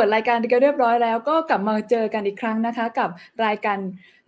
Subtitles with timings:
[0.00, 3.08] ปิดรายการกันเรียบร้อยแล้ว ก็กลับมาเจอกันอีกครั้งนะคะ กับ
[3.44, 3.78] รายการ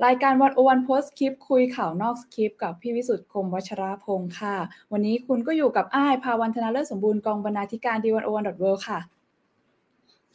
[0.07, 4.57] รายการวันโอวันโพสคลิป คุยข่าวนอกคลิป กับพี่วิสุทธ์คมวัชรพงศ์ค่ะ
[4.93, 8.99] วันนี้คุณก็อยู่กับอ้ายภาวันธนาเลิศสมบูรณ์กองบรรณาธิการดีวันโอวันดอทเวค่ะ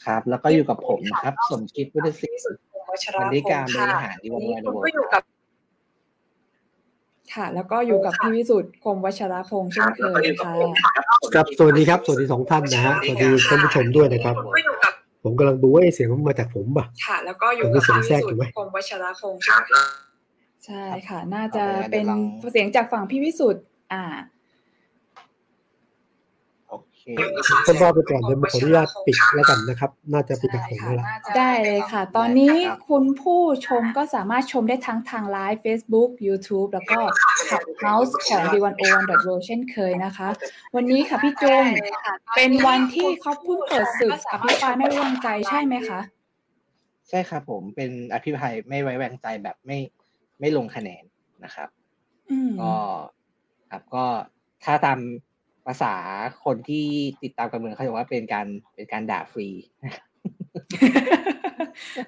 [0.06, 2.40] ครับ แล้วก็อยู่กับผมนะครับ สมคิดพุทธศิษย์
[2.74, 5.24] บรรณาธิการบริหารดีวันโอวันดอทเวกับ
[7.36, 10.54] ค่ะ แล้วก็อยู่กับพี่วิสุทธ์คมวัชรพงษ์เช่นเคยค่ะ
[11.34, 14.36] ครับ สวัสดีครับ สวัสดีสองท่านนะฮะ สวัสดีท่านผู้ชมด้วยนะครับ
[15.24, 19.42] ผมกำลังดูว่าเสียงมันมาจากผมป่ะ ค่ะ แล้วก็อยู่กับพี่วิสุทธ์คมวัชรพงษ์
[20.66, 22.06] ใช่ค่ะ น่าจะเป็น
[22.52, 24.04] เสียงจากฝั่งพี่วิสุทธ์อ่า
[27.68, 31.06] ต้นรอไปก่อนเดี๋ยวขออนุญาตปิดแล้วกันนะครับ น่าจะปิดจากผมแล้ว
[31.38, 32.56] ได้เลยค่ะ ตอนนี้
[32.88, 37.00] คุณผู้ชมก็สามารถชมได้ทั้งทางไลฟ์ Facebook YouTube แล้วก็
[37.50, 38.64] Clubhouse ของ d 1 0 1
[39.28, 40.30] w o r l d เช่นเคยนะคะ
[40.76, 41.64] วันนี้ค่ะพี่จุง
[42.36, 46.00] เป็นวันที่เขาเพิ่งเปิดศึกอภิปรายไม่ไว้วางใจใช่ไหมคะ
[47.10, 49.78] ใช่ครับผมเป็นอภิปรายไม่ไว้วางใจแบบไม่
[50.40, 51.04] ไม่ลงคะแนน
[51.44, 51.70] นะครับ
[52.62, 52.74] ก็
[53.72, 54.06] ครับก็
[54.64, 55.00] ถ้าตาม
[55.68, 55.94] ภาษา
[56.46, 56.86] คนที่
[57.24, 59.48] ติดตามการเมืองเขาบอกว่าเป็นการเป็นการด่าฟรี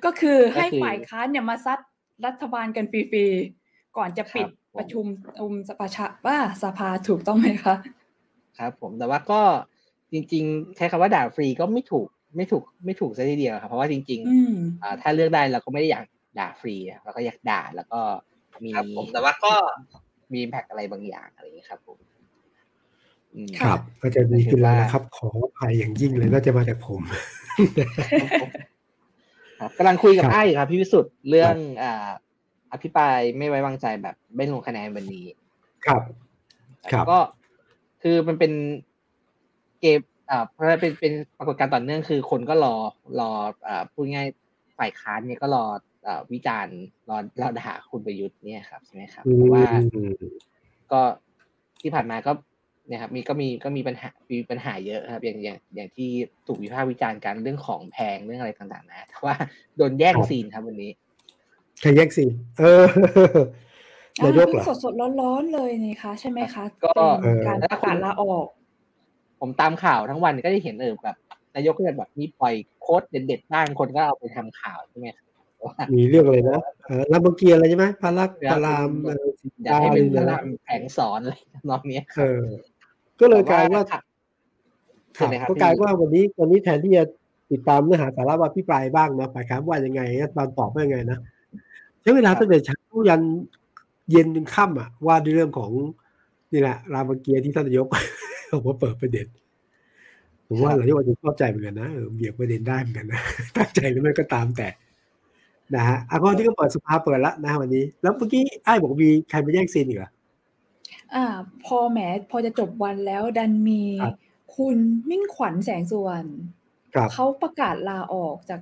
[0.05, 1.79] ก็คือให้ฝ่ายค้านเนี่ยมาซัด
[2.25, 5.05] รัฐบาลกันฟรีๆก่อนจะปิดประชุม
[5.41, 7.75] อุมสภาชาว่าสภาถูกต้องไหมคะ
[8.57, 9.41] ครับผมแต่ว่าก็
[10.11, 16.05] จริง ๆ ใช้คำว่าด่าฟรีก็ไม่ถูกไม่ถูกไม่ถูกซะทีเดียวครับเพราะว่าจริงๆถ้าเลือกได้เราก็ไม่ได้อยาก
[16.39, 17.99] ด่าฟรีเราก็อยากด่าแล้วก็
[18.63, 19.53] มีผมแต่ว่าก็
[20.33, 21.97] มีแพ็กอะไรบางอย่างอะไรอย่างนี้ครับผม
[23.61, 27.01] ครับก็จะดีขึ้นแล้วนะครับ ขออภัยอย่างยิ่งเลยน่าจะมาจากผม
[29.77, 32.09] กำลังคุยกับไอ้ครับพี่วิสุทธ์เรื่องอ่า
[32.73, 35.25] อภิปรายไม่ไว้วางใจแบบไม่ลงคะแนนวันนี้
[35.85, 36.01] ครับ
[36.91, 37.19] ครับก็
[38.01, 38.51] คือมันเป็น
[39.81, 39.99] เกม
[40.29, 42.75] อ่าเพราะเป็นเป็นปรากฏการณ์ต่อเนื่องคือคนก็รอ
[43.19, 43.31] รอ
[43.67, 44.27] อ่าพูดง่าย
[44.79, 45.65] ฝ่ายค้านเนี่ยก็รอ
[46.07, 46.77] อ่าวิจารณ์
[47.09, 49.65] รอรอด่าคุณประยุทธ์เนี่ยครับใช่ไหมครับเพราะว่า
[50.91, 51.01] ก็
[51.81, 56.09] ที่ผ่านมาก็เนี่ยครับมีก็มีก็มีปัญหามีปัญหาเยอะครับ อย่างอย่างอย่างที่
[56.47, 59.35] ถูกวิพากษ์วิจารณ์กันเรื่องของแพงเรื่องอะไรต่างๆ นะแต่ว่า
[59.77, 60.91] โดนแย่งซีนครับวันนี้
[61.81, 62.85] ใครแย่งซีนเออ
[64.23, 66.93] นายกเหรอสดสดร้อนๆเลยนี่คะใช่ไหมคะก็
[67.47, 68.47] การประกาศลาออก
[69.39, 71.17] ผมตามข่าวทั้งวันก็จะเห็นเออแบบ
[71.55, 75.07] นายกก็จะแบบมีปล่อยโค้ดเด็ดๆบ้างคนก็เอาไปทำข่าวใช่ไหม
[75.95, 78.89] มีเรื่องอะไรนะเออลำบเกียอะไรใช่ไหมพารักพาราม
[79.63, 81.35] อยากให้เป็นพารามแผงสอนอะไร
[81.69, 82.43] น้องเนี้ยเออ
[83.19, 83.81] ก็เลยกลายว่า
[85.49, 87.03] ก็กลายว่าวันนี้วันนี้แทนที่จะ
[87.51, 90.01] ติดตามเนื้อหาสาระว่าพี่ปลายบ้างนะฝ่ายค้านว่ายังไง
[90.37, 91.19] ตอนตอบว่ายังไงนะ
[92.01, 92.77] ใช้เวลาตั้งแต่เช้า
[93.09, 93.21] ยัน
[94.11, 95.71] เย็นจนค่ำอะ ว่าด้วยเรื่องของ
[96.51, 97.87] นี่แหละ รามเกียรติที่ท่านนายก
[98.51, 99.27] ผมว่าเปิดประเด็น
[100.47, 103.21] ผมว่าหลายคนจะเข้าใจเหมือนกันนะเบี่ยงประเด็นได้เหมือนกันนะ
[103.55, 104.69] ตั้งใจหรือไม่ก็ตามแต่
[105.75, 110.09] นะฮะอะพอที่ก็เปิดสภาเปิดแล้วนะวันนี้ แล้วเมื่อกี้ไอ้บอกมีใครมาแย่งซีนอีกเหรอ
[111.15, 111.25] อ่า
[111.65, 111.99] พอแหม
[112.31, 113.83] พอจะจบวันแล้วดันมี
[114.55, 114.77] คุณ
[115.09, 116.29] มิ่งขวัญแสงสุวรรณ
[117.13, 118.61] เขาประกาศลาออกจาก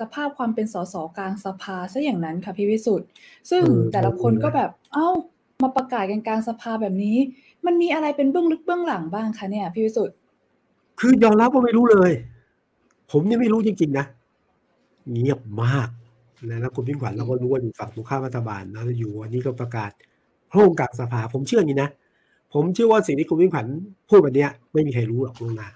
[0.00, 3.08] สภาพความเป็นสสกลางสภาซะอย่างนั้นค่ะพี่วิสุทธ์
[3.50, 3.62] ซึ่ง
[3.92, 5.08] แต่ละคนก็แบบ เอ้า
[5.62, 7.16] มาประกาศกันกลางสภาแบบนี้
[7.66, 10.16] มันมีอะไรเป็นเบื้องลึกเบื้องหลังบ้างคะเนี่ยพี่วิสุทธ์
[11.00, 12.12] คือยอมรับว่าไม่รู้เลย
[13.10, 14.06] ผมนี่ไม่รู้จริง ๆ นะ
[15.12, 15.88] เงียบมาก
[16.50, 19.90] นะแล้วคุณมิ่งขวัญเราก็รู้ว่าอยู่ฝั่งตรงข้ามรัฐบาลนะอยู่วันนี้ก็ประกาศ
[20.50, 21.90] โครงกลางสภา ผมเชื่อนี้นะ
[22.52, 23.66] ผมเชื่อว่าสิ่งที่คุณวิ่งผัน
[24.08, 25.68] พูดแบบนี้ไม่มีใครรู้หรอกล่วงหน้า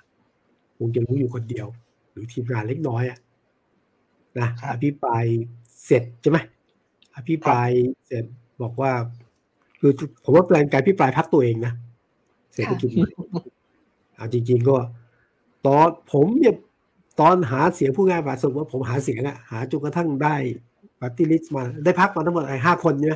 [0.78, 1.66] คงจะรู้อยู่คนเดียว
[2.10, 3.19] หรือทีมงานเล็กน้อยอะ
[4.38, 5.25] นะอภิปราย
[5.86, 6.38] เสร็จใช่ไหม
[7.16, 7.69] อภิปราย
[8.06, 8.25] เสร็จ
[8.62, 8.92] บอกว่า
[9.81, 9.92] คือ
[10.25, 11.72] ผมว่าแปลนการอภิปรายพักตัวเองนะ
[12.54, 12.91] เศรษฐกิจ
[14.16, 14.76] เอาจริง ๆ ก็
[15.66, 16.54] ตอนผมเนี่ย
[17.20, 20.34] ตอนหาเสียงผู้ง่ายว่าสมมติว่าผมหาเสียงอะหาจนกระทั่งได้
[21.00, 23.14] ปฏิริษีมาได้พักมาทั้งหมดไอ้ห้าคนใช่ไหม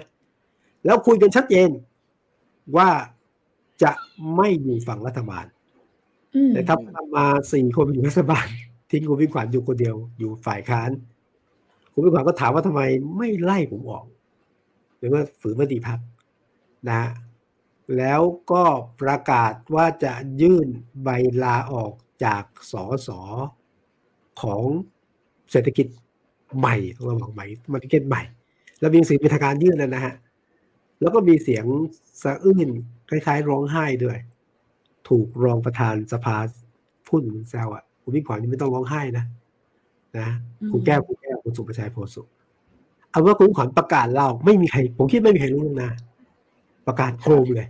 [0.85, 1.69] แล้วคุยกันชัดเจน
[2.77, 2.89] ว่า
[3.83, 3.93] จะ
[4.37, 5.47] ไม่อยู่ฝั่งรัฐบาล
[6.53, 6.77] แต่ถ้า
[7.17, 8.47] มาสี่คนอยู่รัฐบาล
[8.91, 10.91] ทิ้งคุณพิขวัญอยู่คนเดียวอยู่ฝ่ายค้าน
[11.93, 12.83] คุณพิขวัญก็ถามว่าทำไม
[13.17, 14.05] ไม่ไล่ผมออก
[14.99, 15.99] หรือว่าฝืนมติพัก
[16.89, 17.03] นะ
[17.97, 18.21] แล้ว
[18.53, 18.65] ก็
[19.01, 20.69] ประกาศว่าจะยื่น
[21.03, 21.09] ใบ
[21.43, 21.93] ลาออก
[22.25, 23.21] จากสอสอ
[24.43, 24.63] ของ
[25.51, 25.87] เศรษฐกิจ
[26.59, 28.23] ใหม่ต้องระวังใหม่มาติเก็ตใหม่
[28.81, 30.15] แล้วมีสิ่งเป็นทางการยื่นนะฮะ
[31.01, 31.65] แล้วก็มีเสียง
[32.23, 32.69] สะอื้น
[33.09, 34.19] คล้ายๆ ร้องไห้ด้วย
[35.09, 36.37] ถูกรองประธานสภา
[37.09, 39.25] พูดเหมือนแซวอะคุณพี่ขวัญนี่ไม่ต้องร้องไห้นะ
[40.19, 40.29] นะ
[40.71, 42.23] คุณแก้วคุณแก้วคุณสุประชัยโพสุ
[43.11, 45.91] เอาว่าคุณขวัญประกาศเล่าไม่มีใคร ผมคิดไม่มีใครรู้นะ
[46.87, 47.69] ประกาศโครมเลย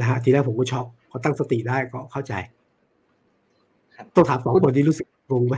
[0.00, 2.32] นะฮะทีแรกผมก็ช็อกพอตั้งสติได้ก็เข้าใจ
[4.14, 5.56] ต้องถามสองคนที่รู้สึกงงไหม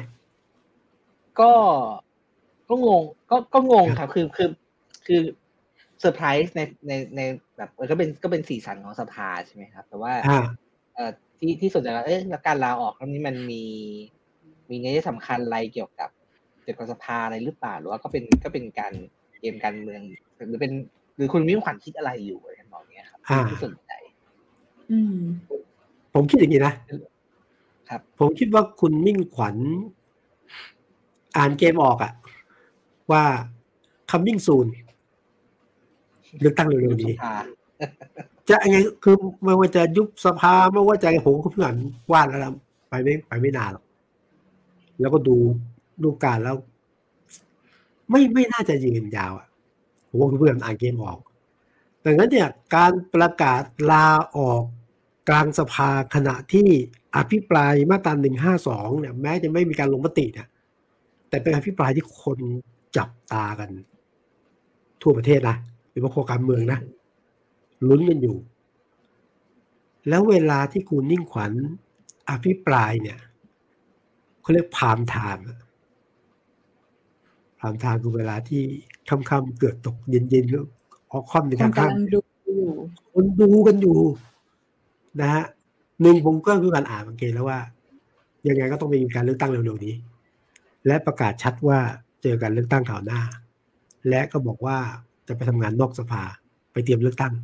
[1.40, 1.52] ก็
[2.69, 4.48] ก็งงก็ก็งงครับ คือคือ
[5.06, 5.22] คือ
[6.00, 7.20] เซอร์ไพรส์ในในใน
[7.56, 10.12] แบบก็เป็นก็เป็นสีสันของสภาใช่ไหมครับ แต่ว่า
[10.94, 13.62] เอ่อที่ที่สนใจว่าเอ๊ะแล้วการลาออกครั้งนี้มันมี
[14.70, 16.10] มีนัยสำคัญอะไรเกี่ยวกับ
[16.62, 18.93] เกี่ยวกับสภาอะไรหรือเปล่าหรือว่าก็เป็นก็เป็นการ
[19.40, 20.00] เกมการเมือง
[20.34, 20.72] หรือเป็น
[21.16, 23.20] หรือคุณมิ่งขวัญคิดอะไรอยู่อะไรแบบนี้ครับ
[23.50, 23.93] ที่สนใจ
[24.90, 25.19] อืม
[26.14, 26.75] ผมคิดอย่างนี้นะ
[27.88, 29.56] ครับ ผมคิดว่าคุณมิ่งขวัญ
[31.37, 32.12] อ่านเกมออกอะ
[33.10, 33.25] ว่า
[34.10, 34.66] coming soon
[36.41, 37.12] เลือกตั้งเร็วๆนี้
[38.49, 41.75] จะยังไงคือไม่ว่าจะยุบสภาไม่ว่าจะผมก็เพื่อน
[42.12, 42.55] ว่านแล้ว
[42.88, 43.85] ไปไม่ไปไม่นานหรอก
[45.00, 45.37] แล้วก็ดู
[46.03, 46.56] ดูการแล้ว
[48.11, 49.47] ไม่ไม่น่าจะยืนยาวอะ
[50.09, 51.19] ผมว่าเพื่อนอ่านเกมออก
[52.05, 54.06] ดังนั้นเนี่ยการประกาศลา
[54.37, 54.62] ออก
[55.29, 56.69] กลางสภาขณะที่
[57.17, 60.49] อภิปรายมาตราหนึ่งห้าสองเนี่ยแม้จะไม่มีการลงมติเนี่ย
[61.29, 62.39] แต่เป็นอภิปรายที่คน
[62.97, 63.71] จับตากัน
[65.03, 65.56] ทั่วประเทศนะ
[65.96, 66.81] รือว่าโคการเมืองนะ
[67.88, 68.37] ลุ้นกันอยู่
[70.08, 71.52] แล้วเวลาที่คุณนิ่งขวัญ
[72.31, 73.19] อภิปรายเนี่ย
[74.40, 75.46] เขาเรียกพามไทม์
[77.60, 78.62] พามไทม์คือเวลาที่
[79.08, 82.19] ค่ำๆเกือบตกเย็นๆออกค่อมในทางข้ามดู
[82.56, 82.70] อยู่
[83.12, 83.98] คนดูกันอยู่
[85.20, 85.44] นะฮะ
[86.02, 87.60] หนึ่งผมก็คือการอ่านสังเกตแล้วว่า
[88.48, 89.94] ยังไงก็ต้องมีการเลือกตั้งเร็วๆนี้
[90.87, 91.78] และประกาศชัดว่า
[92.22, 93.20] เจอการเลือกตั้งข่าวหน้า
[94.08, 94.78] และก็บอกว่า
[95.28, 96.23] จะไปทำงานนอกสภา
[96.73, 97.34] ไปเตรียมเลือกตั้ง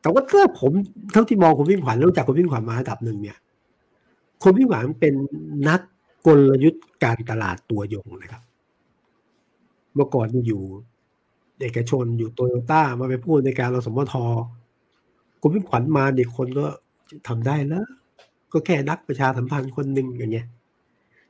[0.00, 0.72] แต่ว่าถ้าผม
[1.12, 3.38] เท่าที่มองคุณวิ่งขวัญรู้จักคุณวิ่งขวัญมาระดับหนึ่งเนี่ย
[4.42, 5.14] คุณวิ่งขวัญเป็น
[5.68, 5.80] นัก
[6.26, 8.42] กลยุทธ์การตลาดตัวยงนะครับ
[9.94, 10.62] เมื่อก่อนอยู่
[11.60, 14.14] เอกชนอยู่โตโยต้ามาไปพูดในการเราสมท
[15.40, 16.66] คุณวิ่งขวัญมาเด็กคนก็
[17.28, 17.84] ทำได้แล้ว
[18.52, 20.46] ก็แค่นักประชาสัมพันธ์คนหนึ่งอย่างเงี้ย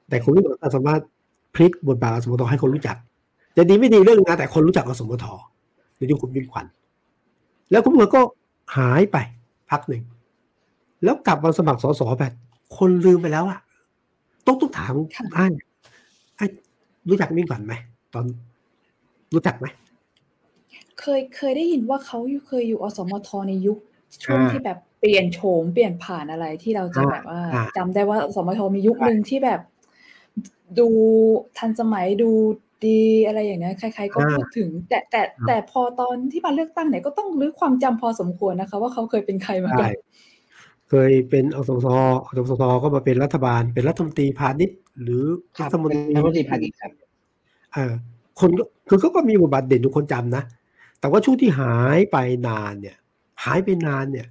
[0.09, 1.03] แต่คุณวิ่งขวัญสามารถ
[1.55, 2.97] พลิกบทบาทสมมทให้คนรู้จัก
[3.57, 5.25] จะดีไม่ดีเรื่องนะแต่คนรู้จักอสมท
[5.99, 6.67] ในยุคคุณวิ่งขวัญ
[7.71, 8.23] แล้วคุณวิ่งก็
[8.77, 9.17] หายไป
[9.71, 10.03] พักหนึ่ง
[11.05, 12.33] แล้วกลับมาสมัครสสแบบ
[12.77, 13.61] คนลืมไปแล้วอะ
[14.47, 14.93] ต้องต้องถาม
[15.35, 15.45] ไอ้
[16.37, 16.47] ไอ้
[17.09, 17.75] รู้จักมิ่งขวัญไหม
[18.15, 18.25] ตอน
[19.35, 19.67] รู้จักไหม
[21.01, 23.79] เคยเคยได้ยินว่าเขาเคยอยู่อสมทในยุค
[24.25, 27.41] ช่วงที่แบบเปลี่ยนโฉมเปลี่ยนผ่านอะไรที่เราจะแบบว่า
[27.77, 29.61] จำได้ว่าอสมทมียุคหนึ่งที่แบบ
[30.79, 30.89] ดู
[31.59, 32.31] ทันสมัยดู
[32.87, 39.91] ดีอะไรอย่างนี้ใคร ๆ ก็พูดถึง แต่แต่แต่พอตอนที่มาเลือกตั้งเนี่ยก็ต้องรื้อความจำพอสมควรนะคะ ว่าเขาเคยเป็นใครมาก่อน
[40.91, 41.97] เคยเป็นอสสอ
[42.49, 45.23] สสก็มาเป็นรัฐบาล เป็นรัฐมนตรีพาณิชย์หรือ
[45.61, 46.93] รัฐมนตรีรัฐมนตรีพาณิชย์ครับ
[47.73, 47.93] เออ
[48.41, 50.43] คนก็คือเขาก็มีบทบาทเด่นทุกคนจำนะ
[51.01, 52.97] แต่ว่าช่วงที่หายไปนานเนี่ย
[53.45, 54.27] หายไปนานเนี่ย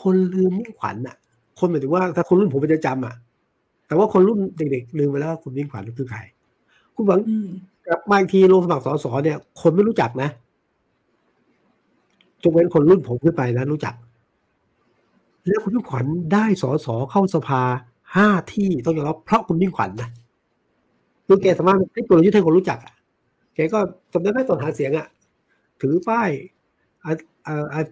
[0.00, 1.16] คนลืมมิ่งขวัญอะ
[1.58, 3.14] คนหมายถึงว่าถ้าคนรุ่นผมจะจำอะ
[3.86, 6.20] แต่ว่าคนรุ่นเด็กๆลืมไปแล้วว่าคุณมิ่งขวัญคือใคร
[6.94, 7.20] คุณหวัง
[7.86, 10.30] กลับมาอีกทีลงสมัครสสเนี่ย คนไม่รู้จักนะ
[12.42, 13.94] จงเป็นคนรุ่นผมขึ้นไปนะรู้จัก
[15.46, 17.62] แล้วคุณมิ่งขวัญได้สอสอเข้าสภา
[18.16, 20.08] ห้าที่ต้องยอมรับเพราะคุณมิ่งขวัญนะ
[21.26, 22.94] คือแกสามารถพลิกกลยุทธ์ให้คนรู้จักอะ
[23.54, 23.78] แกก็
[24.12, 25.06] จำได้ไหมตอนหาเสียงอะ
[25.80, 26.30] ถือป้าย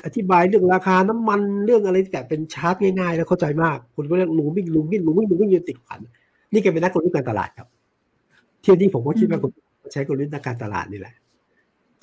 [0.05, 6.01] อธิบายเรื่องราคาน้ำมันเรื่องอะไรที่แบบเป็นชาร์ตง่ายๆ แล้วเข้าใจมาก คุณก็เรียกลุงมิ่งลุงมิ่งลุงมิ่งลุงมิ่งยืนติดขวัญ
[6.53, 9.53] นี่แกเป็นนักกลยุทธ์การตลาดครับเที่ยวนี้ผมก็คิดว่าคุณ
[9.93, 11.15] ใช้กลยุทธ์การตลาดนี่แหละ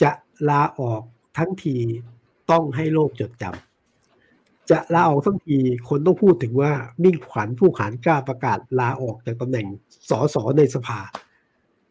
[0.01, 0.11] จะ
[0.49, 1.01] ลาออก
[1.37, 1.75] ทั้งที
[2.51, 5.57] ต้องให้โลกจดจำจะลาออกทั้งที
[5.89, 6.71] คนต้องพูดถึงว่า
[7.03, 9.67] มิ่งขวัญผู้ขานกล้าประกาศลาออกจากตำแหน่ง
[10.09, 10.99] สสในสภา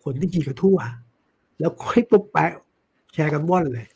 [0.05, 0.79] คนที่กี่กระทั่ว
[1.59, 2.53] แล้วค่อยปุ๊บแปะ
[3.15, 3.87] แชร์กันว่อนเลย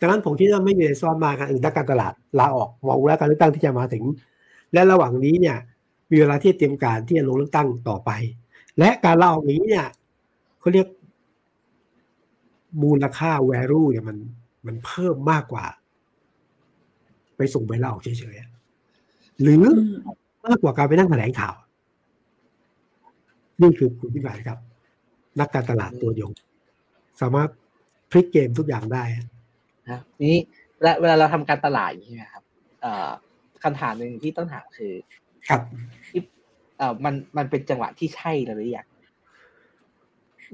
[0.00, 4.04] ดังนั้นผมคิดว่าไม่มีซ้อนมาการอื่นนักการตลาดลาออกมองแล้วการเลือกตั้งที่จะมาถึง
[4.72, 5.56] และระหว่างนี้เนี่ย
[6.10, 8.10] มีเวลาที่เตรียมการที่จะลงเลือกตั้งต่อไป
[8.78, 9.84] และการลาออกนี้เนี่ย
[10.60, 10.88] เขาเรียก
[12.82, 14.16] มูลค่า value เนี่ยมัน
[14.66, 15.64] มันเพิ่มมากกว่า
[17.36, 19.56] ไปส่งใบลาออกเฉยๆหรือ
[20.46, 21.54] มากกว่าการไปนั่งแถลงข่าว
[23.60, 24.58] นี่คือคุณพิบายครับ
[25.40, 26.32] นักการตลาดตัวยง
[27.20, 27.48] สามารถ
[28.10, 29.02] พลิกเกมทุกอย่างได้
[29.90, 30.36] นะนี้
[31.00, 32.42] เวลาเราทำการตลาดใช่ไหมครับ
[33.62, 34.92] คำถามหนึ่งที่ต้องถามคือ
[35.48, 35.60] ครับ
[36.10, 36.20] ที่
[36.78, 38.86] เอ่อมันมันเป็นจังหวะที่ใช่หรือยัง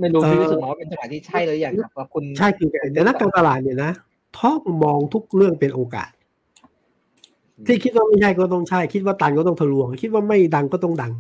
[0.01, 3.93] ไม่รู้พี่รู้สึกว่าเป็นจังหวะที่ใช่หรือยังครับว่าคุณใช่คือแต่นักการตลาดเนี่ยนะ
[4.39, 6.11] ท้องมองทุกเรื่องเป็นโอกาส
[7.67, 11.13] ที่คิดว่าไม่ใช่ก็ต้องใช่ คิดว่าตันก็ต้องทะลวง คิดว่าไม่ดังก็ต้องดัง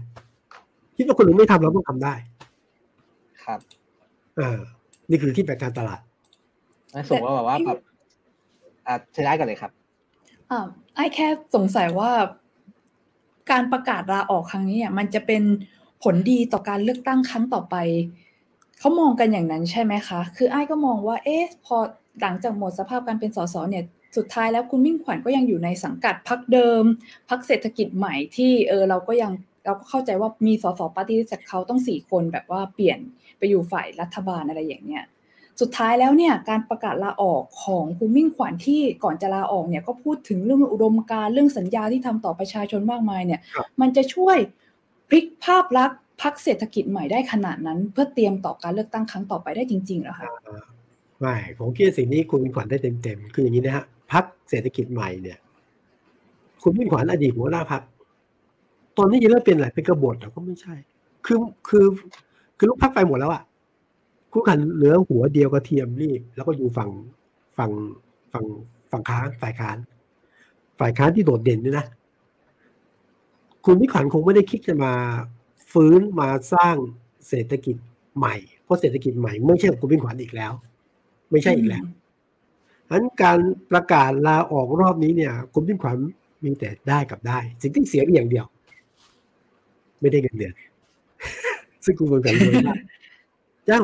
[0.96, 2.14] คิดว่าคนอื่นไม่ทำเราต้องทำได้
[3.44, 3.60] ครับ
[4.38, 4.58] อ่า
[5.10, 6.00] นี่คือคิดแบบการตลาด
[6.92, 7.78] ไม่สมว่าแบบว่าแบบ
[8.86, 9.70] อ่าใช้ได้กันเลยครับ
[10.50, 12.10] อ่าไอ้แค่สงสัยว่า
[13.50, 15.42] การประกาศลาออกครั้งนี้อะมันจะเป็น
[16.02, 17.76] ผลดีต่อการเลือกตั้งครั้งต่อไป
[18.78, 21.76] เขามองกันอย่างนั้นใช่ไหมคะ คือไอ้ก็มองว่า เอ๊ะ พอ
[22.20, 23.84] หลังจากหมดสภาพการเป็นสสเนี่ย
[24.16, 26.84] สุดท้ายแล้วคุณมิ่งขวัญก็ยังอยู่ในสังกัดพักเดิม
[27.28, 29.32] พักเศรษฐกิจใหม่ที่เออเราก็ยัง
[29.64, 32.98] เราก็เข้าใจว่ามีสสปาร์ตี้จากเขาต้องสี่คนแบบว่าเปลี่ยน
[33.38, 35.04] ไปอยู่ฝ่ายรัฐบาลอะไรอย่างเนี้ย
[35.60, 43.40] สุดท้ายแล้วเนี่ยการประกาศลาออกของคุณมิ่งขวัญที่ก่อนจะลาออกเนี่ยก็พูดถึงเรื่องอุดมการเรื่องสัญญาที่ทำต่อประชาชนมากมายเนี่ย
[43.80, 44.36] มันจะช่วย
[45.08, 50.28] พลิกภาพลักษณ์ พักเศรษฐกิจใหม่ได้ขนาดนั้น เพื่อเตรียมต่อการเลือกตั้งครั้งต่อไปได้จริงๆหรอคะ
[51.20, 55.38] ไม่ผมคิดสิ่งนี้คุณมิ่งขวัญได้เต็มๆคืออย่างนี้นะฮะพักเศรษฐกิจใหม่เนี่ย
[56.62, 57.82] คุณมิ่งขวัญอดีตหัวหน้าพัก
[58.96, 60.74] ตอนนี้จะเริ่มเป็นอะไรเป็นกบฏหรอก็ไม่ใช่
[61.26, 61.36] คือ
[61.68, 61.86] คือ
[62.58, 63.42] คือลูกพักไปหมดแล้วอะ
[64.32, 66.90] คู่ขันเหลือหัวเดียวกระเทียมรีบ แล้วก็อยู่ฝั่ง
[67.58, 67.72] ฝั่ง
[68.32, 68.44] ฝั่ง
[68.90, 69.76] ฝั่งค้านฝ่ายค้าน
[70.78, 71.86] ฝ่ายค้านที่โดดเด่นด้วยนะ
[73.64, 74.92] คุณพิขันคงไม่ได้คิดจะมา
[75.72, 76.76] ฟื้นมาสร้าง
[77.28, 77.76] เศรษฐกิจ
[78.18, 80.52] ใหม่ เพราะเศรษฐกิจใหม่ไม่ใช่คุณพิขวัญอีกแล้ว
[81.30, 81.84] ไม่ใช่อีกแล้ว
[82.88, 83.38] ฉะนั้นการ
[83.70, 85.96] ประกาศลาออกรอบนี้เนี่ย คุณพิขวัญ
[86.44, 88.46] มีแต่ได้กับได้ สิ่งที่เสียอย่างเดียว
[90.00, 90.54] ไม่ได้เงินเดือน
[91.84, 92.78] ซึ่งคุณพิขวัญรวยมาก
[93.66, 93.80] เจ้า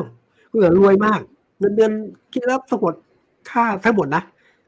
[0.49, 1.21] คุณพิขวัญรวยมาก
[1.59, 1.91] เงินเดือน
[2.33, 2.93] คิดแล้วทั้งหมด
[3.51, 4.23] ค่าทั้งหมดนะ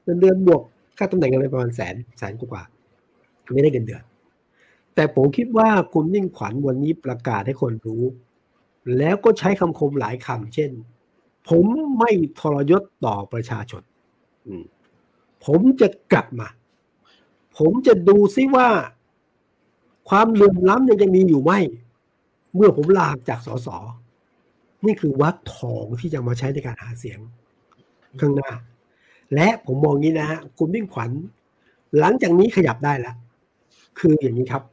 [0.05, 0.62] เงินเดือนบวก
[0.98, 2.63] ค่าตำแหน่งอะไรประมาณแสนแสนกว่า
[3.53, 4.03] ไม่ได้เงินเดือน
[4.95, 8.03] แต่ผมคิดว่าคุณนิ่งขวัญวันนี้ประกาศให้คนรู้
[8.97, 10.71] แล้วก็ใช้คำคมหลายคำเช่น
[11.49, 11.65] ผม
[11.99, 13.83] ไม่ทรยศต่อประชาชน
[15.45, 16.49] ผมจะกลับมา
[17.57, 18.69] ผมจะดูซิว่า
[20.09, 21.51] ความเหลื่อมล้ำยังจะมีอยู่ไหม
[22.55, 23.67] เมื่อผมลาจากสส
[24.85, 27.19] นี่คือวัดทองที่จะมาใช้ในการหาเสียง
[28.19, 28.51] ข้างหน้า
[29.35, 31.11] และผมมองงี้นะฮะคุณมิ่งขวัญ
[31.99, 33.15] หลังจากนี้ขยับได้แล้ว
[33.99, 34.63] คืออย่างนี้ครับ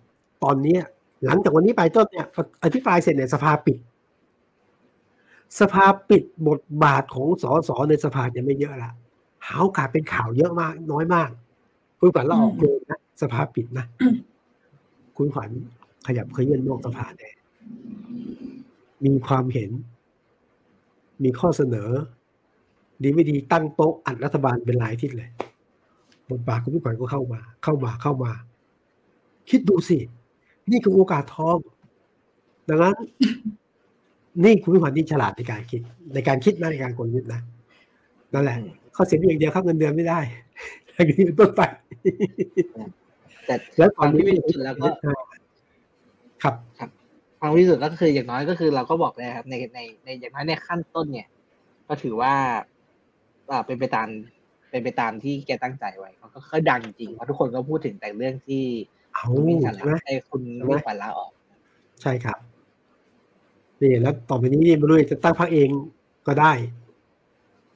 [0.44, 0.76] ตอนนี้
[1.24, 2.26] หลังจากวันนี้ไปต้นเนี่ย
[2.64, 3.78] อธิบายเสร็จเนี่ยสภาปิด
[5.60, 8.90] สภาปิดบทบาทของสสในสภาจะไม่เยอะละ
[9.46, 11.30] หาโอกาสเป็นข่าวเยอะมาก น้อยมาก
[11.98, 13.86] คุณขวัญเราออกเลยนะสภาปิดนะ
[15.16, 15.50] คุณขวัญ
[16.06, 17.30] ขยับขยื่นนอกสภาแน่
[19.04, 19.70] มีความเห็น
[21.22, 21.90] มีข้อเสนอ
[23.02, 25.30] ดีไม่ดีตั้งโต๊ะอัดรัฐบาลเป็นลายทิศเลย
[26.30, 28.32] บทบาทคุณขวัญก็เข้ามา เข้ามาเข้ามา
[29.50, 29.98] คิดดูสิ
[30.70, 31.56] นี่คือโอกาสทอง
[32.68, 32.94] ดังนั้น
[34.44, 35.80] นี่คุณพิพันธ์นี่ฉลาดในการคิด
[36.14, 37.40] ในการคิดนะในการกลยุทธ์นะ
[38.34, 38.56] นั่นแหละ
[38.96, 40.20] ข้อเสียอย่างเดียวครับเงินเดือนไม่ได้
[40.94, 41.62] อย่างนี้เป็นต้นไป
[43.46, 44.88] แต่แล้วตอนนี้ที่สุดแล้วก็
[46.42, 46.90] ครับครับ
[47.38, 51.28] ความที่สุดก็คืออย่างน้อยก็คือเราก็บอกเลยครับในในในอย่างน้อยในขั้นต้นเนี่ย
[51.88, 52.34] ก็ถือว่า
[53.50, 54.08] อ่าเป็นไปตาม
[54.70, 58.64] เป็นไปตามที่แกตั้งใจไว้ก็ค่อยดังจริงเพราะทุกคนก็พูดถึงแต่เรื่องที่
[59.14, 59.26] เอา
[59.76, 61.30] ใช่ไหมไอ้คุณไม่ฝันลาออก
[62.02, 62.38] ใช่ครับ
[63.82, 65.68] นี่แล้วต่อไปนี้นี่ไม่รู้จะตั้งพรรคเอง
[66.26, 66.52] ก็ได้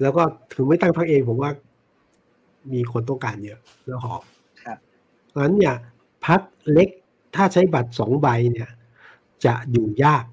[0.01, 0.23] แล้วก็
[0.55, 1.51] ถึงไม่ตั้งพรรคเองผมว่า
[2.73, 4.23] มีคนต้องการเยอะแล้วหอบ
[4.65, 4.79] ครับ
[5.29, 5.75] เพราะฉะนั้นเนี่ย
[6.27, 6.41] พัก
[6.73, 6.89] เล็ก
[7.35, 8.69] ถ้าใช้บัตรสองใบเนี่ย
[9.45, 10.25] จะอยู่ยาก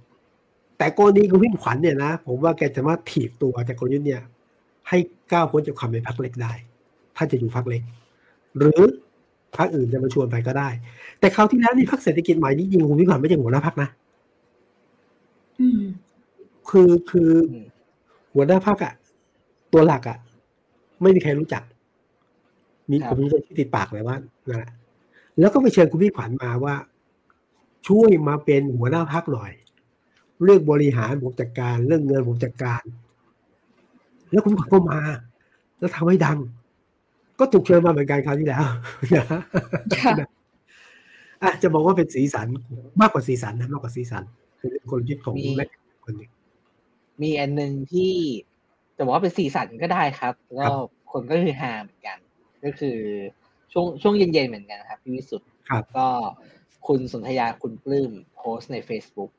[0.77, 4.21] แต่กรณีคุณพิมขวัญเนี่ยนะผมว่าแกจะมาถีบตัวจากคนยุทธเนี่ย
[4.89, 4.97] ให้
[5.31, 6.53] ก้าวพ้นจากความเป็นพักเล็กได้
[7.15, 7.81] ถ้าจะอยู่พักเล็ก
[8.57, 8.81] หรือ
[9.57, 10.69] พรรคอื่นจะมาชวนไปก็ได้
[11.19, 13.89] แต่คราวที่แล้วนี่พรรคเศรษฐกิจใหม่นี่ยิงคุณพิพันธ์ไม่ใช่หัวหน้าพรรคนะ
[16.69, 17.31] คือคือ
[18.33, 18.93] หัวหน้าพรรคอะ
[19.73, 20.17] ตัวหลักอะ
[21.01, 21.63] ไม่มีใครรู้จัก
[22.89, 24.17] มีผมมีที่ติดปากเลยว่า
[24.47, 24.71] นั่นแหละ
[25.39, 26.75] แล้วก็ไปเชิญคุณพิพันธ์มาว่า
[27.87, 29.51] ช่วยมาเป็นหัวหน้าพรรคหน่อย
[30.43, 32.81] เรื่องบริหารผมจัดการ เรื่องเงินผมจัดการ
[34.31, 35.01] แล้วคุณพิพันธ์ก็มา
[35.79, 36.37] แล้วทำให้ดัง
[37.39, 38.63] ก็ถูกเชิญมาเหมือนกันคราวที่แล้ว
[40.19, 40.29] นะ
[41.43, 42.47] อะจะบอกว่าเป็นสีสัน
[43.01, 44.23] มากกว่าสีสันนะมากกว่าสีสัน
[44.71, 45.65] เป็นคนยึดของแม่
[46.05, 46.29] คนนึง
[47.21, 48.13] มีอันหนึ่งที่
[48.97, 50.67] จะบอกว่าเป็นสีสันก็ได้ครับก็
[51.11, 52.17] คนก็คือฮาเหมือนกัน
[52.63, 52.97] ก็คือ
[53.71, 55.49] ช่วงช่วงเย็นๆเหมือนกันครับพี่วิสุทธ์
[55.97, 56.07] ก็
[56.87, 59.31] คุณสนธยาคุณปลื้มโพสใน Facebook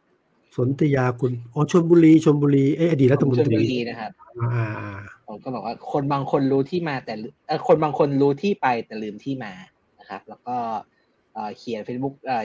[0.57, 4.97] สนธยาคุณอ๋อชนบุรีชนบุรีเออดีรัฐมนตรีนะครับอ่า
[5.27, 7.15] ผมก็บอกว่าคนบางคนรู้ที่มาแต่
[7.67, 9.53] คนบางคนรู้ที่ไปแต่ลืมที่มา
[9.99, 10.57] นะครับ แล้วก็
[11.57, 12.45] เขียน Facebook เอ่อ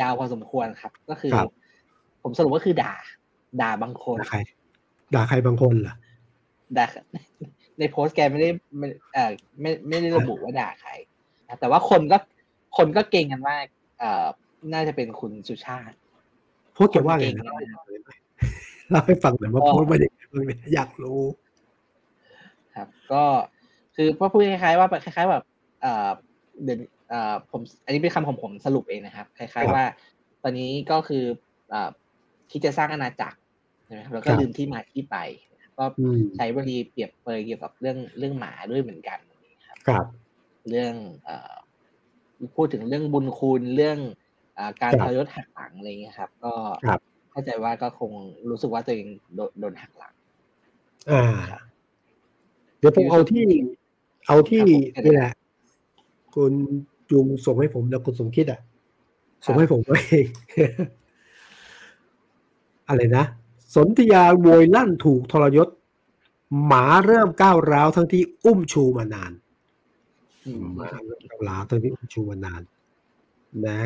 [0.04, 1.32] าวพอสมควรครับ ก็คือ
[2.22, 2.94] ผมสรุปว่าคือด่า
[3.60, 4.38] ด่าบางคนด่าใคร
[5.14, 5.94] ด่าใครบางคนล่ะ
[6.76, 6.86] ด่า
[7.78, 10.90] ในโพสต์แกไม่ได้ไม่เอ่อไม่ไม่ได้ระบุว่าด่าใคร
[11.60, 12.18] แต่ว่าคนก็
[12.76, 13.56] คนก็เก่งกันว่า
[13.98, 14.26] เอ่อ
[14.72, 17.44] น่าจะเป็นคุณสุชาติโพสต์แกว่าไงนะ
[18.90, 20.08] เราให้ฟังหน่อยว่าโพสต์ไม่ได้
[20.74, 21.20] อยากรู้
[22.76, 23.22] ครับ ก็
[23.96, 25.44] คือพอพูดคล้ายๆว่าคล้าย ๆ แบบ
[25.82, 26.10] เอ่อ
[26.64, 29.84] เดือนเอ่อผมอันนี้เป็นคำของผมสรุปเองนะครับ คล้าย ๆ ว่า
[30.42, 31.24] ตอนนี้ก็คือ
[31.70, 31.90] เอ่อ
[32.50, 33.38] คิดจะสร้างอาณาจักร
[33.90, 35.16] นะครับแล้วก็ลืมที่มาที่ไป
[35.78, 35.84] ก็
[36.36, 39.18] ใช้บริเปรียบเปยเกี่ยวกับเรื่องเรื่องหมาด้วยเหมือนกัน
[39.68, 40.04] ครับ
[40.70, 40.94] เรื่อง
[41.24, 41.54] เอ่อ
[42.56, 44.19] พูดถึงเรื่องบุญคุณเรื่องอ
[44.80, 46.52] การทรยศหักหลังอะไรเงี้ยครับ ก็
[47.30, 48.12] เข้าใจว่าก็คง
[48.50, 49.06] รู้สึกว่าตัวเอง
[49.60, 50.14] โดนหักหลัง
[51.10, 51.22] อ่า
[52.78, 53.44] เดี๋ยวผมเอาที่
[54.26, 54.60] เอาที่
[55.04, 55.32] นี่แหละ
[56.34, 56.52] คุณ
[57.10, 58.60] จุงส่งให้ผมแล้วคุณสมคิดอะ
[59.46, 60.26] ส่งให้ผมเอง
[62.88, 63.24] อะไรนะ
[63.74, 65.68] สนธยาโวยลั่นถูกทรยศ
[66.66, 69.32] หมาเริ่มก้าวร้าวทั้งที่อุ้มชูมานาน
[70.76, 72.62] หมาเริ่มก้าวร้าวทั้งที่อุ้มชูมานาน
[73.68, 73.80] นะ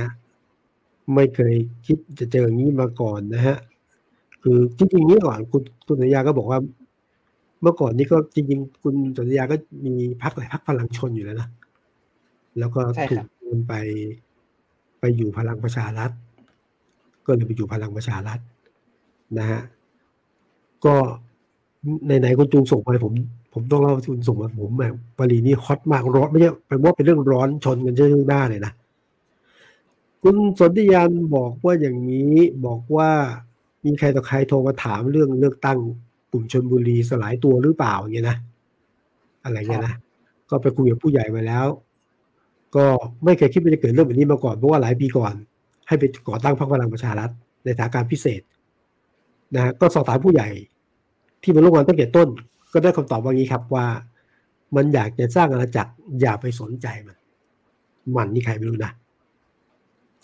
[1.14, 1.54] ไม่เคย
[1.86, 3.56] คิดจะเจออย่างนี้มาก่อนนะฮะ
[4.42, 6.58] คือจริงๆนี้ก่อนคุณคุณสัญญาก็บอกว่า
[7.62, 9.56] เมื่อก่อนนี้ก็จริงๆ คุณสัญญาก็
[9.86, 11.48] มีพักหลายพักพลังชนอยู่แล้วนะ
[12.58, 12.80] แล้วก็
[13.10, 13.74] ถูกมันไป
[15.00, 16.10] ไปอยู่พลังประชารัฐ
[17.26, 18.38] ก็เลยไปอยู่พลังประชารัฐ
[19.38, 19.60] นะฮะ
[20.84, 20.94] ก็
[22.04, 23.14] ไหนๆคุณจูงส่งมาผม
[23.52, 28.72] ผมต้องเล่าคุณส่งมาผมแบบปรีนี่ฮอตมากร้อนไม่ใช่แปลว่าเป็นเรื่องร้อนชนกันเชื่อหน้าเลยนะ
[30.26, 32.34] คุณสนธิยานบอกว่าอย่างนี้
[32.66, 33.10] บอกว่า
[33.84, 35.78] มีใครต่อใครโทรมาถามเรื่องเลือกตั้ง
[36.30, 38.36] กลุ่มชนบุรีสลายตัวหรือเปล่าอย่างเงี้ยนะ
[39.44, 39.94] อะไรเงี้ยนะ
[40.50, 41.66] ก็ไปคุยกับผู้ใหญ่มาแล้ว
[42.76, 42.84] ก็
[43.24, 45.34] ไม่เคยคิดว่าจะเกิดเรื่องแบบนี้มาก่อนเพราะว่าหลายปีก่อน
[45.88, 47.30] ให้ไปก่อตั้งพรรคพลังประชารัฐ
[47.64, 48.42] ในสถานการณ์พิเศษ
[49.54, 50.48] นะก็สอบถามผู้ใหญ่
[51.42, 52.28] ที่มาร่วมงานตั้งแต่ต้น
[52.72, 53.86] ก็ได้คำตอบว่างี้ครับว่า
[54.76, 57.16] มันอยากจะสร้างอาณาจักรอย่าไปสนใจมัน
[58.16, 58.92] มันนี่ใครไม่รู้นะ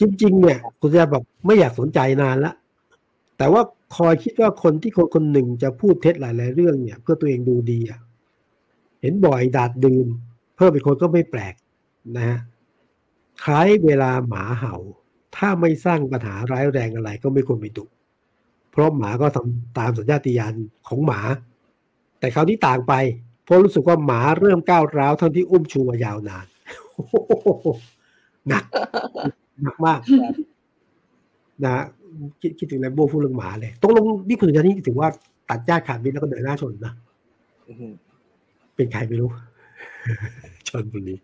[0.00, 2.52] จริง ๆ เนี่ย คุณจะบอกไม่อยากสนใจนานละ
[3.38, 3.62] แต่ว่า
[3.97, 8.00] คอยคิดว่าคนที่คนคนหนึ่งจะพูดเท็จหลาย ๆ เรื่องเนี่ย เพื่อตัวเองดูดีอะ
[9.02, 10.07] เห็นบ่อยดาดดื่ม
[10.57, 11.54] เพิ่มเป็นคนก็ไม่แปลก
[12.16, 12.38] นะฮะ
[13.45, 14.75] คล้ายเวลาหมาเห่า
[15.37, 17.85] ถ้าไม่สร้างปัญหาร้ายแรงอะไรก็ไม่ควรไปดุ
[18.70, 20.55] เพราะหมาก็ทำตามสัญชาตญาณ
[20.88, 21.20] ของหมา
[22.18, 22.94] แต่คราวนี้ต่างไป
[23.44, 26.46] เพราะรู้สึกว่าหมาเริ่มก้าวร้าวทั้งที่อุ้มชูมายาวนาน
[28.48, 28.64] หนัก
[29.62, 30.01] หนักมาก
[31.64, 31.85] นะ
[32.40, 35.09] คิดคิดถึงแลมโบ้พูดเรื่องหมาเลยต้องลงนี่คุณจะนี่ถือว่า
[35.51, 36.92] ตัดญาติขาดมิตรแล้วก็เดินหน้าชนนะ
[38.77, 39.31] เป็นใครไม่รู้
[40.68, 41.14] ชนบุรี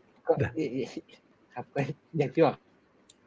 [1.54, 1.80] ครับก็
[2.18, 2.54] อย่างที่บอก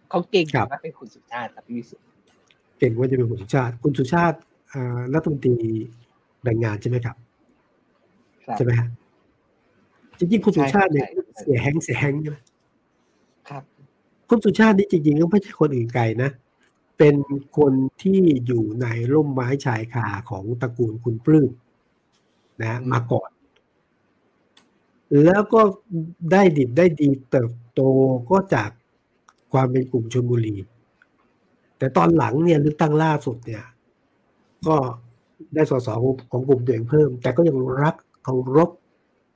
[0.10, 2.04] เขาเก่งมากเป็นคุณสุชาติครับพี่วิสุทธิ
[2.80, 4.38] เก่งว่าจะเป็นคุณสุชาติ คุณสุชาติ
[5.13, 5.56] รัฐมนตรี
[6.43, 7.15] แรงงานใช่ไหมครับ
[8.58, 8.88] ใช่ไหมฮะ
[10.19, 11.08] จริงๆคุณสุชาติเนี่ย
[11.39, 12.38] เสียแห้งเสียแห้งใช่ไหม
[13.50, 13.63] ครับ
[14.30, 16.32] คุณสุชาตินี่จริงๆก็ไม่ใช่คนอื่นไกลนะ
[16.98, 17.15] เป็น
[17.58, 21.52] คนที่อยู่ในร่มไม้ชายคาของตระกูลคุณปลื้ม
[22.63, 23.30] นะมาก่อน
[25.26, 25.62] แล้วก็
[26.32, 27.82] ได้ดิบได้ดีเติบโต
[28.32, 28.70] ก็จาก
[29.52, 30.56] ความเป็นกลุ่มชนบุรี
[31.78, 33.63] แต่ตอนหลังเนี่ยเลือกตั้งล่าสุดเนี่ย
[34.68, 34.76] ก็
[35.54, 35.89] ได้สส
[36.32, 38.70] ของกลุ่มตัวเองเพิ่ม แต่ก็ยังรักเคารพ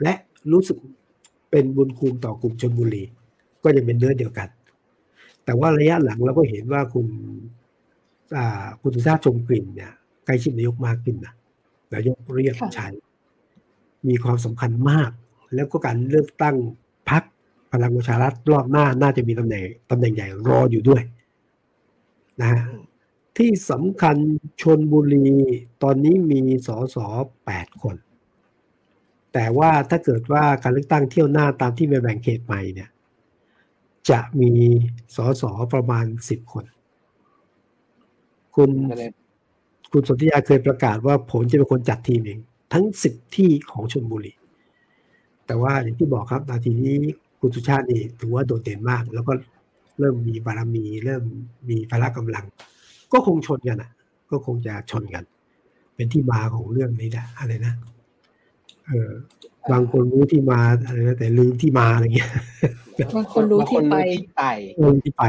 [0.02, 0.14] และ
[0.52, 0.78] รู้สึก
[1.52, 3.04] เป็นบุญคุณต่อกลุ่มชนบุรี
[3.64, 4.48] ก็ยังเป็นเนื้อเดียวกัน
[5.46, 7.08] แต่ว่าระยะหลังเราก็เห็นว่าคุณ
[8.82, 9.92] คุณสุชาติชมกลิ่นเนี่ย
[10.26, 11.34] ใกล้ชิดนายกมากขึ้นนะ
[11.94, 12.88] นายกเรียกใช้
[14.08, 15.12] มีความสำคัญมาก
[15.56, 16.56] แล้วก็การเลือกตั้ง
[17.10, 17.24] พัก
[17.72, 21.02] พลังประชารัฐรอบหน้าน่าจะมีตำแหน่งตำแหน่งใหญ่รออยู่ด้วย
[22.42, 22.62] นะฮะ
[23.38, 24.18] ที่สำคัญ
[24.62, 25.28] ชนบุรี
[25.84, 27.08] ตอนนี้มีสอสอ
[27.46, 27.96] แปดคน
[29.34, 32.90] แต่ว่าถ้าเกิดว่าการเลือกตั้งเที่ยวหน้าตามที่ไปแบ่งเขตใหม่เนี่ย
[34.10, 34.52] จะมี
[35.16, 36.66] สอสอประมาณสิบคน
[38.56, 38.70] คุณ
[39.92, 42.40] คุณสนธิยาเคยประกาศว่าผมจะเป็นคนจัดทีมเอง
[42.74, 44.34] ทั้งสิบที่ของชนบุรี
[45.46, 46.98] แต่ว่าอย่างที่บอกครับนาทีนี้
[47.40, 49.34] คุณสุชาตินี่ถือว่าโดดเด่นมาก แล้วก็
[50.00, 51.24] เริ่มมีบารมี เริ่ม
[51.70, 52.46] มีพละกำลัง
[53.14, 53.92] ก็คงชนกันอะ
[54.32, 55.24] ก็คงจะชนกัน
[55.96, 57.74] เป็นที่มาของเรื่องนี้แหละอะไรนะ
[58.88, 59.12] เออ
[59.72, 62.32] บางคนรู้ที่มาอะไรนะแต่ลืมที่มาอะไรเงี้ย
[63.16, 63.96] บางคนรู้ที่ไป
[64.82, 65.24] รู้ที่ไป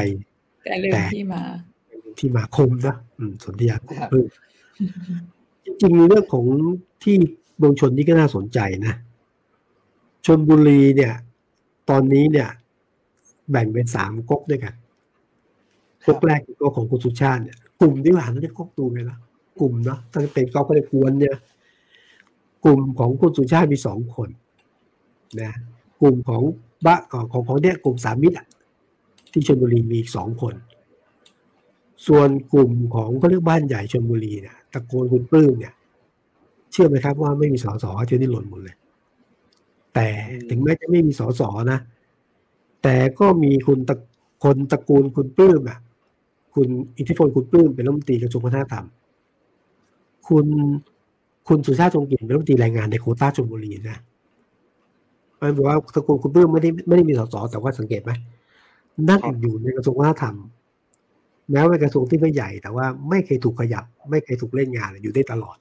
[0.64, 1.42] แต่ลืมที่มา
[2.18, 3.76] ที่มาคมนะอืมสนธิยา
[4.08, 4.24] เพิ่ม
[5.64, 6.46] จริงๆเรื่องของ
[7.02, 7.16] ที่
[7.58, 8.94] เมืองชนนี่ก็น่าสนใจนะ
[10.26, 11.14] ชนบุรีเนี่ย
[11.90, 12.48] ตอนนี้เนี่ย
[13.50, 14.74] แบ่งเป็นสามก๊กด้วยกัน
[16.06, 19.20] ก๊กแรกคือก๊กของคุณสุชาติเนี่ยกลุ่มที่ว่าเรียกก๊กตูไปแล้ว
[19.60, 21.36] กลุ่มเนาะตั้งเป็นก๊กก็เลยกวนเนี่ย
[22.64, 24.28] กลุ่มของคุณสุชาติมีสองคน
[25.40, 25.52] นะ
[26.00, 26.42] กลุ่มของ
[26.86, 28.36] บ้าของของเนี่ยกลุ่มสามมิตร
[29.32, 30.54] ที่ชลบุรีมีสองคน
[32.06, 35.74] ส่วนกลุ่มของเขาเรียกบ้านใหญ่ชลบุรีเนี่ยตะโกนคุณปลื้มเนี่ย
[36.72, 38.76] เชื่อไหมครับว่าไม่มีสอสเที่นี้หล่นหมดเลย
[39.94, 40.08] แต่
[40.50, 41.80] ถึงแม้จะไม่มีสอสอนะ
[42.82, 43.96] แต่ก็มีคุณตะ
[44.44, 45.78] คนตระกูลคุณปลื้มอะ
[46.54, 48.86] คุณอิทธิพลคุณปลื้มเป็นรัฐมนตรีกระทรวงวัฒนธรรม
[50.28, 50.46] คุณ
[51.48, 53.98] คุณสุชาติชงกินเป็นรัฐมนตรีแรงงานในโคต้าชลบุรีนะ
[55.40, 58.12] มันบอกว่าตระกูลคุณเพิ่มไม่ได้ไม่ได้มีสสแต่ว่าสังเกตไหม
[59.10, 60.36] นั่งอยู่ในกระทรวงวัฒนธรรม
[61.50, 65.56] แม้ว่าเป็นกระทรวงที่ไม่ใหญ่ แต่ว่าไม่เคยถูกขยับ ไม่เคยถูกเล่นงานอยู่ได้ตลอด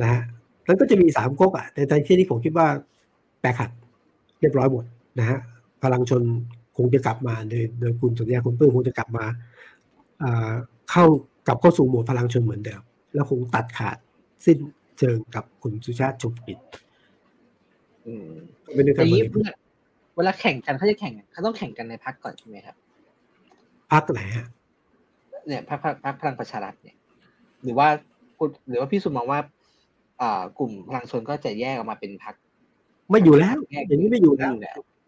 [0.00, 0.22] นะฮะ
[0.64, 2.66] แล้วก็จะมีสามก๊กอะในในที่นี้ผมคิดว่า
[3.40, 3.70] แตกหัก
[4.40, 4.84] เรียบร้อยหมด
[5.18, 5.38] นะฮะ
[5.82, 6.22] พลังชน
[6.76, 9.24] คงจะกลับมาโดยโดยคุณสุริยาคุณเพิ่มคงจะกลับมา
[10.90, 11.04] เข้า
[11.46, 12.82] กลับเข้าสู่หมวดพลังชนเหมือนเดิม
[13.14, 13.96] แล้วคงตัดขาด
[14.44, 14.58] สิ้น
[14.98, 16.58] เชิงกับคุณสุชาติชมกิจ
[18.74, 19.22] เป็นการนี้
[20.16, 22.76] เวลาแข่งกันเขาจะแข่งเขาต้องแข่งกันในพักก่อนใช่ไหมครับ
[23.92, 24.46] พักไหนฮะ
[25.46, 26.96] เนี่ยพักพักพลังประชารัฐเนี่ย
[27.62, 27.88] หรือว่า
[28.68, 29.40] หรือว่าพี่สุมองว่า
[30.20, 32.34] อ่ากลุ่มพลังชนก็จะแยกออกมาเป็นพัก
[33.10, 33.56] ไม่อยู่แล้ว
[33.88, 34.52] อย่างนี้ไม่อยู่แล้ว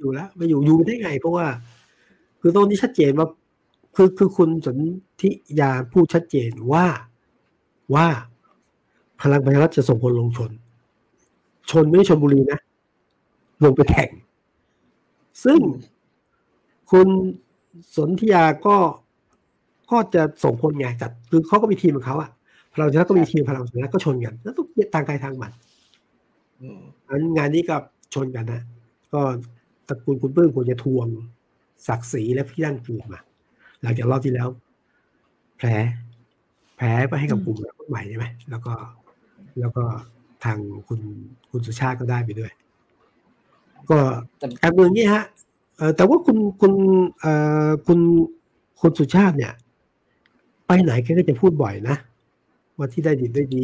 [0.00, 1.46] อยู่แล้วไม่อยู่อยู่ได้ไง เพราะว่า
[2.40, 3.28] คือตอนนี้ชัดเจนว่า
[3.96, 4.78] คือคือคุณสน
[5.20, 6.86] ธิยาพูดชัดเจนว่า
[7.94, 8.06] ว่า
[9.22, 10.50] พลังประชารัฐจะส่งคนลงชน
[11.70, 12.60] ชนไม่ใช่ชนบุรีนะ
[13.64, 14.10] ลงไปแข่ง
[15.44, 15.60] ซึ่ง
[16.90, 17.08] คุณ
[17.96, 18.76] สนธิยาก็
[19.90, 22.30] ก็จะส่งคนไงจัดคือเขาก็มีทีมของเขาอะ
[22.74, 25.52] พลังประชารัฐก็มีทีมพลังประชารัฐก็ชนกัน แล้วต้องทางใครทางมัน
[27.08, 27.76] อันงานนี้ก็
[28.14, 28.62] ชนกันนะ
[29.12, 29.20] ก็
[29.88, 31.06] ตระกูลคุณเปิ้ลควรจะทวง
[31.86, 33.20] ศักดิ์ศรีและพี่ด้านคืนมา
[33.82, 34.48] หลังจากรอบที่แล้ว
[35.58, 35.68] แผล
[36.76, 37.56] แพ้ไปให้กับกลุ่ม
[37.88, 38.72] ใหม่ใช่ไหมแล้วก็
[39.60, 39.84] แล้วก็
[40.44, 40.58] ทาง
[40.88, 41.00] คุณ
[41.50, 42.52] คุณสุชาติก็ได้ไปด้วย
[43.90, 43.98] ก็
[44.62, 45.24] การเมืองนี้ฮะ
[45.96, 46.72] แต่ว่าคุณคุณ
[47.86, 47.98] คุณ
[48.80, 49.52] คุณสุชาติเนี่ย
[50.66, 51.96] ไปไหนแกก็จะพูดบ่อยนะ
[52.76, 53.62] ว่าที่ได้ดีได้ดี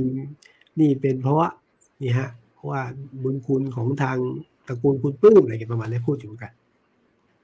[0.80, 1.48] นี่เป็นเพราะว่า
[2.02, 2.80] นี่ฮะเพราะว่า
[3.22, 4.16] บุญคุณของทาง
[4.66, 6.52] ตระกูลคุณปื้มอะไรกันประมาณนี้พูดถึงกัน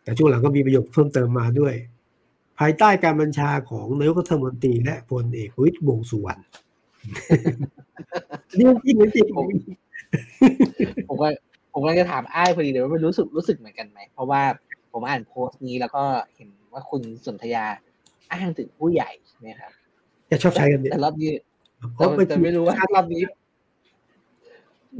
[0.02, 1.74] แต่ช่วงหลังก็มีประโยคเพิ่มเติมมาด้วย
[2.58, 6.42] ภายใต้การบัญชาของนายกรัฐมนตรีและพลเอกวิทย์วงสุวรรณ
[8.58, 9.46] นี่จริงจริงผม
[11.08, 11.28] ผมก็
[11.72, 14.42] ผมก็จะถามอ้ายพอดีเลยว่ารู้สึกรู้สึกเหมือนกันไหม เพราะว่า
[14.92, 16.02] ผมอ่านโพสต์นี้แล้วก็
[16.36, 17.64] เห็นว่าคุณสนธยา
[18.32, 19.10] อ้างถึงผู้ใหญ่
[19.44, 19.72] นะครับ
[20.30, 21.30] จะชอบใช้กันแต่รอบนี้
[22.28, 23.22] แต่ไม่รู้ว่ารอบนี้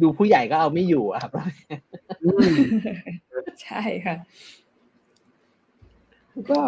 [0.03, 1.31] ดูผู้ใหญ่ก็เอาไม่อยู่ครับ
[3.63, 4.17] ใช่ค่ะ
[6.51, 6.59] ก็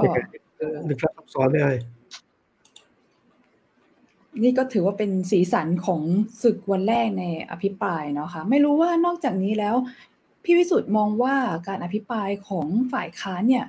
[0.88, 1.68] นึกซับซ้อนได้
[4.42, 6.02] นี่ก็ถือว่าเป็นสีสันของ
[6.42, 9.74] ศึกวันแรกในอภิปรายเนาะคะ่ะไม่รู้ว่านอกจากนี้แล้ว
[10.44, 11.34] พี่วิสุทธ์มองว่า
[11.68, 13.64] การอภิปรายของฝ่ายค้านเนี่ย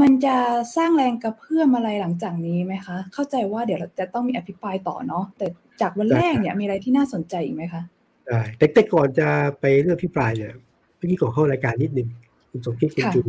[0.00, 0.36] มันจะ
[0.76, 5.46] สร้างแรงกระเพื่อมอะไรหลังจากนี้ไหมคะ เข้าใจว่าเดี๋ยวเราจะต้องมีอภิปรายต่อเนาะแต่
[5.80, 7.82] จากวันแรกเนี่ยมีอะไรที่น่าสนใจอีกไหมคะ
[8.26, 8.40] ได้
[8.74, 9.28] แต่ก่อนจะ
[9.60, 10.54] ไปเรื่องอภิปรายเนี่ย
[10.96, 12.08] เมื่อกี้ก่อนเข้ารายการนิดนึง
[12.50, 13.26] คุณสมคิดคุณจุน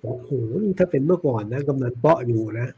[0.00, 0.30] โอ้โห
[0.78, 2.68] ถ้าเป็นเมื่อก่อนนะกำนันเปาะอยู่นะ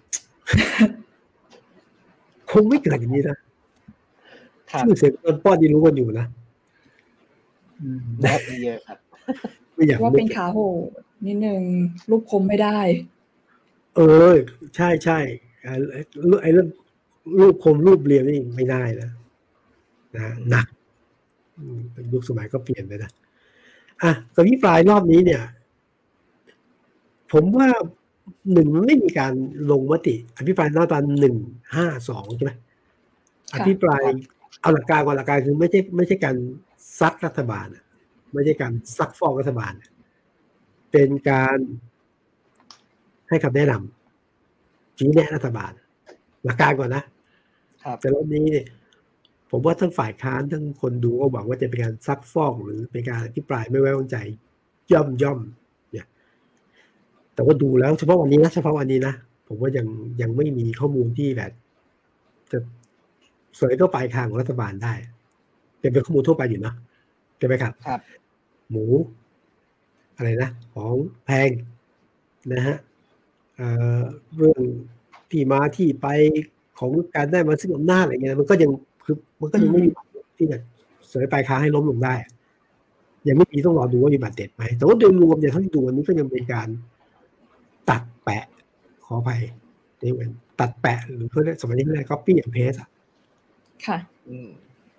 [2.53, 3.39] คงไม่เกิดอย่างนี้นะ
[4.79, 6.27] ชื่อเสียงกำนันเปาะที่รู้กันอยู่นะ
[8.23, 8.35] ได้
[8.65, 8.99] เยอะครับ
[9.75, 10.59] ไม่อยากว่าเป็นขาโห
[11.27, 11.63] นิดนึง
[12.11, 12.79] รูปคมไม่ได้
[13.97, 14.35] เออ
[14.77, 15.19] ใช่ใช่
[16.43, 16.69] ไอ้เรื่อง
[17.41, 19.11] รูปคมรูปเรียงนี่ไม่ได้นะ
[20.17, 20.67] นะหนัก
[22.13, 23.11] ยุคสมัยก็เปลี่ยนไปนะ
[24.03, 25.43] อะกับพี่ปลายรอบนี้เนี่ย
[27.33, 27.69] ผมว่า
[28.53, 29.33] หนึ่งมันไม่มีการ
[29.71, 31.37] ลงมติ อภิปรายหน้าตาหนึ่ง
[31.75, 32.53] ห้าสองใช่ไหม
[33.55, 34.03] อภิปราย
[34.61, 36.37] เอาหลักการก่อนหลักการคือไม่ใช่ไม่ใช่การ
[36.99, 37.67] ซัดรัฐบาล
[38.33, 39.73] ไม่ใช่การซักฟอกรัฐบาล
[40.93, 41.59] เป็นการ
[43.29, 45.73] ให้คำแนะนำชี้แนะรัฐบาล
[46.45, 47.03] หลักการก่อนนะ
[48.01, 48.67] แต่รอบนี้เนี่ย
[49.51, 54.17] ผมว่าทั้งฝ่ายค้านทั้งคนดูก็หวังว่าจะเป็นการซักฟอกหรือเป็นการอภิปรายไม่ไว้วางใจ
[54.93, 55.41] ย่อมย่อม
[57.41, 59.15] แต่ว่าดูแล้วเฉพาะวันนี้นะเฉพาะวันนี้นะ
[59.49, 59.87] ผมว่ายัง
[60.21, 61.53] ยังไม่มีข้อมูลที่แบบ
[62.53, 62.59] จะ
[63.59, 64.95] สวยก็ปลายทางของรัฐบาลได้
[65.81, 66.75] เป็นเป็นข้อมูลทั่วไปอยู่นะ
[67.39, 68.01] ใช่ไหมครับครับ
[68.71, 68.85] หมู
[70.17, 71.51] อะไรนะ ของแพง
[72.53, 72.77] นะฮะ
[74.37, 74.61] เรื่อง
[75.31, 76.07] ที่มาที่ไป
[76.79, 78.71] ของการได้มาซึ่งอำนาจอะไรเงี้ยมันก็ยัง
[79.05, 79.91] คือมันก็ยังไม่มี
[80.39, 80.59] ที่จะ
[81.09, 82.15] เสยปลายค้าให้ล้มลงได้
[83.29, 86.69] ยังไม่มีต้องรอดูว่ามีบาดเจ็บไหมแต่ว่าโดยรวมอย่างที่ดูวันนี้ก็ยังเป็นการ
[87.91, 88.45] ตัดแปะ
[89.05, 89.31] ขอไป
[90.03, 92.89] นี่เป็นตัดแปะ หรือเพื่อสมัยนี้เรียก copy and paste อะ
[93.87, 93.99] ค่ะ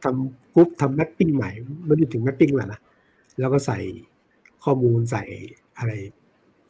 [0.03, 1.49] ทำกรุ๊ปทำ mapping ใหม่
[1.85, 2.79] ไม่ได้ถึง mapping แล้วนะ
[3.39, 3.79] แล้วก็ใส่
[4.63, 5.23] ข้อมูลใส่
[5.77, 5.91] อะไร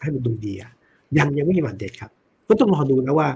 [0.01, 0.71] ให้มันดูดีอะ
[1.17, 2.11] ยังยังไม่มีหมัดเด็ดครับ
[2.47, 3.29] ก็ต้องรอดูนะว่า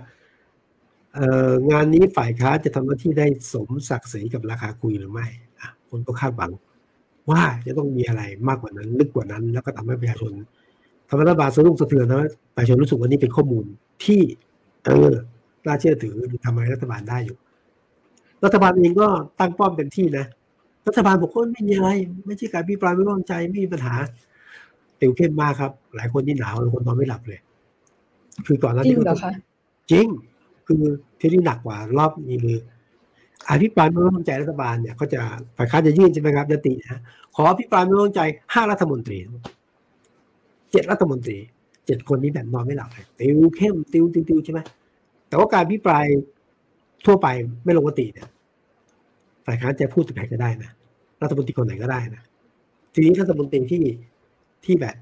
[1.13, 5.27] เอ่องานนี้ฝ่ายค้านจะทำหน้าที่ได้สมศักดิ์ศรีกับราคาคุยหรือไม่
[5.59, 6.51] อะคนก็คาดหวัง
[7.29, 10.31] ว่าจะต้องมีอะไรมากกว่านั้น ลึกกว่านั้น แล้วก็ทำให้ประชาชน
[11.09, 12.23] ทำรัฐบาลสะดุ้งสะเทือนนะ
[12.55, 13.65] ประชาชนรู้สึกว่านี่เป็นข้อมูล
[14.05, 14.21] ที่
[14.85, 15.11] เออ
[15.65, 16.15] น่าเชื่อถือ
[16.45, 17.37] ทำให้รัฐบาลได้อยู่
[18.45, 19.07] รัฐบาลเองก็
[19.39, 20.25] ตั้งป้อมเต็มที่นะ
[20.87, 21.89] รัฐบาลบอกว่าไม่มีอะไร
[22.25, 23.95] ไม่ใช่การพิปรายไม่วางใจไม่มีปัญหา
[24.99, 27.39] ติวเข้มมากครับ หลายคนนี่หนาวหลายคนนอนไม่หลับเลย
[28.45, 29.13] คือก่อนหน้านี้ก็
[29.91, 30.07] จริง
[30.67, 30.83] คือ
[31.19, 32.57] ที่นี่หนักกว่ารอบนี้คือ
[33.49, 35.21] อภิปรายไม่ไว้วางใจรัฐบาลเนี่ยก็จะ
[35.57, 37.01] ฝ่ายค้านจะยื่นใช่ไหมครับยตินะ
[37.35, 38.21] ขออภิปรายไม่ไว้วางใจ
[38.53, 39.17] ห้ารัฐมนตรี
[40.75, 41.37] เจ็ดรัฐมนตรี
[41.85, 44.59] เจ็ดคนนี้แบบนอนไม่หลับเลยติวเข้มติวติวติวใช่ไหม
[45.27, 46.05] แต่ว่าการอภิปราย
[47.05, 47.27] ทั่วไป
[47.65, 48.27] ไม่ลงมติเนี่ย
[49.45, 50.71] ฝ่ายค้านจะพูดถึงใครก็ได้นะ
[51.21, 52.21] รัฐมนตรีคนไหนก็ได้นะ
[52.93, 53.83] ทีนี้รัฐมนตรีที่
[54.65, 54.95] ที่แบบ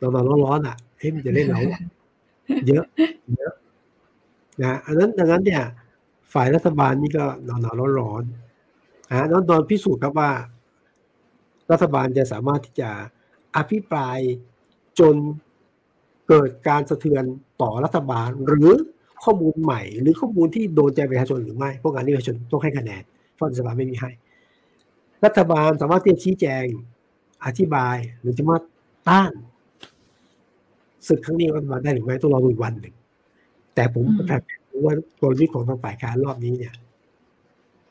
[0.00, 0.12] ร้อน
[0.44, 1.60] ร้อนอะเฮ้ยมันจะเล่นเรา
[2.66, 2.84] เยอะ
[3.36, 3.54] เยอะ
[4.62, 5.62] นะอันนั้นดังนั้นเนี่ย
[6.34, 8.22] ฝ่ายรัฐบาลนี่ก็หนาวหนาวร้อนร้อน
[9.10, 10.30] นะนอนพิสูจน์ครับว่า
[11.70, 12.90] รัฐบาลจะสามารถที่จะ
[13.56, 14.18] อภิปราย
[15.00, 15.14] จน
[16.28, 17.24] เกิดการสะเทือน
[17.62, 18.70] ต่อรัฐบาล หรือ
[19.24, 23.02] ข้อมูลใหม่ หรือข้อมูลที่โดนใจประชาชนหรือไม่ พวกงานนี้ประชาชนต้องให้คะแนน
[23.34, 24.10] เพราะรัฐบาลไม่มีให้
[25.24, 26.64] รัฐบาลสามารถที่จะชี้แจง
[27.44, 28.56] อธิบายหรือจะมา
[29.08, 29.32] ต้าน
[31.08, 32.94] ศึกครั้งนี้รัฐบาลได้หรือไม่ต้องรออีกวันหนึ่ง
[33.74, 34.42] แต่ผมแบบ
[34.84, 36.74] ว่ากลยุทธ์ของทางฝ่ายค้านรอบนี้เนี่ย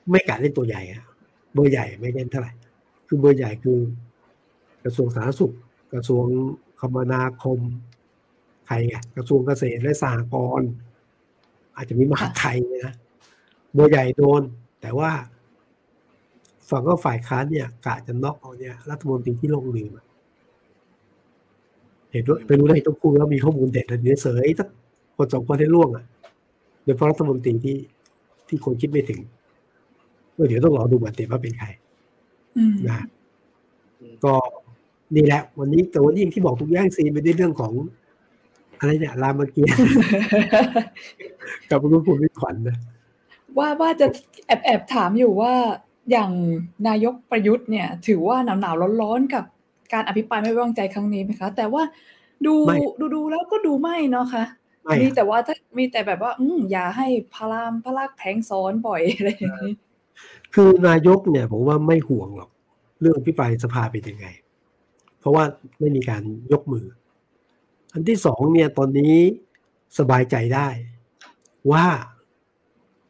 [0.10, 1.04] ไม่กะเล่นตัวใหญ่อะ
[1.54, 2.52] เบอร์ใหญ่ไม่เล่นเท่าไหร่
[3.08, 3.80] คือเบอร์ใหญ่คือ
[4.84, 5.54] กระทรวงสาธารณสุข
[5.94, 6.26] กระทรวง
[6.96, 7.60] มนาคม
[8.68, 10.70] ใครไงกระทรวงเกษตรและสหกรณ์
[11.76, 12.96] อาจจะมีมหาไทยนะ
[13.74, 14.42] เบอร์ใหญ่โดน
[14.82, 15.12] แต่ว่า
[16.70, 19.92] ฝั่งก็ฝ่ายค้านเนี่ยกะจะน็อกเอาเนี่ยรัฐมนตรีที่ลงลืม
[22.12, 24.68] เห็นด้วยไปรู้ได้ต้องพูดแล้วมีข้อมูลเด็ดเลยเสยสัก
[25.16, 26.06] คนสองคนให้ล่วงอะ
[26.84, 27.78] โดยเฉพาะรัฐมนตรีที่
[28.48, 29.22] ที่คนคิดไม่ถึง
[30.48, 31.68] เดี๋ยวต้องรอดูบัตรเต็มว่าเป็นใคร
[32.88, 33.06] นะ
[34.24, 34.34] ก็
[35.14, 37.72] นี่แหละ วันนี้แต่วันนี้ที่บอกทุกย่างซีไปในเรื่องของ
[38.80, 39.78] อะไรเนี่ยรามเกียรติ
[41.70, 42.78] กับคุณผู้มิขวัญนะ
[43.58, 44.08] ว่าว่าจะ
[44.48, 45.54] แอบแอบถามอยู่ว่า
[46.12, 46.32] อย่าง
[46.88, 49.44] นายกประยุทธ์เนี่ย ถือว่าหนาวหนาวร้อนๆกับ
[49.94, 51.84] การอภิปรายไม่ไว้วางใจครั้งนี้ไหมคะ แต่ว่า
[52.46, 52.54] ดู
[53.00, 54.44] ดูดูแล้วก็ดูไม่เนาะคะ
[55.02, 59.74] มีแต่ว่าถ้ามีแต่แบบว่า อืมอย่าให้พารามพระลักแผงซ้อนบ่อยอะไรอย่างนี้
[60.54, 62.50] คือนายกเนี่ยผมว่าไม่ห่วงหรอก
[63.02, 64.28] เรื่องพิปรายสภาเป็นยังไง
[65.26, 65.46] เพราะว่า
[65.80, 66.86] ไม่มีการยกมือ
[67.94, 69.14] อันที่สองเนี่ยตอนนี้
[70.00, 70.68] สบายใจได้
[71.72, 71.86] ว่า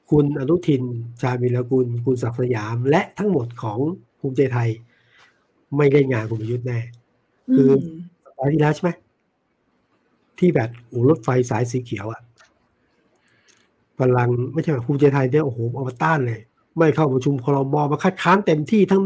[0.09, 0.83] คุณอนุทิน
[1.21, 3.79] ชาบิลกุล คุณศักดิ์สยาม และทั้งหมดของ
[4.19, 4.69] ภูมิใจไทย
[5.77, 6.79] ไม่ได้งานคุณประยุทธ์แน่
[7.55, 7.69] คือ
[8.23, 8.91] สัปดาห์ที่แล้วใช่ไหม
[10.39, 12.21] ที่แบบโอ้รถไฟสายสีเขียวอะ
[13.99, 16.39] พลังไม่ใช่แบบภูมิใจไทยเนี่ยโอ้โหเอามาต้านเลย
[16.77, 19.03] ไม่เข้าประชุมคอรมอมาคัดค้านเต็มที่ทั้ง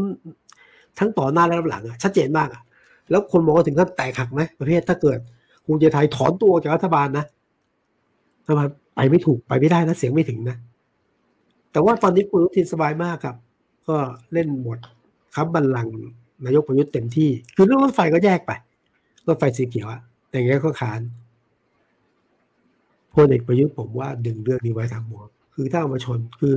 [0.98, 2.62] ทั้งต่อหน้าและรับหลังอะชัดเจนมากอะ
[3.10, 5.18] แล้วคนมองถึงขั้นแตกหักไหมประเทศถ้าเกิด
[5.64, 7.24] ภูมิใจไทยถอนตัวจากรัฐบาลนะ
[8.42, 10.56] รัฐบาลไปไม่ถูกไปไม่ได้นะเสียงไม่ถึงนะ
[11.72, 13.36] แต่ว่าตอนนี้คุณอนุทินสบายมากครับ
[13.88, 13.96] ก็
[14.32, 14.78] เล่นหมด
[15.34, 15.88] ครับบัลลัง
[16.44, 18.52] นายกประยุทธ์เต็มที่ คือเรื่องรถไฟก็แยกไป
[19.28, 21.00] รถไฟสีเขียวอะแต่อย่างนี้ยก็ขาน
[23.14, 25.22] พลเอกประยุทธ์ผมว่าดึงเรื่องนี้ไว้ทางหัว
[25.54, 26.54] คือถ้าเอามาชนคือ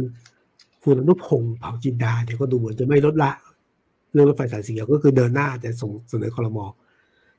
[0.83, 3.31] คุณอนุพงศ์เผ่าจินดาเนี่ยวก็ดูเหมือนจะไม่ลดละ
[4.13, 6.65] เรื่องรถไฟสายสีเขียวก็คือเดินหน้าแต่ส่งเสนอคอรมอ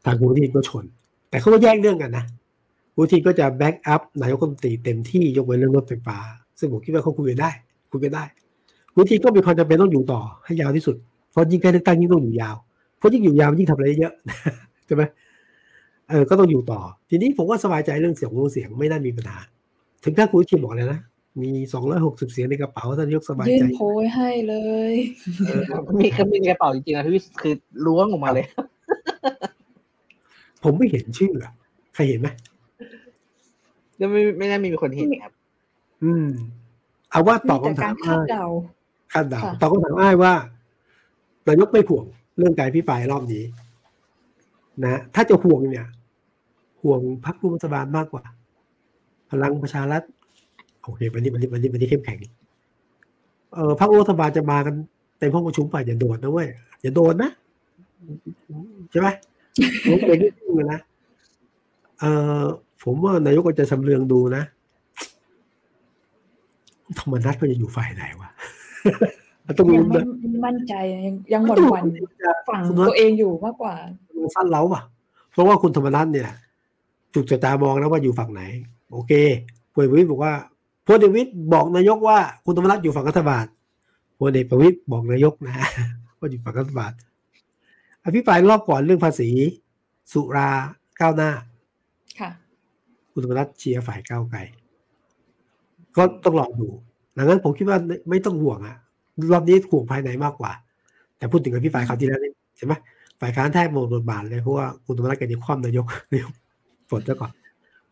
[0.04, 0.84] ทางคุณทินก็ชน
[1.30, 2.24] แต่เขาก็แยกเรื่องกันนะ
[2.94, 6.16] คุณทินก็จะแบ็กอัพนายกรัฐมนตรีเต็มที่ยกเว้นเรื่องรถไฟฟ้า
[6.58, 7.50] ซึ่งผมคิดว่าเขาคุยกันได้
[7.90, 8.24] คุยกันได้
[8.96, 10.96] วิธีก็มีความจำเป็นต้องอยู่ต่อให้ยาวที่สุด
[11.30, 12.56] เพราะยิ่งใกล้เลือกตั้งยิ่งต้องอยู่ยาว
[12.98, 14.14] เพราะยิ่งอยู่ยาวยิ่งทำอะไรเยอะ
[14.86, 15.02] ใช่ไหม
[16.10, 19.38] เออก็ต้องอยู่ต่อ ทีนี้ผมว่าสบายใจเรื่องเสียงงเสียงไม่น่ามีปัญหา
[20.04, 21.00] ถึงถ้าคุณชิมบอกเลยนะ
[21.42, 24.54] มีสองร้อยหกสิบเสียงในกระเป๋าท่านยกสบายใจ ยื่นโพยให้เล
[24.92, 24.94] ย
[25.98, 27.54] มีก็มีในกระเป๋าจริงๆนะพี่คือ
[27.86, 28.46] ล้วงออกมาเลย
[30.62, 31.52] ผมไม่เห็นชื่ออะ
[31.94, 32.28] ใครเห็นไหม
[34.00, 35.32] ยังไม่ไม่น่ามีคนเห็นครับ
[36.04, 36.26] อืม
[37.10, 38.44] เอาว่าตอบคำถามคาดเดา
[39.12, 40.32] คาดเดาตอบคำถามอ้ายว่า
[41.48, 42.04] นายกไม่ห่วง
[42.38, 43.44] เรื่องการพิปรายรอบนี้
[44.84, 45.86] นะถ้าจะห่วงเนี่ย
[46.82, 48.24] ห่วงพรรครัฐบาลมากกว่า
[49.30, 50.02] พลังประชารัฐ
[50.84, 52.18] โอเควันนี้วันนี้วันนี้วันนี้เข้มแข็ง
[53.54, 54.74] เออพรรครัฐบาลจะมากัน
[55.18, 56.48] เต็มห้องประชุมไปอย่าโดนนะเว้ย
[56.82, 57.30] อย่าโดนนะ
[58.90, 59.08] ใช่ไหม
[59.88, 60.80] ผมเป็นที่พูดนะ
[62.00, 62.04] เอ
[62.40, 62.42] อ
[62.84, 64.42] ผมว่านายกก็จะสำเรืองดูนะ
[66.98, 68.30] ธรรมนัตก็จะอยู่ฝ่ายไหนวะ
[69.58, 70.00] ต้องยังไม่
[70.46, 70.74] มั่นใจ
[71.06, 71.84] ยังยังหวั่นหวั่น
[72.48, 73.74] ฝั่งตัวเองอยู่มากกว่า
[74.34, 74.82] สั้นเล้าป่ะ
[75.32, 76.28] เพราะว่าคุณธรรมนัตเนี่ย
[77.14, 78.42] ถูกจับตามองแล้วว่าอยู่ฝั่งไหน
[78.92, 79.12] โอเค
[79.72, 80.32] พลเอกประวิตยบอกว่า
[80.86, 83.44] พลเอกประวิตยบอกนายกว่าคุณธรรมนัตอยู่ฝั่งรัฐบาล
[84.18, 85.54] พลเอกประวิตยบอกนายกนะ
[86.18, 86.92] ว่าอยู่ฝั่งรัฐบาล
[88.04, 89.28] อภิปรายรอบก่อนเรื่องภาษี
[90.12, 90.50] สุรา
[91.00, 91.30] ก้าวหน้า
[92.20, 92.30] ค่ะ
[93.12, 94.40] คุณธรรมนัตเชียร์ฝ่ายก้าวไกล
[95.96, 96.68] ก็ต้องลองดู
[97.16, 97.78] ดังนั้นผมคิดว่า
[98.10, 98.76] ไม่ต้องห่วงอะ
[99.32, 100.52] รอบนี้ห่วงภายในมากกว่า
[101.18, 102.20] แต่พูดถึงกับพี่ฝ่ายเขาที่แล้ว
[102.56, 102.72] ใช่ไหม
[103.20, 106.32] ฝ่ายค้านแทบหมดบทบาทเลยเพราะว่าคุณธรรมนัฐกันดีคว่ำนายกนายก
[106.90, 107.32] ฝนซะก่อน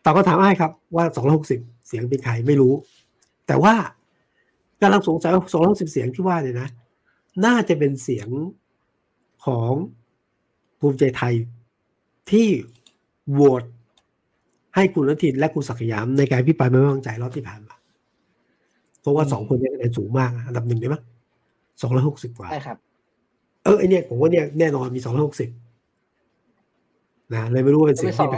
[0.05, 2.75] ตอบก็ถามให้ครับว่าสองร้อยหกสิบเสียงเป็นใครไม่รู้
[3.47, 3.75] แต่ว่า
[4.83, 6.69] กำลังสงสัยว่าสองร้อยหกสิบเสียงที่ว่าเนี่ยนะ
[7.45, 8.29] น่าจะเป็นเสียง
[9.45, 9.73] ของ
[10.81, 11.35] ภูมิใจไทย
[12.31, 12.49] ที่
[13.33, 13.63] โหวต
[14.75, 17.75] ให้คุณนัทินและคุณศักยามในการพิพายไม่ไว้วางใจรอบที่ผ่านมา
[19.01, 20.97] เพราะว่าสองคนนี้คะแนนสูงมากอันดับหนึ่งได้ไหม
[21.83, 22.77] สองร้อยหกสิบกว่าใช่ครับ
[23.65, 25.51] เออไอเนี่ยผมว่าเนี่ยแน่นอนมีสองร้อยหกสิบ
[27.35, 28.29] นะเลยไม่รู้ว่าเป็นเสียงที่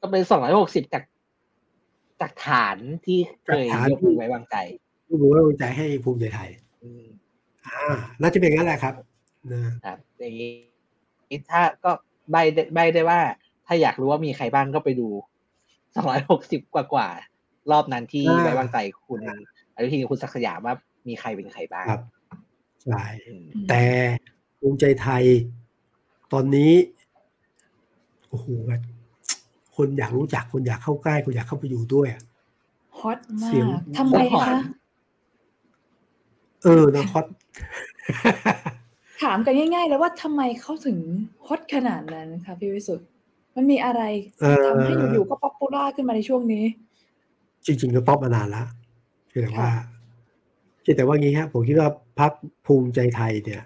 [0.00, 1.02] ก็เป็นสองร้อยหกสิบจาก
[2.20, 4.56] จากฐานที่เคยยกมือไว้วางใจ
[5.08, 6.50] ยกมือไว้วางใจให้ภูมิใจไทย
[7.66, 8.94] อ่าน่าจะเป็นงั้นแหละครับ
[9.52, 10.50] นะครับอย่างนี้
[11.50, 11.90] ถ้าก็
[12.30, 12.36] ใบ
[12.74, 13.20] ใบได้ว่า
[13.66, 15.08] ถ้าอยากรู้ว่ามีใครบ้างก็ไปดู
[15.94, 17.08] สองร้อยหกสิบกว่ากว่า
[17.70, 19.20] รอบนั้นที่ไว้วางใจคุณ
[19.74, 20.74] อนุทินคุณศักดิ์สยามว่า
[21.08, 22.02] มีใครเป็นใครบ้างครับ
[22.84, 23.02] ใช่
[23.68, 23.82] แต่
[24.58, 25.24] ภูมิใจไทย
[26.32, 26.72] ตอนนี้
[28.28, 28.46] โอ้โห
[29.76, 32.08] คนอยากรู้จักคนอยากเข้าใกล้คนอยากเข้าไปอยู่ด้วย
[32.98, 34.58] ฮอตมากทำไมคะ
[36.64, 37.26] เออนะฮอต
[39.22, 40.98] ถามกันง่ายๆเลยว่าทำไมเขาถึง
[41.46, 43.08] hot ขนาดนั้นคะพี่วิสุทธ์
[43.54, 44.02] มันมีอะไร
[44.66, 46.64] ทำให้อยู่ๆก็ popular ขึ้นมาในช่วงนี้
[47.66, 48.66] จริง ๆ ก็ป๊อปมานานแล้ว
[49.28, 49.70] เพียงแต่ว่า
[50.96, 52.32] แต่ว่างี้ครับผมคิดว่าพรรค
[52.66, 53.62] ภูมิใจไทยเนี่ย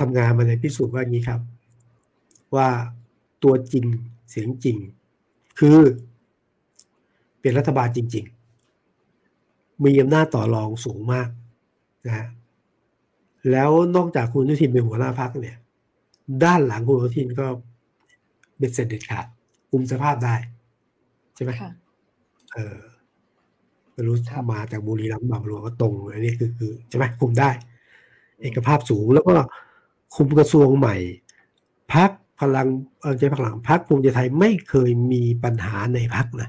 [0.00, 1.40] ทำงานมาในพิสูจน์ว่างี้ครับ
[2.56, 2.68] ว่า
[3.42, 3.84] ตัวจริง
[4.32, 4.76] เสียงจริง
[5.58, 5.78] คือ
[7.40, 8.24] เป็นรัฐบาลจริง
[9.04, 11.28] ๆ มีอำนาจต่อรองสูงมาก
[12.06, 12.26] นะ
[13.50, 15.56] แล้วนอกจากคุณนุทินเป็นหัวหน้าพักเนี่ย
[16.44, 17.46] ด้านหลังคุณนุทินก็
[18.58, 19.26] เบ็ดเสร็จเด็ดขาด
[19.70, 20.34] คุมสภาพได้
[21.34, 21.52] ใช่ไหม
[22.54, 22.78] เออ
[23.92, 24.16] ไม่รู้
[24.52, 27.50] มาจากบุรีรัมย์บางหลวงก็ตรงอันนี้คือคือใช่ไหมคุมได้
[28.40, 29.34] เอกภาพสูงแล้วก็
[30.14, 30.96] คุมกระทรวงใหม่
[31.92, 32.10] พัก
[32.42, 32.66] พลัง
[33.00, 36.48] เออใจพลังพักภูมิใจไทยไม่เคยมีปัญหาในพักนะ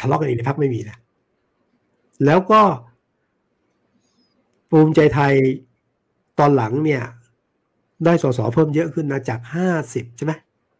[0.00, 0.98] ทะเลาะกันเองในพักไม่มีนะ
[2.24, 2.60] แล้วก็
[4.70, 5.34] ภูมิใจไทย
[6.38, 7.02] ตอนหลังเนี่ย
[8.04, 10.32] ได้สสเพิ่มเยอะขึ้นนะจากห้าสิบใช่ไหม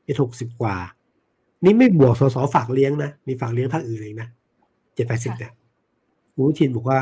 [0.04, 0.76] เป็นหกสิบกว่า
[1.64, 4.28] นี่ไม่บวกสสฝากเลี้ยงนะ มีฝากเลี้ยงภาคอื่นเลยนะ
[4.94, 5.52] เจ็ดแปดสิบเนี่ย
[6.35, 7.00] คุณทินบอกว่า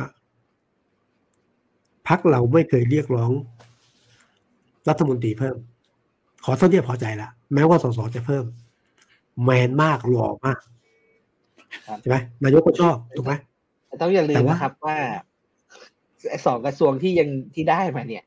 [2.09, 3.33] พักเราไม่เคยเรียกร้อง
[4.89, 5.57] รัฐมนตรีเพิ่ม
[6.45, 8.45] ขอเท่าที่พอใจละแม้ว่าสสจะเพิ่ม
[9.45, 10.59] แมนมากหล่อมาก
[12.01, 13.33] ใช่ไหมนายกก็ชอบถูกไหม
[13.87, 14.97] แต่ต้องอย่าลืมนะครับว่า
[16.47, 18.25] สองกระทรวงที่ยังที่ได้มาเนี่ย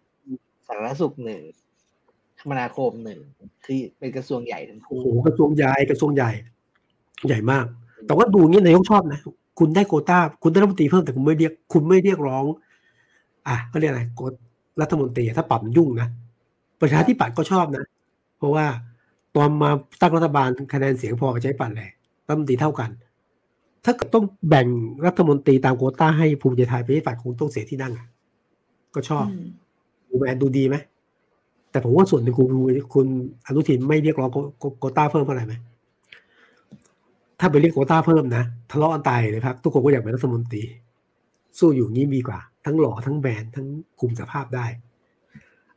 [0.67, 1.41] สาธารณสุขหนึ่ง
[2.39, 3.19] คมนาคมหนึ่ง
[3.65, 6.31] คือเป็นกระทรวงใหญ่ทั้งคู่โอ้โหกระทรวงใหญ่กระทรวงใหญ่
[7.27, 7.65] ใหญ่มาก
[8.07, 9.19] แต่ว่าดูงี้นายกชอบนะ
[9.59, 12.45] คุณได้โกต้า คุณได้รัฐมนตรีเพิ่มแต่คุณไม่เรียก คุณไม่เรียกร้อง
[13.47, 14.21] อะก็เรียกอะไรก
[14.81, 16.09] รัฐมนตรีถ้าปรับยุ่งนะ
[16.81, 17.83] ประชาธิปัตย์ก็ชอบนะ
[18.41, 18.67] เพราะว่า
[19.35, 19.69] ตอนมา
[20.01, 21.89] ตั้งรัฐบาลคะแนนเสียงพอใช้ปัตย์เลย
[22.27, 22.89] รัฐมนตรีเท่ากัน
[23.85, 24.67] ถ้าต้องแบ่ง
[25.05, 27.93] รัฐมนตรีตามโกต้าให้ภูมิใจไทยไปที่ฝ่ายคงต้องเสียที่นั่ง
[28.95, 29.25] ก็ชอบ
[30.09, 30.75] ดูแมนดูดีไหม
[31.71, 32.47] แต่ผมว่าส่วนหนึ่งคุณ
[32.93, 33.07] คุณ
[33.45, 34.29] อนุทินไม่เรียกร้อง
[34.79, 35.53] โกต้าเพิ่มเท่าไหร่ไหม
[37.39, 40.63] ถ้าไปเรียกโคต้าเพิ่มนะทะเลาะกันตายเลยครับ ทุกคนก็อยากเป็นรัฐมนตรี
[41.59, 43.67] สู้อยู่งี้ดีกว่า ทั้งหล่อทั้งแบนทั้ง
[43.99, 44.65] คุมสภาพได้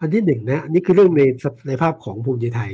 [0.00, 1.22] อันที่หนึ่งนะนี่คือเรื่องใน
[1.68, 2.72] ในภาพของภูมิใจไทย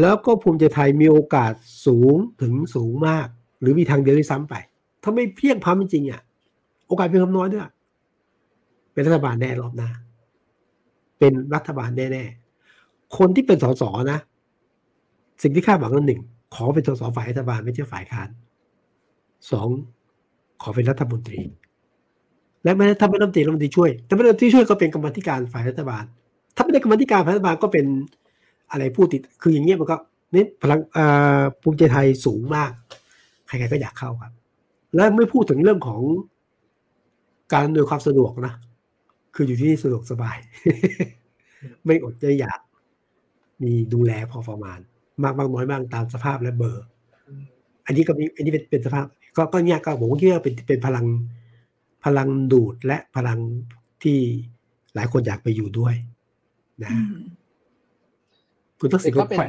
[0.00, 1.52] แล้วก็ภูมิใจไทยมีโอกาส
[1.86, 3.26] สูงถึงสูงมาก
[3.60, 4.54] หรือมีทางเดียวที่ซ้ำไป
[5.02, 6.22] ถ้าไม่เพียงพร้ำจริงอะ
[6.86, 7.68] โอกาสเพียงคำน้อยด้วย
[8.92, 9.90] เป็นรัฐบาลแน่รอบหน้า
[11.18, 14.18] เป็นรัฐบาลแน่ๆคนที่เป็นสสนะ
[15.42, 16.20] สิ่งที่คาดหวังก็หนึ่ง
[16.54, 18.28] ขอเป็นสสฝ่ายรัฐบาลไม่ใช่ฝ่ายค้าน
[19.50, 19.68] สอง
[20.62, 21.40] ขอเป็นรัฐมนตรี
[22.64, 26.04] และไม่ได้ถ้าไม่รัฐมนตรีรัฐมนตรีช่วย แต่ไม่รัฐมนตรีช่วยก็เป็นกรรมธิการฝ่ายรัฐบาล
[26.56, 27.86] ถ้าไม่ได้กรรมธิการฝ่ายรัฐบาลก็เป็น
[28.70, 29.96] อะไรผู้ติด คืออย่างเงี้ยมันก็
[30.34, 30.80] นี่พลัง
[31.62, 32.70] ภูมิใจไทยสูงมาก
[33.46, 34.32] ใครๆก็อยากเข้าครับ
[34.94, 36.00] แล้วไม่พูดถึงเรื่องของ
[37.52, 38.54] การอำนวยความสะดวกนะ
[39.34, 40.36] คืออยู่ที่สะดวกสบาย
[41.84, 42.60] ไม่อดจะอยาก
[43.62, 44.78] มีดูแลพอประมาณ
[45.22, 46.84] มากบางน้อยบ้างตามสภาพและเบอร์
[47.86, 51.06] อันนี้ก็มีอันนี้เป็นเป็นสภาพ ก็ก็เนี่ยก็ผมคิดว่าเป็นเป็นพลัง
[52.04, 53.38] พลังดูดและพลัง
[54.02, 54.18] ที่
[54.94, 55.94] หลายคนอยากไปอยู่ด้วย
[56.82, 56.90] นะ
[58.78, 59.40] คุณทักษิณก็เป็น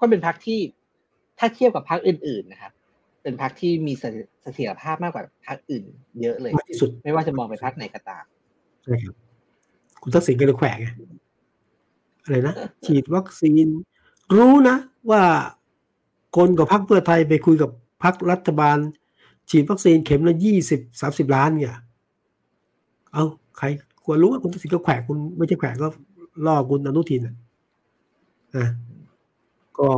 [0.00, 0.60] ก็เป็นพรรคที่
[1.38, 2.72] ถ้าเทียบกับพรรคอื่น ๆ นะครับ
[3.22, 3.92] เป็นพรรคที่มี
[4.42, 5.84] เสถียรภาพมากกว่าพรรคอื่น
[6.20, 8.24] เยอะเลยที่สุด ไม่ว่าจะมองไปพรรคไหนก็ตาม
[8.84, 9.14] ใช่ครับ
[10.02, 10.78] คุณทักษิณก็เลยแขวง
[12.22, 12.54] อะไรนะ
[12.86, 13.66] ฉีดวัคซีน
[14.36, 14.76] รู้นะ
[15.10, 15.22] ว่า
[16.36, 17.70] คนกับพรรคเพื่อไทยไปคุยกับ
[18.02, 18.78] พรรครัฐบาล
[19.50, 21.76] ฉีดวัคซีนเข็มละยี่สิบสามสิบล้านเนี่ย
[23.12, 23.24] เอา
[23.58, 23.66] ใคร
[24.04, 25.88] ควรรู้ว่าคุณทักษิณก็แขวกคุณไม่ใช่แขวกก็
[26.46, 27.34] ล่อคุณอนุทินอะ
[28.56, 28.68] นะ
[29.78, 29.88] ก็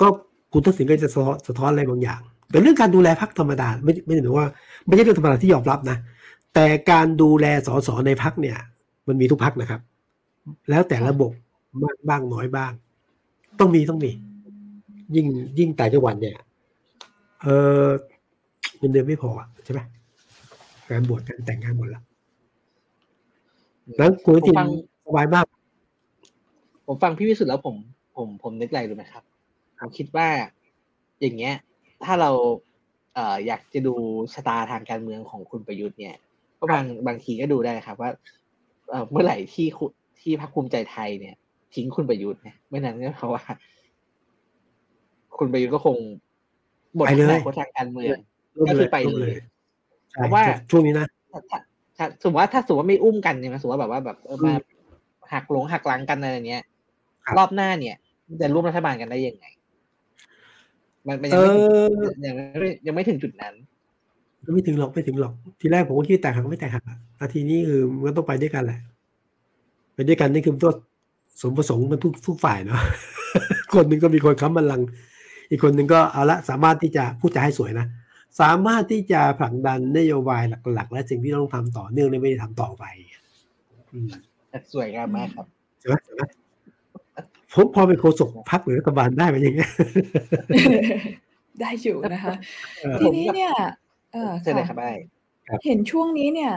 [0.00, 0.06] ก็
[0.52, 2.20] คุณทักษิณก็จะสะท้อนสะท้อนอะไรบางอย่าง
[2.50, 4.48] แต่เรื่องการดูแลพักธรรมดาไม่ไม่ใช่หมายว่า
[4.86, 5.96] ไม่ใช่เรื่องธรรมดาที่ยอมรับนะ
[6.54, 8.56] แต่การดูแลสสในพักเนี่ย
[9.08, 9.80] มันมีทุกพักนะครับ
[10.70, 11.30] แล้วแต่ระบบ
[11.82, 12.72] มากบ้างน้อยบ้าง
[13.60, 14.10] ต้องมีต้องมี
[15.14, 15.26] ยิ่ง
[15.58, 16.36] ยิ่งแต่จังหวัดเนี่ย
[17.42, 17.46] เอ
[17.84, 17.86] อ
[18.80, 19.30] เงินเดือนไม่พอ
[19.64, 19.80] ใช่ไหม
[20.88, 22.02] การบวชการแต่งงานหมดแล้ว
[23.98, 24.56] แล้วคุณทิน
[25.06, 25.44] สบายมาก
[26.86, 27.76] ผมฟังพี่วิสุทธ์แล้วผม
[28.16, 29.22] ผมผมนึกอะไรรู้ไหมครับ
[29.78, 30.28] ผมคิดว่า
[31.20, 31.54] อย่างเงี้ย
[32.04, 32.30] ถ้าเรา
[33.14, 33.94] เอ่ออยากจะดู
[34.34, 36.14] ชะตาทางการเมืองของคุณประยุทธ์เนี่ย
[36.58, 38.10] ก็บางบางทีก็ดูได้ครับว่า
[38.88, 39.66] เเมื่อไหร่ที่
[40.20, 41.34] ที่พรรคภูมิใจไทยเนี่ย
[41.74, 43.42] ทิ้งคุณประยุทธ์เนี่ยเมื่อนั้นก็เพราะว่า
[45.38, 45.96] คุณประยุทธ์ก็คง
[46.94, 48.16] หมดอนาคตทางการเมือง
[48.68, 49.34] ก็คือไปเลย
[50.12, 51.06] เพราะว่าช่วงนี้นะ
[51.96, 54.52] ถ้าสมมติว่าถ้าสมมติว่าไม่อุ้มกันเนี่ยสมมติว่าแบบว่าแบบมา
[55.32, 56.62] หักหลงหักหลังกันอะไรเนี้ย
[57.38, 57.96] รอบหน้าเนี่ย
[58.40, 59.46] จะร่วมรัฐบาลกันได้ยังไง
[61.06, 61.50] มันยังไม่
[62.26, 63.54] ยังไม่ยังไม่ถึงจุดนั้น
[64.54, 66.84] ไม่ถึงหรอกไม่ถึงหรอก ทีแรกผมก็คิดแตกหักไม่แตกหัก
[67.20, 68.78] นาทีนี้คือมันก็ต้องไปด้วยกันแหละ
[69.94, 70.72] ไปด้วยกันนี่คือตัว
[71.42, 72.80] สมประสงค์มันทุกทุกฝ่ายเนาะ
[73.74, 74.80] คนหนึ่งก็มีคนค้ำบัลลัง
[75.50, 77.86] อีกคนหนึ่งก็เอาละสามารถที่จะพูดจะให้สวยนะ
[78.40, 80.42] สามารถที่จะผลักดันนโยบาย
[80.74, 82.84] หลัก ๆ และสิ่งที่ต้องทำต่อเนื่องไม่ได้ทำต่อไป
[84.72, 85.46] สวยงามมากครับ
[85.80, 86.22] ใช่ไหมใช่ไหม
[87.52, 89.70] ผมพอเป็นโฆษกพักหรือรัฐบาลได้ไหมอย่างเงี้ย
[91.60, 92.34] ได้อยู่นะคะ
[93.00, 93.52] ทีนี้เนี่ย
[94.12, 96.52] เออค่ะเห็นช่วงนี้เนี่ย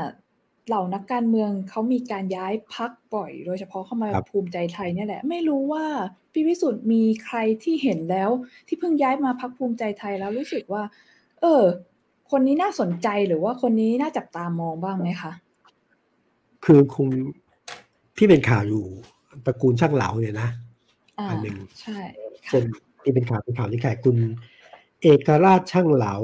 [0.67, 5.85] เหล่านักการเมืองเขามีการย้ายพักบ่อย โดยเฉพาะเข้ามาภูมิใจไทยเนี่ยแหละ ไม่รู้ว่า
[6.33, 8.29] พี่วิสุทธ์มีใครที่เห็นแล้ว
[8.67, 10.83] ที่เพิ่งย้ายมาพักภูมิใจไทยแล้วรู้สึกว่า
[11.43, 11.63] เออ
[12.31, 15.31] คนนี้น่าสนใจหรือว่าคนนี้น่าจับตามองบ้างไหมคะ
[16.65, 17.07] คือคน
[18.17, 18.85] ที่เป็นข่าวอยู่
[19.45, 20.49] ตระกูลช่างเหลาเนี่ยนะ
[21.29, 21.97] อันหนึ่งใช่
[22.51, 22.63] คน
[23.03, 24.17] ที่เป็นข่าวเป็นข่าวที่แขกคุณ
[25.01, 26.15] เอกราชช่างเหลา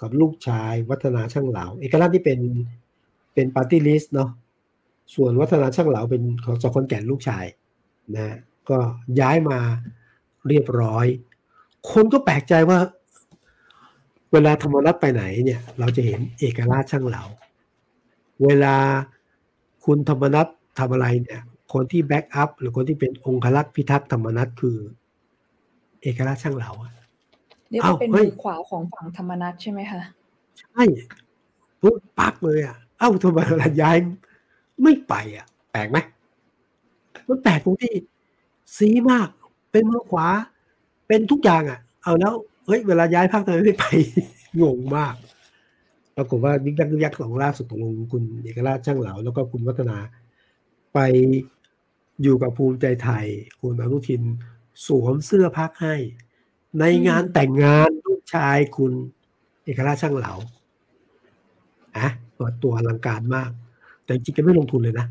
[0.00, 2.40] กับลูกชาย วัฒนาช่างเหลา เอกราชที่เป็น
[3.34, 4.30] เป็น party list เนาะ
[5.14, 7.44] ส่วนวัฒนาช่างเหลาเป็นของสองคนแก่ลูกชาย
[8.16, 8.36] นะ
[8.70, 8.78] ก็
[9.20, 9.58] ย้ายมา
[10.48, 11.06] เรียบร้อย
[11.92, 12.78] คนก็แปลกใจว่า
[14.32, 17.24] เวลาธรรมนัสไปไหนเนี่ย เราจะเห็นเอกราชช่างเหลา
[18.44, 18.74] เวลา
[19.84, 20.46] คุณธรรมนัฐ
[20.78, 21.40] ทำอะไรเนี่ย
[21.72, 24.76] คนที่แบ็กอัพหรือคนที่เป็นองครักษ์พิทักษ์ธรรมนัฐคือ
[26.02, 26.70] เอกราชช่างเหลา
[27.70, 30.02] เรียกว่าเป็นมือขวาของฝั่งธรรมนัตใช่ไหมคะ
[30.60, 30.82] ใช่
[31.80, 33.96] ปุ๊บปักเลยอะเอ้าทำไมเวลาย้าย
[34.82, 35.98] ไม่ไปอะ แปลกไหม
[37.28, 37.94] มันแปลกตรงที่
[38.76, 39.28] ซีมาก
[39.70, 40.26] เป็นมือขวา
[41.08, 42.32] เป็นทุกอย่างอะ เอาแล้ว
[42.68, 43.86] เฮ้ยเวลาย้ายภาคทำไมไม่ไป
[44.62, 45.14] งงมาก
[46.16, 49.98] ปรากฏว่าบิ๊กยักษ์ยักษ์สองล่าสุดตกลงคุณเอกราชช่างเหลาแล้วก็คุณวัฒนา
[50.94, 50.98] ไป
[52.22, 53.26] อยู่กับภูมิใจไทย
[53.60, 54.22] คุณอนุทิน
[54.86, 55.94] สวมเสื้อพักให้
[56.80, 58.92] ในงานแต่งงานลูกชายคุณ
[59.64, 60.32] เอกราชช่างเหลา
[61.96, 63.50] อะเปิดตัวอลังการมาก
[64.04, 65.06] แต่จริงๆก็ไม่ลงทุนเลยนะ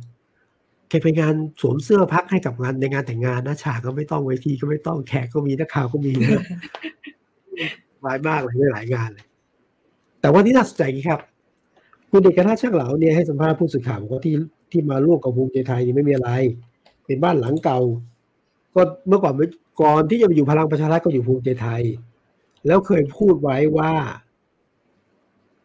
[0.89, 6.43] แค่ไปงานสวมเสื้อพักให้กับงานในงานแต่งงานนะฉากก็ไม่ต้องเวทีก็ไม่ต้องแขกก็มีนักข่าวก็มีนะ
[8.03, 9.25] หลายมากเลยหลายงานเลย
[10.21, 11.21] แต่ว่าที่น่าสนใจครับ
[12.11, 14.35] คุณเอกราชช่างเหลาเนี่ยให้สัมภาษณ์ผู้สื่อข่าวบอกว่าที่
[14.71, 16.31] ที่มาร่วมกับภูมิใจไทยนี่ไม่มีอะไร
[17.05, 17.79] เป็นบ้านหลังเก่า
[18.75, 19.33] ก็เมื่อก่อน
[19.81, 21.81] ก่อนที่จะไปอยู่พลังประชารัฐก็อยู่ภูมิใจไทย
[22.67, 23.93] แล้วเคยพูดไว้ว่า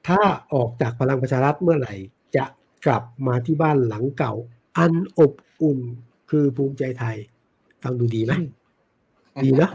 [0.08, 0.20] ถ้า
[0.54, 1.94] ออกจากพลังประชารัฐเมื่อไหร่
[2.36, 2.44] จะ
[2.86, 4.32] กลับมาที่บ้านหลังเก่า
[4.78, 5.78] อันอบอุ่น
[6.30, 7.16] คือภูมิใจไทย
[7.82, 8.32] ฟังดูดีไหม
[9.44, 9.70] ดีนะ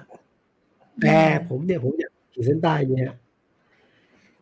[1.02, 1.18] แต่
[1.50, 3.16] ผมเนี่ยผมอยาก ขีดเส้นใต้เนี่ย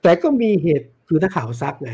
[0.02, 1.92] แต่ก็มีเหตุคือถ้าข่าวซักไง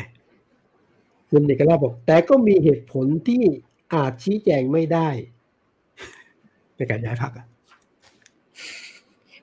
[1.30, 3.44] คุณเด็กราบอก แต่ก็มีเหตุผลที่
[3.94, 5.10] อาจชี้แจงไม่ได้
[6.78, 7.46] ในการย้ายพักอะ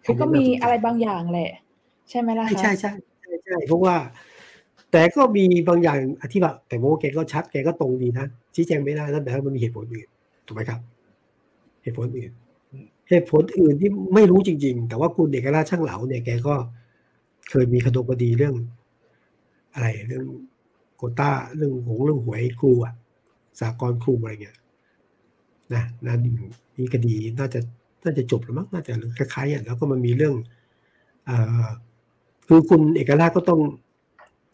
[0.05, 1.51] คือก็มีอะไรบางอย่างแหละ
[2.11, 3.97] ใช่ไหมล่ะคะใช่ใช่ใช่ใช่เพราะว่า
[4.93, 10.09] แต่ก็มีบางอย่างอธิบายแต่โมแกก็ชัดแกก็ตรงดีนะชี้แจงไม่ได้นั่นแต่มันมีเหตุผลอื่น
[10.47, 10.81] ถูกไหมครับ
[11.83, 12.33] เหตุผลอื่น
[13.09, 16.55] เหตุผลอื่นที่ไม่รู้จริง ๆ แต่ว่าคุณเด็กราชช่างเหลาเนี่ยแกก็
[17.51, 18.55] เคยมีคดีคดีเรื่อง
[19.75, 20.27] อะไรเรื่อง
[20.97, 22.95] โคต้าเรื่องหงเรื่องหวยครูอะ
[23.61, 24.57] สากลครูอะไรเงี้ย
[25.75, 26.19] นะนั่น
[26.79, 27.61] มีคดีน่าจะ
[28.05, 30.35] น่าจะจบแล้วมั้งน่าจะคล้ายๆอะแล้วก็มันมีเรื่อง
[31.29, 31.31] อ
[32.49, 33.61] คือคุณเอกราชก็ต้อง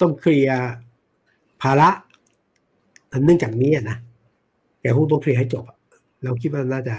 [0.01, 0.61] ต้องเคลียร์
[1.63, 1.91] ภาระ
[3.25, 3.97] เนื่องจากนี้นะ
[4.81, 5.65] แกคงต้องเคลียร์ให้จบ
[6.25, 6.97] เราคิดว่าน่าจะ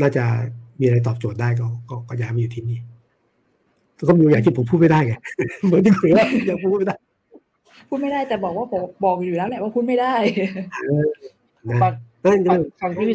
[0.00, 0.24] น่าจะ
[0.80, 1.66] มีอะไรตอบโจทย์ได้ก็
[2.08, 2.78] ก็ย้ายมาอยู่ที่นี่
[4.08, 5.14] ก็มีอย่างที่ผมพูดไม่ได้ไง
[5.64, 6.96] เหมือนที่คุยว่ายังพูดไม่ได้
[7.88, 10.14] พูดไม่ได้แต่บอกว่าบอกบอกอยู่แล้วแหละว่าพูดไม่ได้
[11.82, 11.92] ฟัง
[12.80, 13.06] ฟังพี่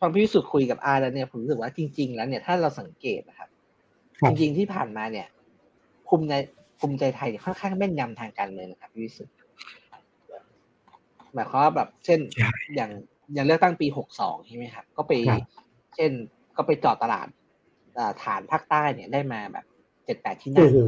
[0.00, 3.48] ฟังพี่วิสุทธ์คุยกับอาแล้วเนี่ยผมรู้สึกว่าจริง ๆ แล้วเนี่ยถ้าเราสังเกตนะครับ
[4.26, 5.26] จริงๆที่ผ่านมาเนี่ย
[6.08, 6.32] ภูมิใจ
[6.80, 9.34] ภูมิใจไทยค่อนข้างแม่นยำทางการเมืองนะครับพี่วิสุทธ์
[11.34, 12.20] หมายความว่าแบบเช่น
[12.74, 12.90] อย่าง
[13.34, 15.12] อย่างเลือกตั้งปีหกสองใช่ไหมครับก็ไป
[15.96, 16.10] เช่น
[16.56, 17.26] ก็ไปจอดตลาด
[18.22, 19.64] ฐานภาคใต้เนี่ยได้มาแบบ
[20.04, 20.78] เจ็ดแปดที่นั่งโอ้โห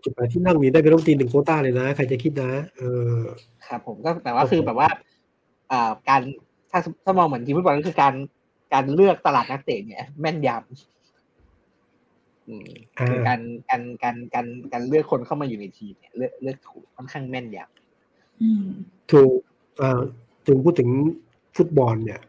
[0.00, 2.82] เจ็ดแปดที่นั่งมีได้เป็นรัฐมนตรีหนึ่งโคต้าเลยนะ ใครจะคิดนะ เอ
[3.16, 3.20] อ
[3.66, 4.88] ครับผมก็แต่ว่าคือแบบว่า
[5.70, 6.20] อ่าการ
[6.70, 8.14] ถ้าถ้ามองเหมือนทีมฟุตบอลก็คือการ
[8.72, 10.58] การเลือกตลาดนักเตะเนี่ย แม่นยำ
[13.10, 19.38] คือการการการการการเลือกคนเข้ามาอยู่ในทีมเนี่ยเลือกเลือกถูกค่อนข้างแม่นยำถูก
[19.80, 20.00] อ่า
[20.46, 20.90] ถึงพูดถึง
[21.56, 22.20] ฟุตบอลเนี่ย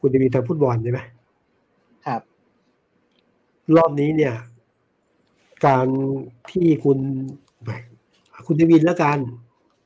[0.00, 1.17] คุณจะมีทางฟุตบอลใช่ไหมครับ
[3.76, 4.34] รอบนี้เนี่ย
[5.66, 5.86] การ
[6.50, 6.98] ที่คุณ
[8.46, 9.18] คุณเดวินแล้วกัน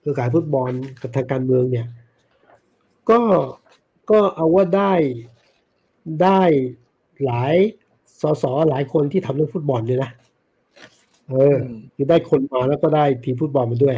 [0.02, 0.72] คือการฟุตบอล
[1.02, 1.86] กับทางการเมืองเนี่ย
[3.10, 3.20] ก็
[4.10, 4.92] ก็เอาว่าได้
[6.22, 6.42] ได้
[7.24, 7.54] หลาย
[8.20, 10.10] สสหลายคนที่ทำเรื่องฟุตบอลเลยนะ
[11.30, 11.56] เออ
[11.94, 13.96] คือได้คนมาแล้วก็ได้ทีมฟุตบอลมาด้วย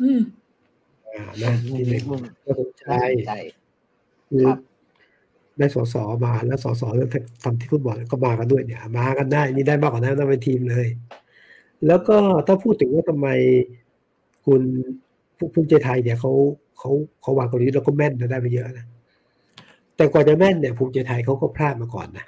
[0.00, 0.20] อืม
[1.06, 2.00] อ่านะนี่เลย
[2.44, 2.86] ก็สนใจ
[4.28, 4.44] คือ
[5.58, 5.94] ได้สส
[6.24, 7.04] มาแล้วสสเรื่
[7.44, 10.86] ทำที่ฟุตบอลก็มากันด้วยเนี่ย มากันได้ นี่ได้มากกว่านั้นเป็นทีมเลย
[11.86, 13.28] แล้วก็ถ้าพูดถึงว่าทำไม
[14.46, 14.62] คุณ
[15.54, 16.32] ภูมิใจไทยเนี่ยเขา
[16.78, 16.90] เขา
[17.22, 18.86] เขาวางกลยุทธ์แล้วก็แม่นได้ไปเยอะนะ
[19.96, 22.26] แต่กว่าจะแม่นเนี่ยภูมิใจไทยเขาก็พลาดมาก่อนนะ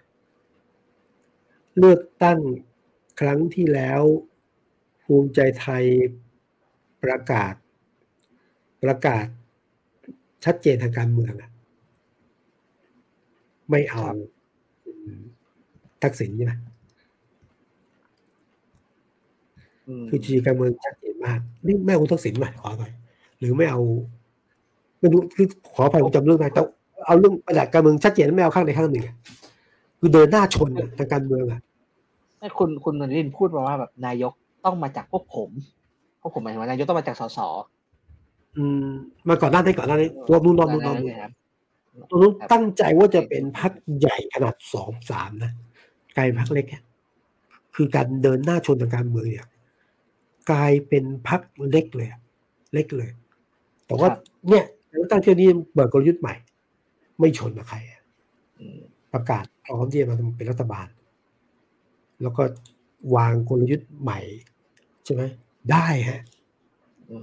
[1.78, 2.38] เลือกตั้ง
[3.20, 4.00] ครั้งที่แล้ว
[5.04, 5.84] ภูมิใจไทย
[7.04, 7.54] ประกาศ
[8.82, 9.26] ประกาศ
[10.44, 11.50] ชัดเจนทางการเมืองอะ
[13.70, 14.02] ไม่เอา
[16.02, 16.52] ทักษิณใช่ไหม
[20.08, 22.92] คือจีการเมืองชัดเจนมาก นี่ไม่เอาทักษิณไหมขอหน่อย
[23.38, 23.80] หรือไม่เอา
[25.00, 26.62] ไม่รู้คือขออภัยผมจำเรื่องไมแต่
[27.06, 29.04] เอาเรื่องประดับการเมืองชัดเจนไม่เอาข้างใดข้างหนึ่ง
[29.98, 31.60] คือเดินหน้าชนทางการเมืองอะ
[32.40, 34.32] ให้คุณคุณนรินพูดมาว่าแบบนายก
[34.64, 35.50] ต้องมาจากพวกผม
[36.20, 37.38] พวกผมหมายถึงว่านายกต้องมาจากสส
[38.56, 38.88] อืม
[39.28, 41.28] มาก่อนหน้านี้ก่อนหน้านี้รอบนู้นรอบนู้นรอบนู้นตัว
[42.10, 45.52] นู้นตั้งใจว่าจะเป็นพักใหญ่ขนาดสองสามนะ
[46.16, 46.66] กลายพักเล็ก
[47.74, 49.46] คือการเดินหน้าชนทางการเมืองเนี่ย
[50.50, 51.40] กลายเป็นพัก
[51.70, 52.08] เล็กเลย
[52.74, 53.10] เล็กเลย
[53.86, 54.08] แต่ว่า
[54.48, 54.64] เนี่ย
[55.10, 56.34] ตั้งเที่ยวนี้เปิดกลยุทธ์ใหม่
[57.18, 57.76] ไม่ชนกับใคร
[59.12, 60.86] ประกาศพร้อมที่จะมาเป็นรัฐบาล
[62.22, 62.42] แล้วก็
[63.14, 64.20] วางกลยุทธ์ใหม่
[65.04, 65.22] ใช่ไหม
[65.70, 66.22] ได้ฮะ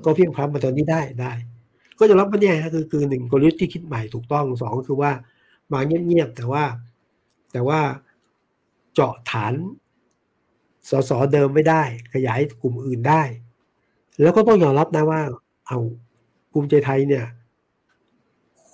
[0.05, 1.32] ก็เพียงพร้อมมาตอนนี้ได้ได้
[1.99, 5.11] ก็จะรับมันเนี่ยคือคือหนึ่งกลยุทธ์ที่คิดใหม่ถูกต้องสองก็คือว่า
[5.71, 6.63] มาเงียบๆแต่ว่า
[7.51, 7.79] แต่ว่า
[8.93, 9.53] เจาะฐาน
[10.89, 11.83] สสเดิมไม่ได้
[12.13, 13.21] ขยายกลุ่มอื่นได้
[14.21, 15.21] แล้วก็ต้องยอมรับนะว่า
[15.67, 15.79] เอา
[16.51, 17.25] ภูมิใจไทยเนี่ย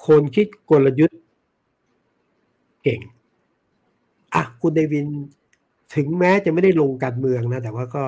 [0.05, 1.19] คนคิดกลยุทธ์
[2.83, 3.01] เก่ง
[4.33, 5.07] อะคุณเดวิน
[5.95, 8.05] ถึงแม้จะไม่ได้ลงการเมืองนะ แต่ว่าก็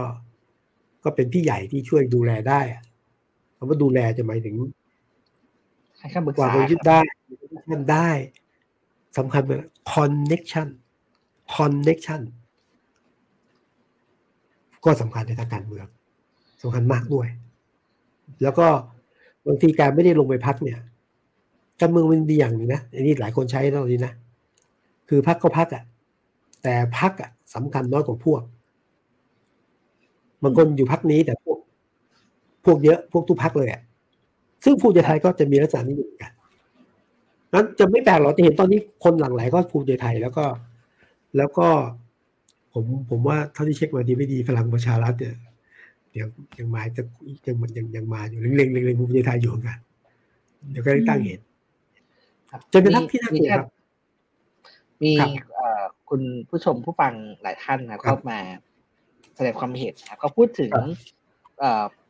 [1.03, 2.61] ก็เป็นพี่ใหญ่ที่ช่วยดูแลได้
[3.57, 4.55] คำว่าดูแลจะหมายถึง
[6.38, 6.99] กว่ากลยุทธ์ได้
[7.72, 8.10] มันได้
[9.18, 9.60] สำคัญเป็น
[9.93, 10.68] connection
[11.56, 12.22] connection
[14.84, 15.88] ก็สำคัญในทางการเมือง
[16.62, 17.28] สำคัญมากด้วย
[18.43, 18.68] แล้วก็
[19.47, 20.80] บางทีการไม่ได้ลงไปพักเนี่ย
[21.82, 24.14] การเมืองมันดีอย่างนึงนะอันนี้หลายคนใช้ตอนนี้นะ
[25.10, 25.84] คือพักก็พักอะ
[26.64, 28.41] แต่พักอะสำคัญน้อยกว่าพวก
[30.43, 31.58] บางคนอยู่พักนี้แต่พวก
[32.66, 33.82] พวกเยอะพวกทุกพักเลยอะ
[34.64, 36.32] ซึ่งภูมิใจไทยก็จะมีลักษณะนี้เหมือนกัน
[37.53, 40.45] นั้นจะไม่แปลกหรอกจะเห็นตอนนี้คนหลั่งไหลก็ภูมิใจไทยแล้วก็
[41.38, 41.68] แล้วก็
[42.74, 45.36] ผมผมว่าเท่าที่เช็คมาดีไม่ดีพลังประชารัฐเนี่ย
[46.11, 46.28] เดี๋ยว
[46.59, 47.03] ยังมาจะ
[47.47, 49.80] ยังมันยังยังมาอยู่เล็งๆเล็งๆภูมิใจไทยอยู่กัน
[50.72, 51.39] เดี๋ยวก็ได้ตั้งเห็น
[52.74, 53.68] จะเป็นทักที่น่ากลัวครับ
[55.03, 55.11] มี
[56.09, 58.39] คุณผู้ชมผู้ฟังหลายท่านนะเข้ามา
[59.36, 60.72] แสดงความเห็นครับเขาพูดถึง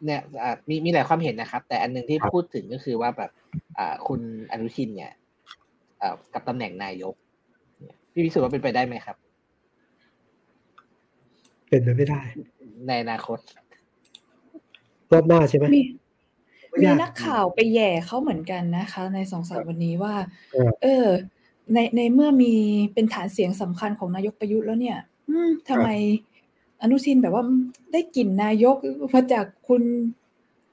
[0.05, 0.21] เนี่ย
[0.69, 3.31] มีมีหลายความเห็นนะครับ แต่อันนึงที่พูดถึงก็คือว่าแบบ
[4.07, 5.11] คุณอนุชินเนี่ย
[6.33, 7.13] กับตำแหน่งนายก
[8.11, 9.15] พี่พิสูจน์ว่าเป็นไปได้ไหมครับ
[11.69, 12.21] เป็นไปไม่ได้
[12.87, 13.39] ในอนาคต
[15.11, 15.83] รอบหน้าใช่ไหมมี
[16.81, 20.15] มีนักข่าวไปแย่เขาเหมือนกันนะคะ ในสองสามวันนี้ว่า
[20.83, 21.07] เออ
[21.73, 22.53] ในในเมื่อมี
[22.93, 24.97] เป็นฐานเสียงสำคัญของนายกประยุทธ์แล้วเนี่ย
[25.29, 25.89] อืมทำไม
[26.83, 27.43] อนุทินแบบว่า
[27.91, 28.75] ได้กลิ่นนายก
[29.13, 29.83] มาจากคุณ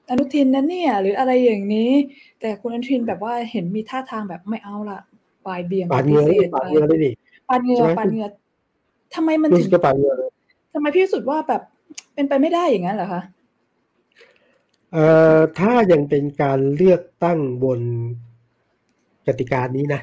[0.09, 1.91] อนุทินนั้นเนี่ย หรืออะไรอย่างนี้
[2.39, 4.99] แต่คุณอนุทินแบบว่าเห็นมีท่าทางแบบไม่เอาละ
[5.45, 6.23] ปลายเบี่ยงปาดเงือ
[6.55, 7.11] ปาดเงือได้ดิ
[7.49, 8.27] ปาดเงือปาดเงือ
[9.15, 10.13] ทำไมมันถึงปาดเงือ
[10.73, 11.61] ทำไมพี่สุดว่าแบบ
[12.13, 13.21] เป็นไปไม่ได้อย่างนั้นเหรอคะ
[14.93, 15.05] เอ่
[15.35, 17.79] อถ้ายังเป็นการเลือกตั้งบน
[19.27, 20.01] กติกานี้นะ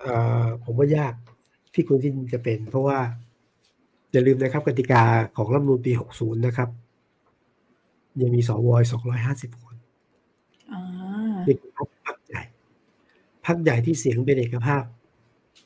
[0.00, 1.14] เอ่อผมว่ายาก
[1.74, 2.98] ที่คุณที่จะเป็น เพราะว่า
[4.12, 5.02] อย่าลืมนะครับกติกา
[5.36, 6.68] ของรัฐมนูลปี 60 นะครับ
[8.20, 8.68] ยังมีสว
[9.16, 9.74] 250 คน
[11.44, 12.42] เป็นพรรคใหญ่
[13.46, 14.84] พรรคใหญ่ที่เสียงเป็นเอกภาพ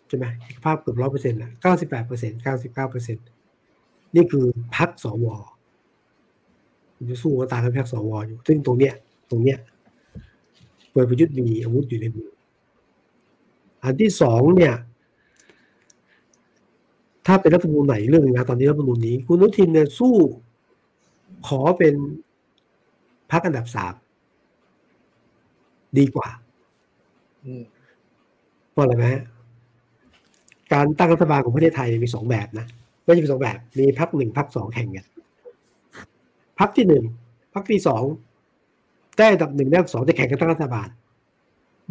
[0.09, 3.26] ใช่ไหมเอกภาพเกือบร้อยเปอร์เซ็นต์ละเก้าสิบแปดเปอร์เซ็นต์เก้าสิบเก้าเปอร์เซ็นต์
[4.14, 5.26] นี่คือพรรคสว
[7.11, 8.95] จะสู้กับตากับพรรคสวอยู่ ซึ่งตรงเนี้ย
[9.30, 9.59] ตรงเนี้ย
[10.90, 12.30] เปิดประยุทธ์มีอาวุธอยู่ในมือ
[13.82, 14.74] อันที่สองเนี่ย
[17.27, 20.14] ถ้าเป็นรัฐมนูลไหนเรื่องนึงนะตอนนี้รัฐมนูลนี้คุณนุทินเนี่ยสู้
[21.47, 21.95] ขอเป็น
[23.31, 23.95] พรรคอันดับสาม
[25.99, 26.29] ดีกว่า
[28.72, 29.07] เพราะอะไรไหม
[30.72, 32.66] การตั้งรัฐบาลของประเทศไทยมีสองแบบนะ
[33.05, 35.07] ไม่ใช่มีสองแบบ มีพรรคหนึ่งพรรคสองแข่งกัน
[36.59, 37.05] พรรคที่หนึ่ง
[37.55, 38.03] พรรคที่สอง
[39.18, 40.89] ได้อันดับหนึ่งได้อันดับสองจะแข่งกันตั้งรัฐบาล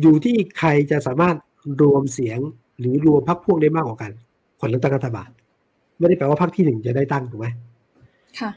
[0.02, 1.36] อยู่ที่ใครจะสามารถ
[1.82, 2.40] รวมเสียง
[2.80, 4.12] หรือรวมพรรคพวกได้มากกว่ากัน
[4.64, 5.30] คนเลือกตั้งรัฐบาล
[6.00, 7.48] ไม่ได้แปลว่าพรรคที่หนึ่งจะได้ตั้งถูกไหม
[8.40, 8.52] ค่ะ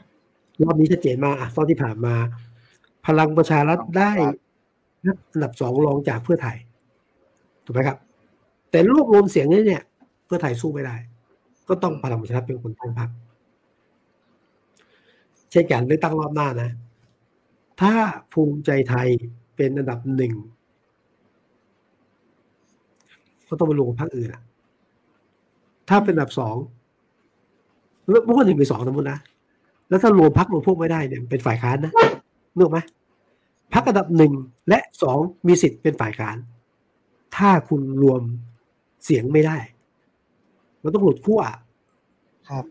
[0.63, 2.15] รอบนี้ชัดเจนมากอะตอนที่ผ่านมา
[3.07, 4.11] พลังประชารัฐได้
[5.33, 6.57] อันดับสองรองจากเพื่อไทย
[7.65, 7.97] ถูกไหมครับ
[8.71, 9.83] แต่รวบรวมเสียงนี้เนี่ย
[10.25, 10.95] เพื่อไทยสู้ไม่ได้
[11.67, 13.09] ก็ต้องพลังประชารัฐเป็นคนตั้งพรรค
[15.51, 16.71] เช่นกันเลือกตั้งรอบหน้านะ
[17.81, 17.93] ถ้า
[18.33, 19.07] ภูมิใจไทย
[19.55, 20.33] เป็นอันดับหนึ่ง
[23.47, 24.43] ก็ต้องไปลงพรรคอื่นอะ
[25.89, 26.55] ถ้าเป็นอันดับสอง
[28.33, 29.19] เมื่อหนึ่งเป็นสองสมมตินะ
[29.89, 31.93] แล้วถ้ารวมพรรครวมพวกไม่ได้เนี่ยเป็นฝ่ายค้านนะ
[32.57, 32.79] นึกไหม
[33.73, 34.33] พรรคอันดับหนึ่ง
[34.69, 35.17] และสอง
[35.47, 36.37] มีสิทธิ์เป็นฝ่ายค้าน
[37.37, 38.21] ถ้าคุณรวม
[39.05, 39.57] เสียงไม่ได้
[40.83, 41.41] มันต้องหลุดขั้ว
[42.49, 42.65] ครับ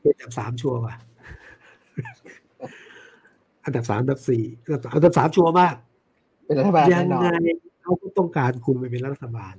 [0.00, 0.94] เป็นอันดับสามชัวร์ว่ะ
[3.64, 4.44] อันดับสามอันดับสี่
[4.94, 5.74] อันดับสามชัวร์มาก
[6.44, 7.28] เป็นรัฐบาลยังไง
[7.82, 9.54] เขาก็ต้องการคุณไปเป็นรัฐบาล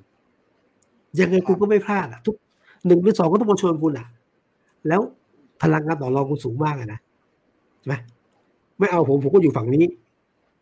[1.20, 2.36] ยังไงคุณก็ไม่พลาดอะ ทุก
[2.88, 4.08] หนึ่งหรือสองก็ต้องมาชวนคุณอะ
[4.88, 5.02] แล้ว
[5.62, 7.00] พลังงานต่อรองคุณสูงมากเลยนะ
[7.80, 7.96] ใช่ไหม
[8.80, 9.86] ไม่เอาผมผมก็อยู่ฝั่งนี้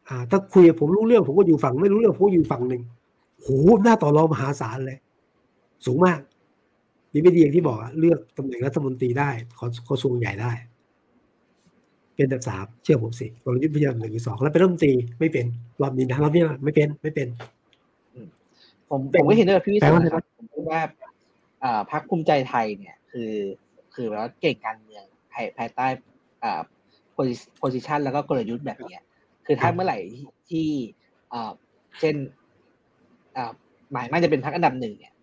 [0.07, 2.81] อ่า ถ้าคุยกับผมรู้เรื่องผมก็อยู่ฝั่ง ไม่รู้เรื่องผมก็อยู่ฝั่งหนึ่ง
[3.41, 3.47] โห
[3.83, 4.97] หน้าต่อรองมหาศาลเลย
[5.85, 6.19] สูงมาก
[7.13, 10.51] นี่ไม่ดีอย่างที่บอกอะเลือกตำแหน่งรัฐมนตรีได้ขอกระทรวงใหญ่ได้
[12.15, 15.45] เป็นอันดับสามเชื่อผมสิกลยุทธ์พยายามหนึ่งหรือสองแล้วเป็นรัฐมนตรีไม่เป็น
[15.81, 17.27] รอบนี้นะรอบนี้ไม่เป็นไม่เป็น
[18.89, 20.81] ผมผมก็เห็นด้วยพี่วิศนุครับผมคิดว่า
[21.91, 23.31] พรรคภูมิใจไทยเนี่ยคือ
[23.95, 25.05] คือว่าเก่งการเมือง
[25.57, 25.87] ภายใต้
[27.57, 29.03] โพสิชันแล้วก็กลยุทธ์แบบเนี้ย
[29.45, 29.99] คือถ้าเมื่อไหร่
[30.49, 30.67] ที่
[31.99, 32.15] เช่น
[33.91, 35.13] หมายมันจะเป็นพักอันดับหนึ่งเนี่ย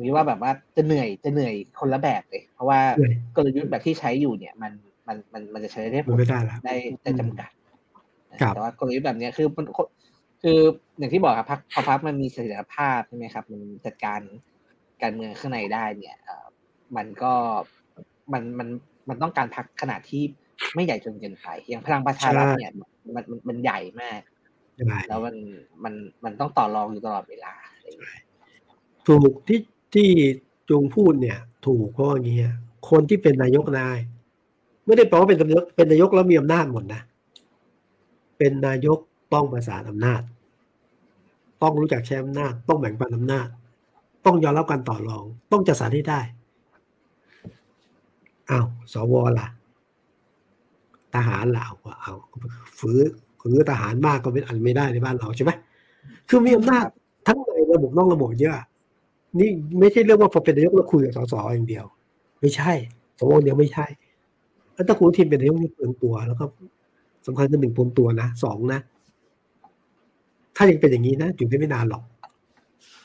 [0.00, 2.80] มีว่าแบบว่าจะเหนื่อยจะเหนื่อยคนละแบบเลย เพราะว่า
[3.36, 4.72] กลยุทธ์แบบที่ใช้อยู่เนี่ย มัน
[5.06, 6.14] มันมันมันจะใช้ได้ผล
[6.64, 7.50] ได้ได้จำกัด
[8.54, 9.66] แต่ว่ากลยุทธ์แบบนี้คือมัน
[10.42, 10.58] คือ
[10.98, 14.20] อย่างที่บอกครับพักพอพักมันมีเสถียรภาพใช่ไหมครับ มันจัดการ
[15.02, 16.16] การเมืองข้างในได้เนี่ย
[16.96, 17.32] มันก็
[18.32, 18.68] มันมัน
[19.08, 20.22] มันต้องการพักขนาดที่
[20.74, 22.72] ไม่ใหญ่จนเกินไปอย่างพลังประชารัฐเนี่ย
[23.14, 24.20] มันมันมันใหญ่มาก
[25.08, 25.36] แล้วมัน
[25.84, 27.54] มันมันต้องต่อรองอยู่ตลอดเวลา
[29.08, 29.60] ถูกที่
[29.94, 30.08] ที่
[30.68, 32.50] จุงพูดเนี่ย ถูกเพราะอย่างนี้
[32.90, 33.98] คนที่เป็นนายกนาย
[34.86, 37.02] ไม่ได้แปลว่าเป็นนายกเป็นนายกแล้วมีอำนาจหมดนะ
[38.38, 38.98] เป็นนายก
[39.32, 40.22] ต้องประสานอำนาจ
[41.62, 43.48] ต้องรู้จักใช้อำนาจต้องแบ่งปันอำนาจ
[44.26, 46.20] ต้องยอมรับการต่อรอง ต้องจัดสรรให้ได้
[48.50, 49.48] อ้าวสวล่ะ
[51.14, 51.66] ทหารเรา
[52.02, 52.14] เอา
[52.78, 53.00] ฝื้อ
[53.40, 55.50] ฝื้อทหารมากก็เป็นอันไม่ได้ในบ้านเราใช่ไหม
[56.28, 56.84] คือมีอำนาจ
[57.26, 58.66] ทั้งในระบบนอกระบบเยอะ
[59.38, 61.84] นี่ไม่ใช่เรื่องว่าพอเป็นนายกแล้วคุยกับสสอย่างเดียว
[62.40, 62.72] ไม่ใช่
[63.18, 63.86] สวเดียวไม่ใช่
[64.74, 66.44] แล้วถ้าคุณทีมเป็นนายกนี่เปลืองตัวแล้วก็
[67.26, 68.80] สำคัญคือหนึ่งปนตัวนะสองนะ
[70.56, 72.02] ถ้ายังเป็นอย่างนี้นะอยู่ได้ไม่นานหรอก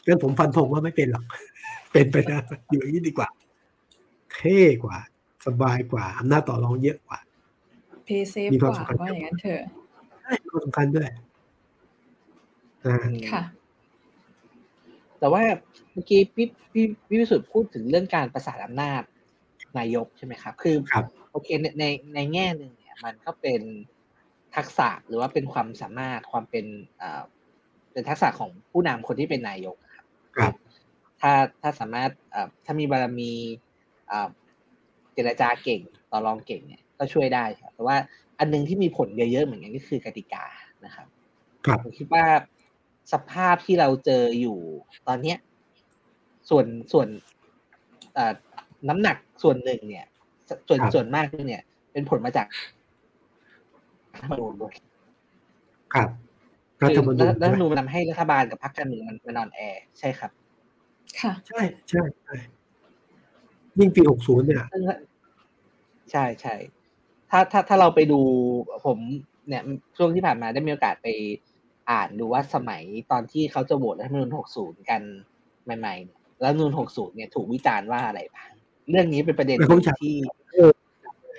[0.10, 1.24] งั้นผมฟันธงว่าไม่เป็นหรอก
[1.92, 2.40] เป็นไปนะ
[2.70, 3.30] อยู่อย่างนี้ดีกว่า
[4.34, 4.98] เท่กว่า
[5.46, 7.20] สบายกว่าอำนาจต่อรองเยอะกว่า
[8.06, 9.64] เพย์เซฟกว่าว่าอย่างนั้นเถอะ
[10.22, 10.34] ใช่
[10.66, 11.10] สำคัญด้วย
[13.32, 13.44] ค่ะ
[15.20, 15.44] แต่ว่า
[15.94, 19.02] เมื่อกี้พี่พี่พี่วิสุทธ์พูดถึงเรื่องการประสานอำนาจ
[19.78, 20.76] นายกใช่ไหมครับ คือ
[21.32, 21.86] โอเคในใน
[22.16, 23.62] ในแง่หนึ่งเนี่ย มันก็เป็น
[24.56, 26.66] ทักษะหรือว่าเป็นความสามารถความเป็น
[27.02, 27.22] อ่า
[27.92, 29.76] เป็นทักษะของผู้นำคนที่เป็นนายก
[30.40, 30.54] ครับ
[31.22, 31.32] ถ้า
[31.62, 33.32] ถ้าสามารถอ่าถ้ามีบารมี
[34.12, 34.30] อ่า
[35.14, 35.82] เจรจาเก่ง
[36.12, 37.98] ต่อรองเก่งเนี่ยก็ช่วยได้ครับแต่ว่า
[38.40, 40.46] อันนึงที่มีผลเยอะๆเหมือนกันก็คือกติกา
[40.86, 41.08] นะครับ
[41.84, 42.26] ผมคิดว่า
[43.14, 44.58] สภาพที่เราเจออยู่
[45.08, 45.38] ตอนเนี้ย
[46.50, 47.08] ส่วนส่วน
[48.90, 50.06] น้ำหนักส่วนหนึ่งเนี่ย
[50.68, 52.48] ส่วนส่วนมากเนี่ย เป็นผลมาจาก
[54.14, 54.74] รัฐธรรมนูญด้วย
[55.94, 56.10] ครับ
[56.84, 60.32] รัฐธรรมนูญรัฐธรรมนูญมันทำให้รัฐบาลกับพรรคการเมืองมันมันนอนแอร์ใช่ครับ
[61.22, 62.36] ค่ะ ใช่ใช่ใช่
[63.80, 64.66] ยิ่งปีหกศูนย์เนี่ย
[66.12, 66.56] ใช่ใช่
[67.30, 68.20] ถ้าถ้าถ้าเราไปดู
[68.86, 68.98] ผม
[69.48, 69.64] เนี่ย
[69.98, 71.08] ช่วงที่ผ่านมาได้มีโอกาสไป
[71.92, 75.02] อ่านดูว่าสมัยตอนที่เขาจะโหวตรัฐธรรมนูญ60กัน
[75.80, 78.52] ใหม่ๆแล้วรัฐธรรมนูญ60เนี่ยถูกวิจารณ์ว่าอะไรบ้าง
[78.90, 79.58] เรื่องนี้เป็นประเด็น
[80.02, 80.16] ที่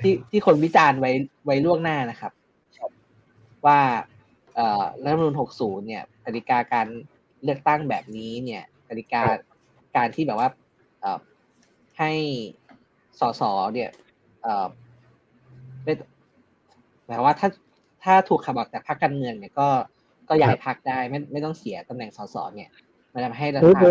[0.01, 1.11] ที่ที่คนวิจารณ์ไว้
[1.47, 2.33] ไว้ล่วงหน้านะครับ
[3.67, 4.20] ว่าเอ่อ
[5.03, 6.87] รัฐธรรมนูญ60 เนี่ยกติกาการ
[7.45, 9.23] เลือกตั้งแบบนี้เนี่ยกติกา
[9.97, 10.49] การที่แบบว่า
[11.01, 11.19] เอ่อ
[11.99, 12.13] ให้
[13.21, 13.43] สส
[13.75, 13.91] เนี่ย
[14.43, 14.67] เอ่อ
[17.07, 17.49] หมายว่าถ้า
[18.05, 19.69] ถ้าถูกขับออกจากพรรคการเมืองเนี่ยก็
[20.29, 22.71] ก็ย้ายพรรคได้ไม่ไม่ต้องเสียตำแหน่งสสเนี่ย
[23.13, 23.85] มันทำให้รัฐบาล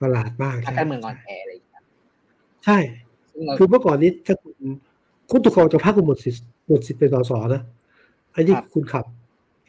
[0.00, 1.82] ประหลาดมากพรรคการเมืองอ่อนแออะไรอย่างเงี้ย
[2.64, 2.78] ใช่
[3.58, 4.54] คือเมื่อก่อนนี้ถ้าคุณ
[5.30, 7.62] คุณถูกออกจากพรรคคุณหมดสิทธิ์หมดสิทธิ์เป็นสสนะ
[8.34, 9.04] อันนี้คุณขับ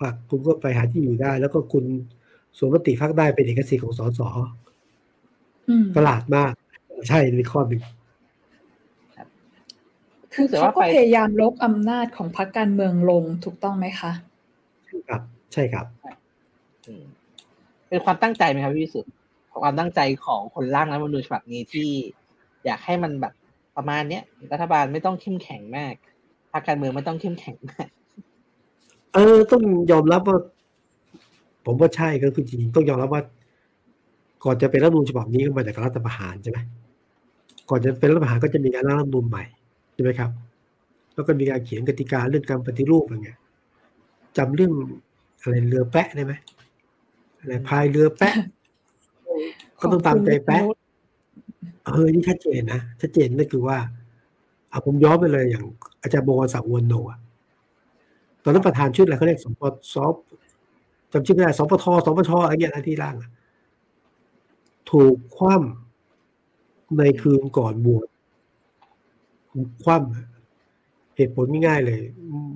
[0.01, 1.85] พรรคคุณก็ไปหาที่อยู่ได้ แล้วก็คุณ
[2.57, 4.21] สวมมติพรรคได้เป็นเอกสิทธิ์ของสส
[5.95, 6.53] ประหลาดมาก
[7.07, 7.81] ใช่ในข้อหนึ่ง
[10.33, 14.11] คือเขาก็พยายามลบอำนาจของพรรคการเมืองลงถูกต้องไหมคะ
[14.85, 15.21] ใช่ครับ
[15.53, 15.85] ใช่ครับ
[17.89, 19.05] เป็นความตั้งใจไหมครับพี่สุด
[19.63, 21.89] ความตั้งใจของคนร่างรัฐมนูญฉบับนี้ที่
[22.65, 23.33] อยากให้มันแบบ
[23.75, 25.93] ประมาณเนี้ยรัฐบาลไม่ต้องเข้มแข็งมาก
[26.51, 27.87] พรรคการเมืองไม่ต้องเข้มแข็งมาก
[29.13, 30.37] เออ ต้องยอมรับว่า
[31.65, 33.23] ผมว่าใช่ก็คือจริงต้องยอมรับว่า
[34.43, 36.59] ก่อนจะเป็นรัฐมนูญฉบับนี้ก็มาจากรัฐประหารใช่ไหม
[37.69, 39.45] ก่อนจะเป็นรัฐประหารก็จะมีการร่างรัฐมนูญใหม่
[39.99, 40.31] ช่ไหมครับ
[41.13, 43.39] แล้วก็มีการเขียนกติกาเรื่องการปฏิรูปอะไรเงี้ย
[44.37, 44.71] จำเรื่อง
[45.41, 46.33] อะไรเรือแปะได้ไหม
[47.39, 48.35] อะไรพายเรือแปะ
[49.79, 50.61] ก็ต้องตามใจแปะ
[51.85, 53.77] เออนี่ชัดเจนนะชัดเจนนั่นคือว่า
[54.69, 55.65] เอาผมย้อนไปเลยอย่าง
[56.01, 57.17] อาจารย์บวรศักดิ์วนโนะต
[58.49, 59.61] อนนั้นประธานชุดอะไรเขาเรียกสป
[59.93, 60.05] สอ
[61.11, 63.15] จำชื่อไม่ได้สปทสปชอะไรเงี้ยที่ร่าง
[64.91, 68.07] ถูกคว่ำในคืนก่อนบวช
[69.83, 72.01] คว่ำเหตุผลไม่ง่ายเลย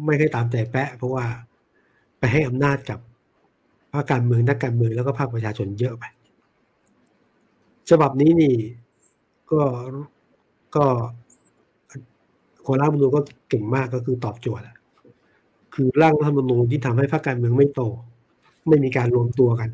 [0.06, 1.26] ไม่ให้ตามแต่แปะ เพราะว่า
[2.20, 3.00] ไปให้อำนาจกับ
[3.92, 6.04] ภาคการเมืองนักการเมืองแล้วก็ภาคประชาชนเยอะไป
[7.90, 8.56] ฉบับนี้นี่
[9.52, 9.62] ก็
[10.76, 10.86] ก็
[12.62, 13.20] โคราชมนูก็
[13.50, 14.66] เก่งมากก็คือตอบโจทย์
[15.74, 17.82] คือร่างรัฐธรรมนูญที่ทำให้พรรคการเมืองไม่โต
[18.68, 19.70] ไม่มีการรวมตัวกัน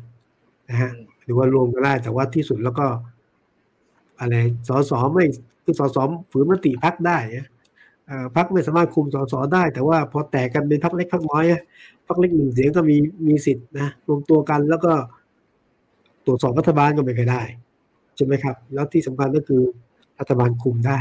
[0.70, 0.90] นะฮะ
[1.24, 2.86] หรือว่ารวมก็ได้แต่ว่าที่สุดแล้วก็
[4.20, 4.34] อะไร
[4.68, 5.24] สสไม่
[5.64, 5.96] คือสส
[6.30, 7.18] ฝืนมติพักได้
[8.36, 11.44] พักไม่สามารถคุมสสได้ แต่ว่าพอแตกกันเป็นพักเล็กพักน้อย
[12.08, 12.96] พักเล็กหนึ่งเสียงก็มี
[13.28, 14.92] มีสิทธิ์นะรวมตัวกันแล้วก็
[16.26, 17.42] ตรวจสอบรัฐบาลก็ไม่เคยได้
[18.16, 19.62] ใช่ไหมครับ แล้วที่สำคัญก็คือ
[20.20, 20.98] รัฐบาลคุมได้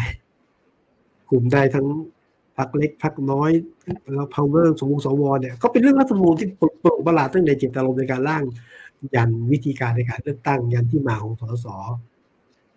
[1.29, 1.87] คุมได้ทั้ง
[2.59, 3.51] พรรคเล็กพรรคน้อย
[4.13, 6.73] แล้ว power ของสวเนี่ยก็เป็นเรื่องรัฐธรรมนูญที่แปลก
[7.07, 8.43] ประหลาดตั้งแต่เจตนารมณ์ในการร่าง
[9.15, 11.67] ยันวิธีการในการเลือกตั้งยันที่มาของสส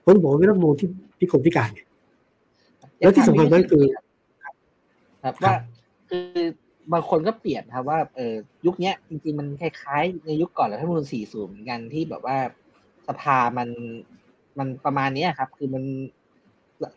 [0.05, 1.81] ผมบอกว่าเป็นรัฐธรรมนูญที่พิกลพิการไง
[2.99, 3.85] แล้วที่สำคัญนั่นคือ
[5.23, 5.55] ครับว่า
[6.09, 6.27] คือ
[6.93, 8.35] บางคนก็เปลี่ยนครับว่าเออ
[8.67, 12.39] ยุคนี้จริงๆมันคล้ายๆในยุคก่อนรัฐธรรมนูญ40เหมือนกันที่แบบว่า
[13.09, 13.69] สภามัน
[14.59, 15.85] มันประมาณนี้ครับ คือมัน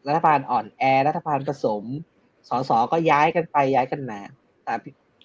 [0.07, 1.83] รัฐบาลอ่อนแอรัฐบาลผสม
[2.49, 4.19] สสก็ย้ายกันไปย้ายกันมา
[4.63, 4.73] แต่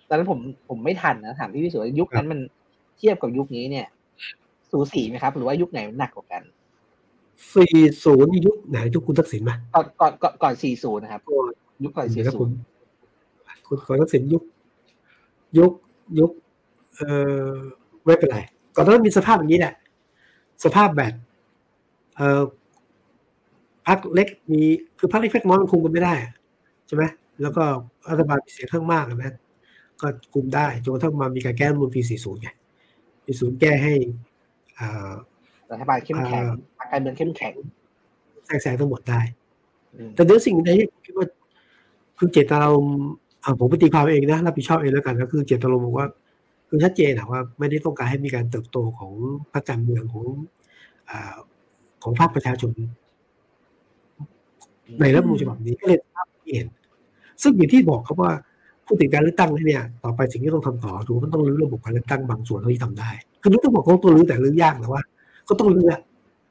[0.08, 2.40] ตอนนั้นผมผมไม่ทันนะถามพี่วิสุทธิ์ยุคนั้นมัน
[2.98, 3.86] เทียบกับยุคนี้เนี่ย
[4.70, 6.42] สูสีไหมครับ หรือว่ายุคไหนหนักกว่ากัน
[7.54, 9.86] สี่ศูนย์ยุคไหนยุคคุณทักษิณไหมก่อน
[10.22, 11.22] ก่อนก่อนสี่ศูนย์นะครับ
[11.84, 12.52] ยุคก่อนสี่ศูนย์
[13.66, 14.42] คุณก่อนทักษิณยุค
[15.58, 15.72] ยุค
[16.18, 16.30] ยุค
[16.96, 17.10] เอ่
[17.48, 17.52] อ
[18.04, 18.38] ไม่เป็นไร
[18.76, 19.74] ก่อนนั้นมีสภาพอย่างนี้แหละ
[20.64, 21.12] สภาพแบบ
[22.16, 22.42] เอ่อ
[23.86, 24.62] พักเล็กมี
[24.98, 26.14] คือพักเล็กพักน้อยมันคุมกันไม่ได้
[26.91, 27.05] ใช่ไหม
[27.43, 27.64] แล้วก็
[28.11, 29.36] รัฐบาลมีเสียงข้างมากนะ
[30.01, 32.49] ก็คุมได้จนกระทั่งมามีการแก้รัฐมนูลปี 40 ไง
[33.26, 33.95] ปี40แก้ให้
[34.78, 35.12] อ่า
[35.70, 36.45] รัฐบาลเข้มแข็ง
[36.93, 37.55] การเมืองเข้มแข็ง
[38.47, 39.20] แทรกแซงทั้งหมดได้
[40.14, 41.26] แต่เนื้อสิ่งนี้คิดว่า
[42.18, 43.01] คือเจตนารมณ์
[43.59, 46.07] ผมปฏิภาพเองนะรับผิดชอบเองแล้วกันก็คือเจตนารมณ์บอกว่า
[46.68, 49.12] คือชัดเจนนะว่าไม่ได้ต้องการให้มีการเติบโตของ
[49.53, 50.24] พรรคการเมืองของ
[51.11, 51.12] อ
[52.03, 52.72] ของภาคประชาชน
[55.01, 56.68] ในรัฐมนูญฉบับนี้ก็เลยภาพที่เห็น
[57.43, 58.32] ซึ่งอย่างที่บอกครับว่า
[58.86, 63.11] ผู้ติดการเลือกตั้งเนี่ย ต่อไปสิ่งที่ต้องทำต่อถูกมันต้องรื้อระบบการเลือกตั้งบางส่วนที่ทำได้
[63.43, 65.03] คือไม่ต้องบอกเขาต้องรื้อแต่รื้อยากแต่ว่า
[65.49, 65.93] ก็ต้องเลือ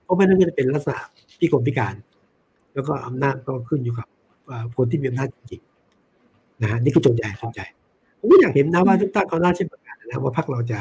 [0.03, 0.97] เพราะไม่นั้นก็จะเป็นลักษณะ
[1.39, 1.95] พิกลพิการ
[2.73, 4.07] แล้วก็อำนาจก็ขึ้นอยู่กับ
[4.75, 7.67] คนที่มีอำนาจจริงๆนะฮะนี่คือโจทย์ใหญ่โจทย์ใหญ่
[8.19, 10.79] ผมก็อยากเห็นนะว่าทุกท่านเขาน่าเช่นประกาศนะว่าพรรคเราจะ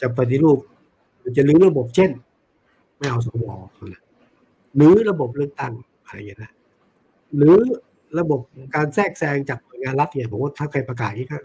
[0.00, 0.58] จะปฏิรูป
[1.36, 2.10] จะรื้อระบบเช่น
[2.98, 3.44] ไม่เอาสว
[4.76, 5.72] หรือระบบเลือกตั้ง
[6.04, 6.52] อะไรอย่างนี้นะ
[7.36, 7.58] หรือ
[8.18, 8.40] ระบบ
[8.76, 11.36] การแทรกแซงจากหน่วยงานรัฐเนี่ยผมว่าถ้าใครประกาศนี่ก็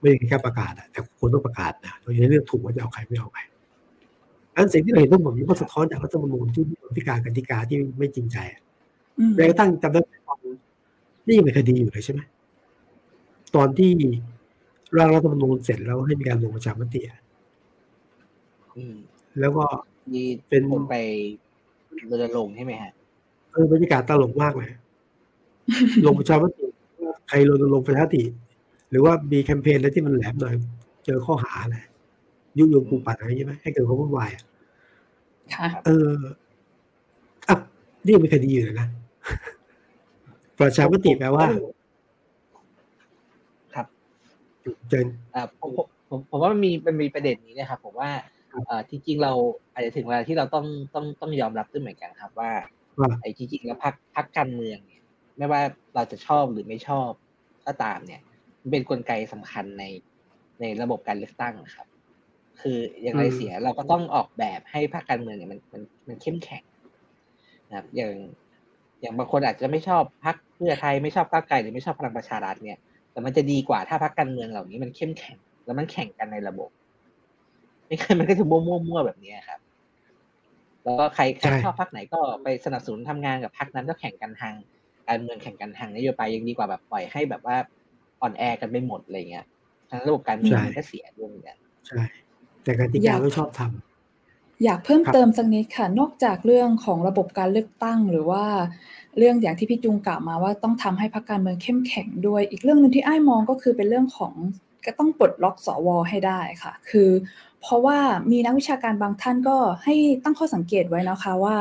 [0.00, 3.40] ไม่ใช่แค่ประกาศอะแต่คนต้องประกาศนะเราจะเลือกถูกว่าจะเอาใครไม่เอาใคร
[4.56, 6.64] อันสิ่งที่เราเห็นทั้งหมดนี้ก็สะท้อนจากรัฐธรรมนูญที่
[6.96, 8.38] พิการกติกาที่ไม่จริงใจ
[9.34, 10.00] แม้กระทั่งจำได้
[11.26, 12.20] นี่ยังเป็นคดีอยู่เลยใช่ไหม
[13.56, 13.90] ตอนที่
[14.96, 17.00] ร่างรัฐธรรมนูญเสร็จแล้วให้มีการลงประชามติ
[19.40, 19.64] แล้วก็
[20.12, 20.94] มีเป็นไป
[22.10, 22.92] รณรงค์ใช่ไหมฮะ
[23.52, 24.70] เออบรรยากาศตลกมากเลย
[26.06, 26.66] ลงประชามติ
[27.28, 28.22] ใครรณรงค์ประชามติ
[28.90, 30.54] หรือว่ามีแคมเปญอะไรที่มันแหลมหน่อย
[31.04, 31.76] เจอข้อหาอะไร
[32.58, 34.42] ยุยงปูปัดอะไรใช่ไหมให้เกิดความวุ่นวายอะ
[35.84, 36.12] เออ
[37.48, 37.56] อะ
[38.04, 38.88] นี่เป็นคดีอยู่เลยนะ
[40.58, 41.46] ประชามติแปลว่า
[43.74, 43.86] ครับ
[44.88, 45.70] เจนอ่าผม
[46.08, 48.10] ผมผมว่ามันมีมันมีประเด็นนี้นะครับผมว่า
[48.66, 49.32] เอ่อจริงๆเรา
[49.72, 52.50] อาจจะถึงเวลาที่เราต้องต้องต้องยอมรับด้วยเหมือนกันครับ ว่า
[53.22, 54.95] ไอ้จริงๆแล้วพักพักการเมืองเนี่ย
[55.38, 55.62] ไม่ว่า
[55.94, 57.10] เราจะชอบหรือไม่ชอบ
[57.66, 58.20] ก็ตามเนี่ย
[58.60, 59.84] มันเป็นนกลไกสำคัญใน
[60.60, 61.86] ในระบบการเลือกตั้งครับ
[62.60, 66.62] คืออย่างไรเสียเราก็ต้องออกแบบให้พรรคการเมืองเนี่ยมันมันมันเข้มแข็ง
[67.68, 68.12] นะครับ อย่าง
[69.00, 72.78] อย่างบางคนอาจจะไม่ชอบพรรคเพื่อไทยไม่ชอบก้าวไกลหรือไม่ชอบพลังประชารัฐเนี่ย
[73.12, 76.70] แต่มันจะดีกว่าถ้าพรรคการเมืองเหล่านี้มันเข้มแข็ง แล้วมันแข่งกันในระบบ
[77.86, 79.60] ไม่เคยมันก็จะมั่วๆแบบนี้ครับ
[80.84, 84.54] แล้วก็ใครใครชอบพรรคไหนก็ไปสนับสนุนทำงานกับพรรคนั้นก็แข่งกันทาง
[85.08, 87.56] การเมืองแข่งกันทางนโยบายยังดีกว่าแบบปล่อยให้แบบว่า
[88.22, 89.46] อ่อนแอกันไปหมดอะไรเงี้ย
[89.90, 92.02] ทางระบบการเมืองก็เสียด้วยเหมือนกันใช่
[92.64, 98.44] แต่การติกาก็ชอบทำอยากเพิ่มเติมสักนิดค่ะ นอกจากเรื่องของระบบการเลือกตั้ง หรือว่า
[99.18, 104.32] เรื่องอย่างที่พี่จุงกล่าวมาว่าต้องทำให้พรรคการเมืองเข้มแข็งด้วย อีกเรื่องหนึ่งที่ไอ้มองก็คือเป็นเรื่องของ
[104.86, 107.10] ก็ต้องปลดล็อกสวให้ได้ค่ะ คือ
[107.60, 107.98] เพราะว่า
[108.30, 109.94] มีนักวิชาการบางท่านก็ให้
[110.24, 111.56] ตั้งข้อสังเกตไว้นะคะว่า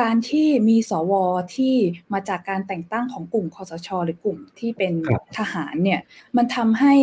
[0.00, 1.12] การที่มีสว
[1.56, 1.74] ที่
[2.12, 4.92] มาจากการแต่งตั้งของกลุ่มคอสช หรือกลุ่มที่เป็น
[5.38, 6.00] ทหารเนี่ย
[6.36, 6.94] มันทำให้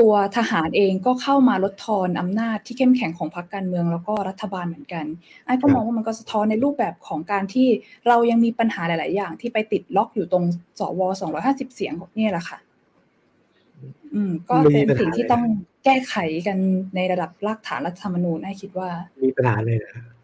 [0.00, 5.04] ตัวทหารเองก็เข้ามาลดทอนอำนาจที่เข้มแข็งของพรรคการเมืองแล้วก็รัฐบาลเหมือนกัน
[5.44, 7.68] ไอ้ก็มองว่ามันก็สะท้อนในรูปแบบของการที่
[8.08, 10.44] เรายังมีปัญหาหลาย ๆ อย่างที่ไปติดล็อกอยู่ตรง
[10.78, 11.00] สว
[11.38, 12.58] 250เสียงนี่แหละค่ะ
[14.14, 15.42] อืม ก็เป็นสิ่งที่ต้อง
[15.84, 16.14] แก้ไข
[16.46, 16.58] กัน
[16.94, 18.88] ในระดับรากฐานรัฐธรรมนูญไอ้คิดว่า
[19.24, 20.19] มีปัญหาเลยนะ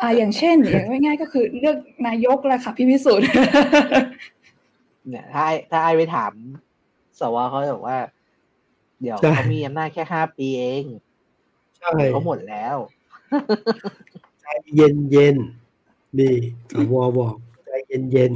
[0.00, 1.76] อ่าอย่างเช่นอย่างง่ายๆก็คือเลือก
[2.06, 3.26] นายกแหละค่ะพี่พิสุทธิ์
[5.08, 6.32] เนี่ยถ้าถ้าไอไปถาม
[7.20, 7.98] สวเขาบอกว่า
[9.00, 10.84] เดี๋ยวเขามีอำนาจแค่ห้าปีเอง
[11.78, 12.76] ใช่เขาหมดแล้ว
[14.40, 15.36] ใจเย็นเย็น
[16.18, 16.34] นี่
[16.70, 17.34] สวบอก
[17.66, 18.32] ใจเย็นเย็น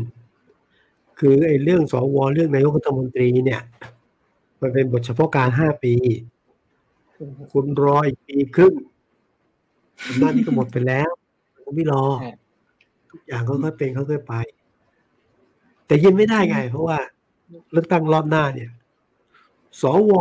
[1.18, 3.60] คือไอ้เรื่องสวเรื่องนายกรัฐมนตรีเนี่ย
[4.60, 5.94] มันเป็นบทเฉพาะการห้าปี
[7.52, 8.74] คุณรออีกปีครึ่ง
[10.06, 11.10] อำนาจนี้ก็หมดไปแล้ว
[11.74, 12.02] ไม่รอ
[13.10, 14.34] ทุกอย่างเขาค่อยเป็นเขาค่อยไป
[15.86, 16.98] แต่ยินไม่ได้ไง เพราะว่า
[17.72, 18.70] เลือกตั้งรอบหน้าเนี่ย
[19.80, 20.12] สว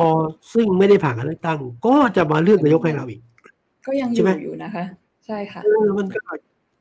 [0.54, 3.22] ซึ่งไม่ได้ผ่านการเลือกตั้ง ก็จะมาเลือกนายกให้เราอีก
[3.86, 4.86] ก็ยังอยู่อยู่นะคะ
[5.26, 5.62] ใช่ค่ะ
[5.98, 6.20] มันก็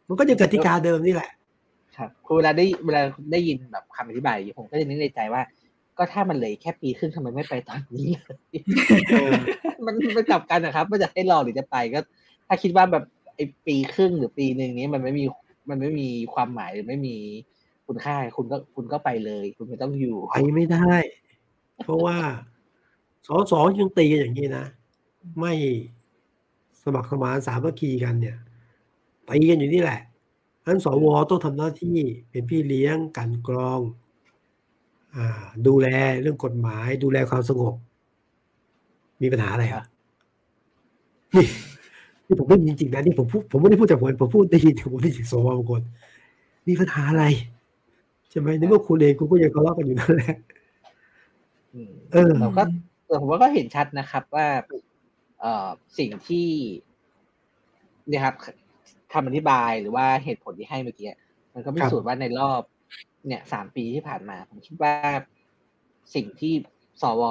[0.09, 1.31] มันก็จะกติกาเดิมนี่แหละ
[1.97, 3.03] ครับคือเวลาได้เวลา
[3.33, 5.43] ได้ยินแบบคำอธิบายผมก็จะนึกในใจว่า
[5.99, 8.07] ก็ถ้ามันเลยแค่ปีครึ่งทำไมไม่ไปตอนนี้
[9.87, 12.01] มันมันกลับกันนะครับว่าจะให้รอหรือจะไปก็
[12.49, 13.05] ถ้าคิดว่าแบบ
[13.35, 15.25] ไอปีครึ่งหรือปีหนึ่งนี้มันไม่มี
[15.71, 17.17] มันไม่มีความหมายหรือไม่มี
[17.87, 20.95] คุณค่าคุณก็คุณก็ไปเลย คุณไม่ต้องอยู่ไปไม่ได้
[21.85, 22.17] เพราะว่า
[23.27, 24.67] สอสอยังตีกันอย่างนี้นะ
[25.41, 25.53] ไม่
[26.83, 28.39] สมัครสมานสามัคคีกันเนี่ย
[29.29, 30.01] ตีกันอยู่นี่แหละ
[30.65, 31.99] ท่านสวต้องทำหน้าที่
[32.31, 33.81] เป็นพี่เลี้ยงกันกรอง
[35.17, 35.27] อ่า
[35.67, 35.89] ดูแล
[36.23, 37.75] เรื่องกฎหมาย ดูแลความสงบ
[39.23, 39.85] มีปัญหาอะไรอะ
[41.35, 41.47] นี่
[42.27, 45.83] ที่ผมไม่มีจริงๆนะนี่ผมพูดผมไม่ได้พูดจากผมผมพูดได้ยินผมได้ยินโซวบางคน
[46.69, 47.25] มีปัญหาอะไร
[48.31, 50.37] ใช่ไหมในเมื่อคุณเองคุณก็ยังทะเลาะกันอยู่นั่นแหละ
[52.13, 52.63] เออเราก็
[53.21, 54.47] ผมว่าก็เห็นชัดนะครับว่า
[55.41, 55.69] เอ่อ
[55.99, 56.49] สิ่งที่
[58.09, 58.35] เนี่ยครับ
[59.13, 61.09] คำอธิบายหรือว่าเหตุผลที่ให้เมื่อกี้
[61.55, 62.63] มันก็พิสูจน์ว่าในรอบ
[63.27, 64.93] เนี่ยสามปีที่ผ่านมา ผมคิดว่า
[66.15, 66.53] สิ่งที่
[67.03, 67.23] สว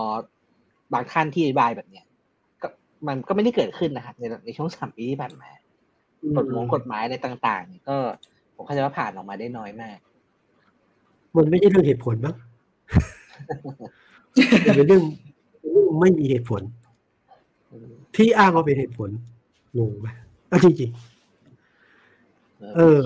[0.94, 2.06] บางท่านที่อธิบายแบบเนี้ย
[3.08, 5.50] มันก็ไม่ได้เกิดขึ้นนะครับในในช่วงสามปีที่ผ่านมา
[6.38, 7.98] กฎหมายกฎหมายอะไรต่าง ๆ ก็
[8.56, 9.98] ผมเข้าใจว่าผ่านออกมาได้น้อยมาก
[11.36, 12.36] มันไม่ใช่เรื่องเหตุผลมั้ง
[14.76, 15.04] เป็นเรื่อง
[15.72, 16.62] เรื่องไม่มีเหตุผล
[18.16, 19.10] ที่อ้างว่าเป็นเหตุผล
[19.78, 20.08] งงไหม
[20.52, 23.04] อจริงๆเออ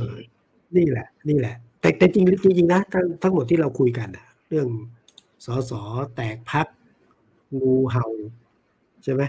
[0.76, 4.68] นี่แหละ นี่แหละ แต่แต่จริงจริงๆนะทั้งทั้งหมดที่เราคุยกันอะเรื่อง
[5.46, 5.82] สอสอ
[6.16, 6.68] แตกพัก
[7.60, 8.06] งูเห่า
[9.04, 9.22] ใช่ไหม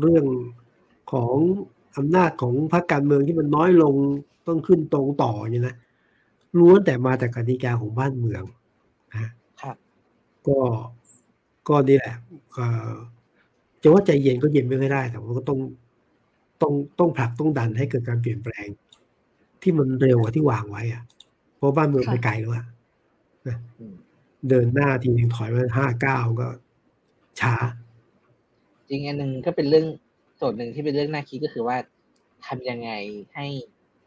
[0.00, 0.24] เรื่อง
[1.12, 1.34] ของ
[1.96, 3.94] อำนาจของพรรคการเมืองที่มันน้อยลง
[4.46, 5.76] ต้องขึ้นตรงต่อเนี่ยนะ
[6.58, 8.42] ล้วนแต่มาจากกติกาของบ้านเมือง
[9.12, 9.30] นะ
[9.62, 9.76] ครับ
[10.48, 10.58] ก็
[11.68, 12.16] ก็นี่แหละ
[13.82, 15.58] จะว่าใจเย็นก็เย็นไม่ได้ แต่ว่าก็ต้อง
[16.62, 18.68] ต้องต้องผลักต้องดันให้เกิดการเปลี่ยนแปลง
[19.62, 21.02] ที่มันเร็วกว่าที่วางไว้อะ
[21.56, 22.66] เพราะบ้านเมืองไปไกลแล้วอะ
[24.48, 26.48] เดินหน้าทีนึงถอยมาห้าเก้าก็
[27.40, 27.54] ช้า
[28.92, 29.86] จริงอันหนึ่งก็เป็นเรื่อง
[30.36, 31.76] โจทย์หนึ่งที่เป็นเรื่องน่าคิดก็คือว่า
[32.46, 32.90] ทำยังไง
[33.34, 33.46] ให้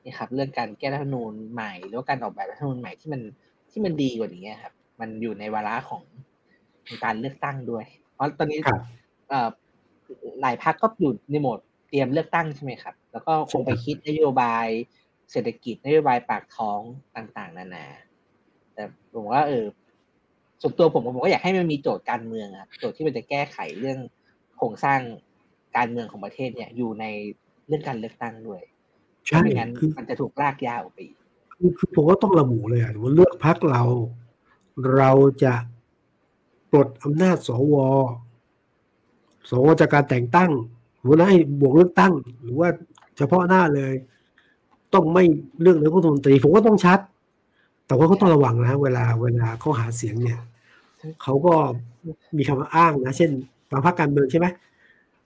[0.04, 3.22] นี่ครับ เรื่องการแก้รัฐธรรมนูญใหม่หรือว่าการออกแบบรัฐธรรมนูญใหม่ที่มัน
[3.72, 6.04] ที่มันดีกว่านี้ครับ มันอยู่ในวาระของ
[7.04, 8.60] การเลือกตั้งด้วย เพราะตอนนี้
[10.42, 11.60] หลายพรรคก็อยู่ในโหมด
[11.90, 14.68] เตรียมเลือกตั้งใช่ไหมครับ แล้วก็คงไปคิดนโยบาย
[15.32, 16.80] เศรษฐกิจนโยบายปากท้อง
[17.16, 17.86] ต่าง ๆ นานา
[18.74, 18.84] แต่
[19.14, 19.66] ผมว่าเออ
[20.62, 23.98] ส่วนตัวผมผมก็อยากให้มันมีโจทย์การเมืองครับโจทย์ที่มันจะแก้ไขเรื่อง
[24.58, 25.00] โครงสร้าง
[25.78, 27.06] การเมืองของประเทศเนี่ยอยู่ใน
[27.68, 28.62] เรื่องการเลือกตั้งด้วย
[29.28, 30.98] ใช่ไม่งั้นมันจะถูกลากยาวไป
[31.54, 33.84] คือคือผมก็ต้องระบุเลยอะว่าเลือกพักเรา
[34.98, 35.12] เรา
[35.44, 35.54] จะ
[36.72, 37.76] ปลดอำนาจสว
[39.50, 40.52] สวจากการแต่งตั้ง
[41.02, 42.70] หรือให้บวกเลือกตั้ง หรือว่า
[43.18, 43.94] เฉพาะหน้าเลย
[44.94, 45.24] ต้องไม่
[45.62, 47.00] เลือกนายกรัฐมนตรีผมก็ต้องชัด
[47.88, 50.40] แต่ว่าเขาต้องระวังนะ เวลาเวลาเขาหาเสียงเนี่ย
[51.24, 51.54] เขาก็
[52.38, 54.48] มีคำอ้างนะ เช่นบางพรรคการเมืองใช่ไหม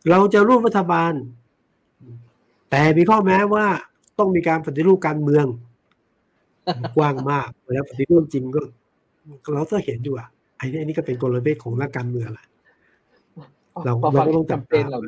[0.10, 1.14] เราจะร่วมรัฐบาล
[2.70, 3.66] แต่มีข้อแม้ว่า
[4.20, 5.45] ต้องมีการปฏิรูปการเมือง
[6.95, 8.62] กว้างมากแล้วปฏิรูปจริงก็
[9.54, 10.28] เราก็เห็นอยู่อะ
[10.58, 12.47] ไอ้นี่นี่ก็เป็นกลเม็ดของนักการเมืองแหละ
[13.86, 15.00] เราเราก็ต้องจับเป็นเรา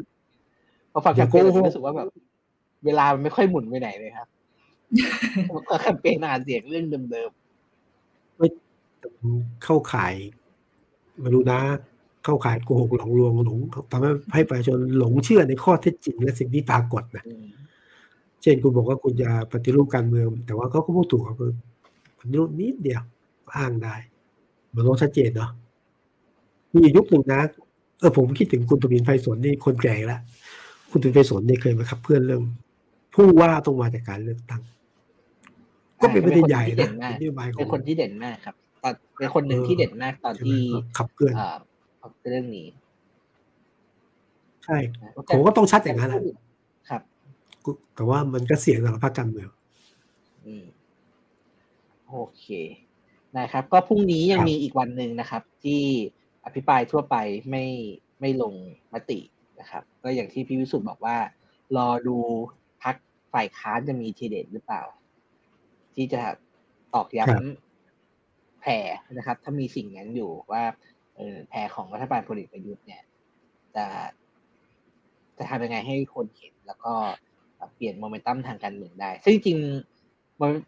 [0.94, 2.08] พอฟังแคมเปญรู้สึกว่าแบบ
[2.86, 4.28] เวลามันไม่ค่อยหมุนไปไหนเลยครับ
[5.70, 8.48] ก็แคมเปญอ่านเสียงเรื่องเดิมๆไม่
[9.64, 10.16] เข้าข่าย
[11.20, 11.60] ไม่รู้นะ
[12.24, 13.60] เข้าข่ายโกหกหลอกลวงหลง
[13.92, 17.24] ทำให้ให้ประชาชนหลงเชื่อในข้อเท็จจริง และสิ่งที่ปรากฏนะ
[18.42, 21.52] เช่นคุณบอกว่าคุณจะปฏิรูปการเมือง แต่ว่าเขาก็พูดถูกคือ
[22.18, 23.04] ปฏิรูปนิดเดียว
[23.56, 23.96] อ้างได้
[24.76, 25.52] มันต้องชัดเจนเนาะ
[26.76, 27.42] มียุคหนึ่งนะ
[28.00, 30.20] เออผมคิดถึงคุณตุบินไฟสนนี่คนแก่แล้ว
[30.92, 32.42] คุณตุบินไฟสนนี่เคยมาขับเพื่อนเรื่อง
[33.16, 34.62] ผู้ว่าต้องมาจากการเลือกตั้ง
[36.02, 40.60] ก็เป็นประเด็นใหญ่นะนโยบายของเป็นคนที่เด่นมากครับตอนเป็นคนหนึ่งที่เด่นมากตอนที่
[40.98, 41.34] ขับเคลื่อน
[42.30, 42.68] เรื่องนี้
[44.66, 44.78] ใช่
[45.30, 46.12] ผมก็ต้องชัดอย่างนั้น
[46.90, 47.02] ครับ
[47.96, 49.50] แต่ว่ามันก็เสี่ยงสำหรับพรรคการเมือง
[52.10, 52.46] โอเค
[53.38, 55.82] นะครับ ก็พรุ่งนี้ยังมีอีกวันหนึ่งนะครับ ที่
[56.46, 57.16] อภิปรายทั่วไป
[57.50, 57.66] ไม่
[58.20, 58.54] ไม่ลง
[58.94, 59.20] มติ
[59.60, 61.18] นะครับ ก็อย่างที่พี่วิสุทธ์บอกว่า
[61.78, 62.18] รอดู
[62.84, 62.96] พัก
[63.34, 64.84] ฝ่ายค้านจะมีทีเด็ดหรือเปล่า
[65.96, 66.22] ที่จะ
[66.94, 68.78] ตอกย้ำแผ่
[69.18, 70.91] นะครับ ถ้ามีสิ่งนั้นอยู่ว่าเออ
[71.50, 73.02] แผ่ของรัฐบาลพลเอกประยุทธ์เนี่ย
[73.76, 73.86] จะ
[75.38, 76.94] จะทำยังไงให้คนเห็นแล้วก็
[77.76, 79.58] เปลี่ยนโมเมนตัมทางการเมืองได้ ซึ่งจริง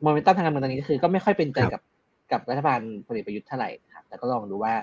[0.04, 1.82] โมเมนตัมทางการเมืองตอนนี้ก็คือ ก็ไม่ค่อยเป็นใจกับ
[2.32, 4.74] กับรัฐบาลพลเอกประยุทธ์เท่าไหร่ครับแต่ก็ลองดูว่า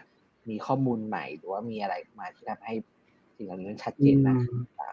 [0.49, 2.75] มีข้อมูลใหม่หรือว่ามีอะไรมาที่ทำให้
[3.37, 4.93] สิ่งเหล่านี้ชัดเจนมากหรือเปล่า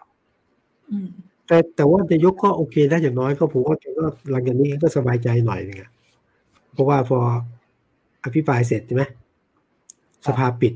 [1.47, 5.79] แต่แต่ว่าจะยกก็โอเคได้อย่างน้อยก็ผมว่าก็หลังจากนี้ก็สบายใจหน่อยนึง
[6.73, 7.19] เพราะว่าพอ
[8.25, 9.03] อภิปรายเสร็จใช่ไหม
[10.27, 10.73] สภาปิด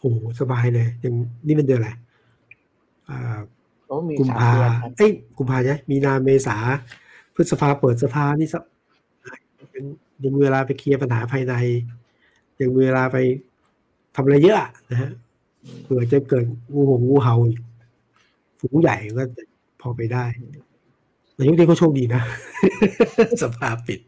[0.00, 0.10] โอ้
[0.40, 1.14] สบายเลยยัง
[1.46, 1.90] นี่มันเดือนอะไร
[4.18, 4.50] กุมภา
[4.96, 6.56] เอ้ยกุมภาใช่มีนาเมษา
[7.34, 8.62] พฤษภาเปิดสภานี่สัก
[9.70, 9.84] เป็น
[10.24, 11.54] ยังเวลาไปเคลียร์ปัญหาภายใน
[12.60, 13.16] ยังเวลาไป
[14.14, 15.10] ทำอะไรเยอะนะฮะ
[15.82, 17.34] เผื่อจะเกิดงูหงงูเห่า
[18.60, 19.24] ฝูงใหญ่ก็
[19.80, 20.24] พอไปได้
[21.36, 22.22] นายกนี่ก็โชคดีนะ
[23.42, 24.00] สภาปิด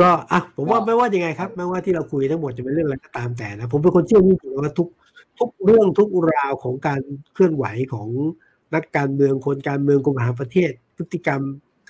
[0.00, 4.88] ก็อะผมว่าไม่ว่ายังไงครับ ไม่ว่าที่เราคุยทั้งหมดจะเป็นเรื่องอะไรก็ตามแต่นะ ผมเป็นคนเชื่อจริงๆว่าทุก
[5.38, 7.00] ทุกเรื่องทุกราวของการ
[7.34, 8.08] เคลื่อนไหวของ
[8.74, 11.40] นักการเมืองคนการเมืองกรมหาประเทศ พฤติกรรม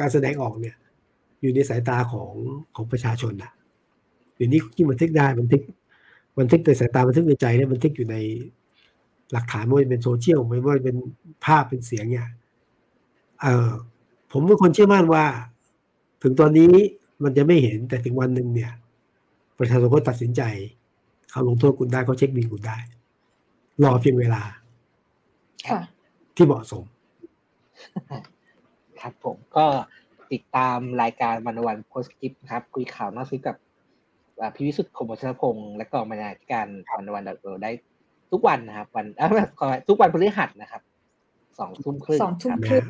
[0.00, 0.76] การแสดงออกเนี่ย
[1.40, 2.32] อยู่ในสายตาของ
[2.74, 3.52] ของประชาชนนะ
[4.40, 5.62] ดี๋ยวนี้ที่บันทึกได้บันทึก
[6.38, 8.16] บันทึกในสายตาบันทึกในใจเนี่ยบันทึกอยู่ใน
[9.32, 10.96] หลักฐานไม่ว่าเป็นโซเชียลไม่ว่าเป็น
[11.44, 12.28] ภาพเป็นเสียงเนี่ย
[13.42, 13.70] เออ
[14.32, 15.24] ผมเป็นคนเชื่อมั่นว่า
[16.22, 16.72] ถึงตอนนี้
[17.24, 18.72] มันจะไม่เห็นแต่ถึงวันหนึ่งเนี่ย
[19.58, 20.42] ประชาชนก็ตัดสินใจ
[21.30, 22.78] เขาลงโทษคุณได้เขาเช็คบิลคุณได้
[23.82, 24.42] รอเพียงเวลา
[26.36, 26.84] ที่เหมาะสม
[29.00, 29.66] ครับผมก็
[30.32, 33.56] ติดตามรายการวันวันโพสต์คลิปครับ คุยข่าวนอกซิกับ
[34.54, 36.66] พี่วิสุทธิ์คมวัชรพงศ์และกองบรรณาธิการ
[36.96, 37.70] วันวันดอทได้
[38.32, 39.06] ทุกวันนะครับ วัน
[39.88, 40.82] ทุกวันพฤหัสนะครับ
[41.58, 42.84] สองทุ่มครึ่งสองทุ่มครึ่ง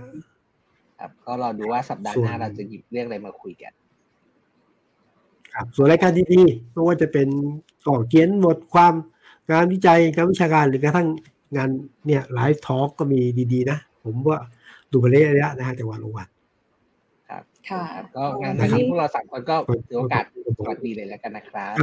[1.01, 3.73] ครับก็รอดูว่าสัปดาห์หน้าเราจะหยิบเรื่องอะไรมาคุยกัน
[5.55, 7.29] ครับส่วนรายการดีๆไม่ว่าจะเป็น
[7.87, 8.95] ก่อเขียนบทความ
[9.51, 11.09] งานวิจัยการวิชาการหรือกระทั่ง
[11.57, 11.69] งาน
[12.07, 13.21] เนี่ยไลฟ์ทอล์กก็มี
[13.53, 14.39] ดีๆนะ ผมว่า
[14.93, 16.29] ดูไปเรื่อยๆนะฮะแต่วันละวัน
[17.29, 17.85] ครับค่ะ
[18.17, 20.25] ก็งานนี้พวกเราสามคนก็ถือโอกาส
[20.63, 21.79] สวัสดีเลยแล้วกันนะครับ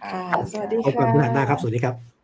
[0.04, 2.17] ่ะสวัสดีพบกัค่ะนเมื่อหน้าครับ สวัสดีครับ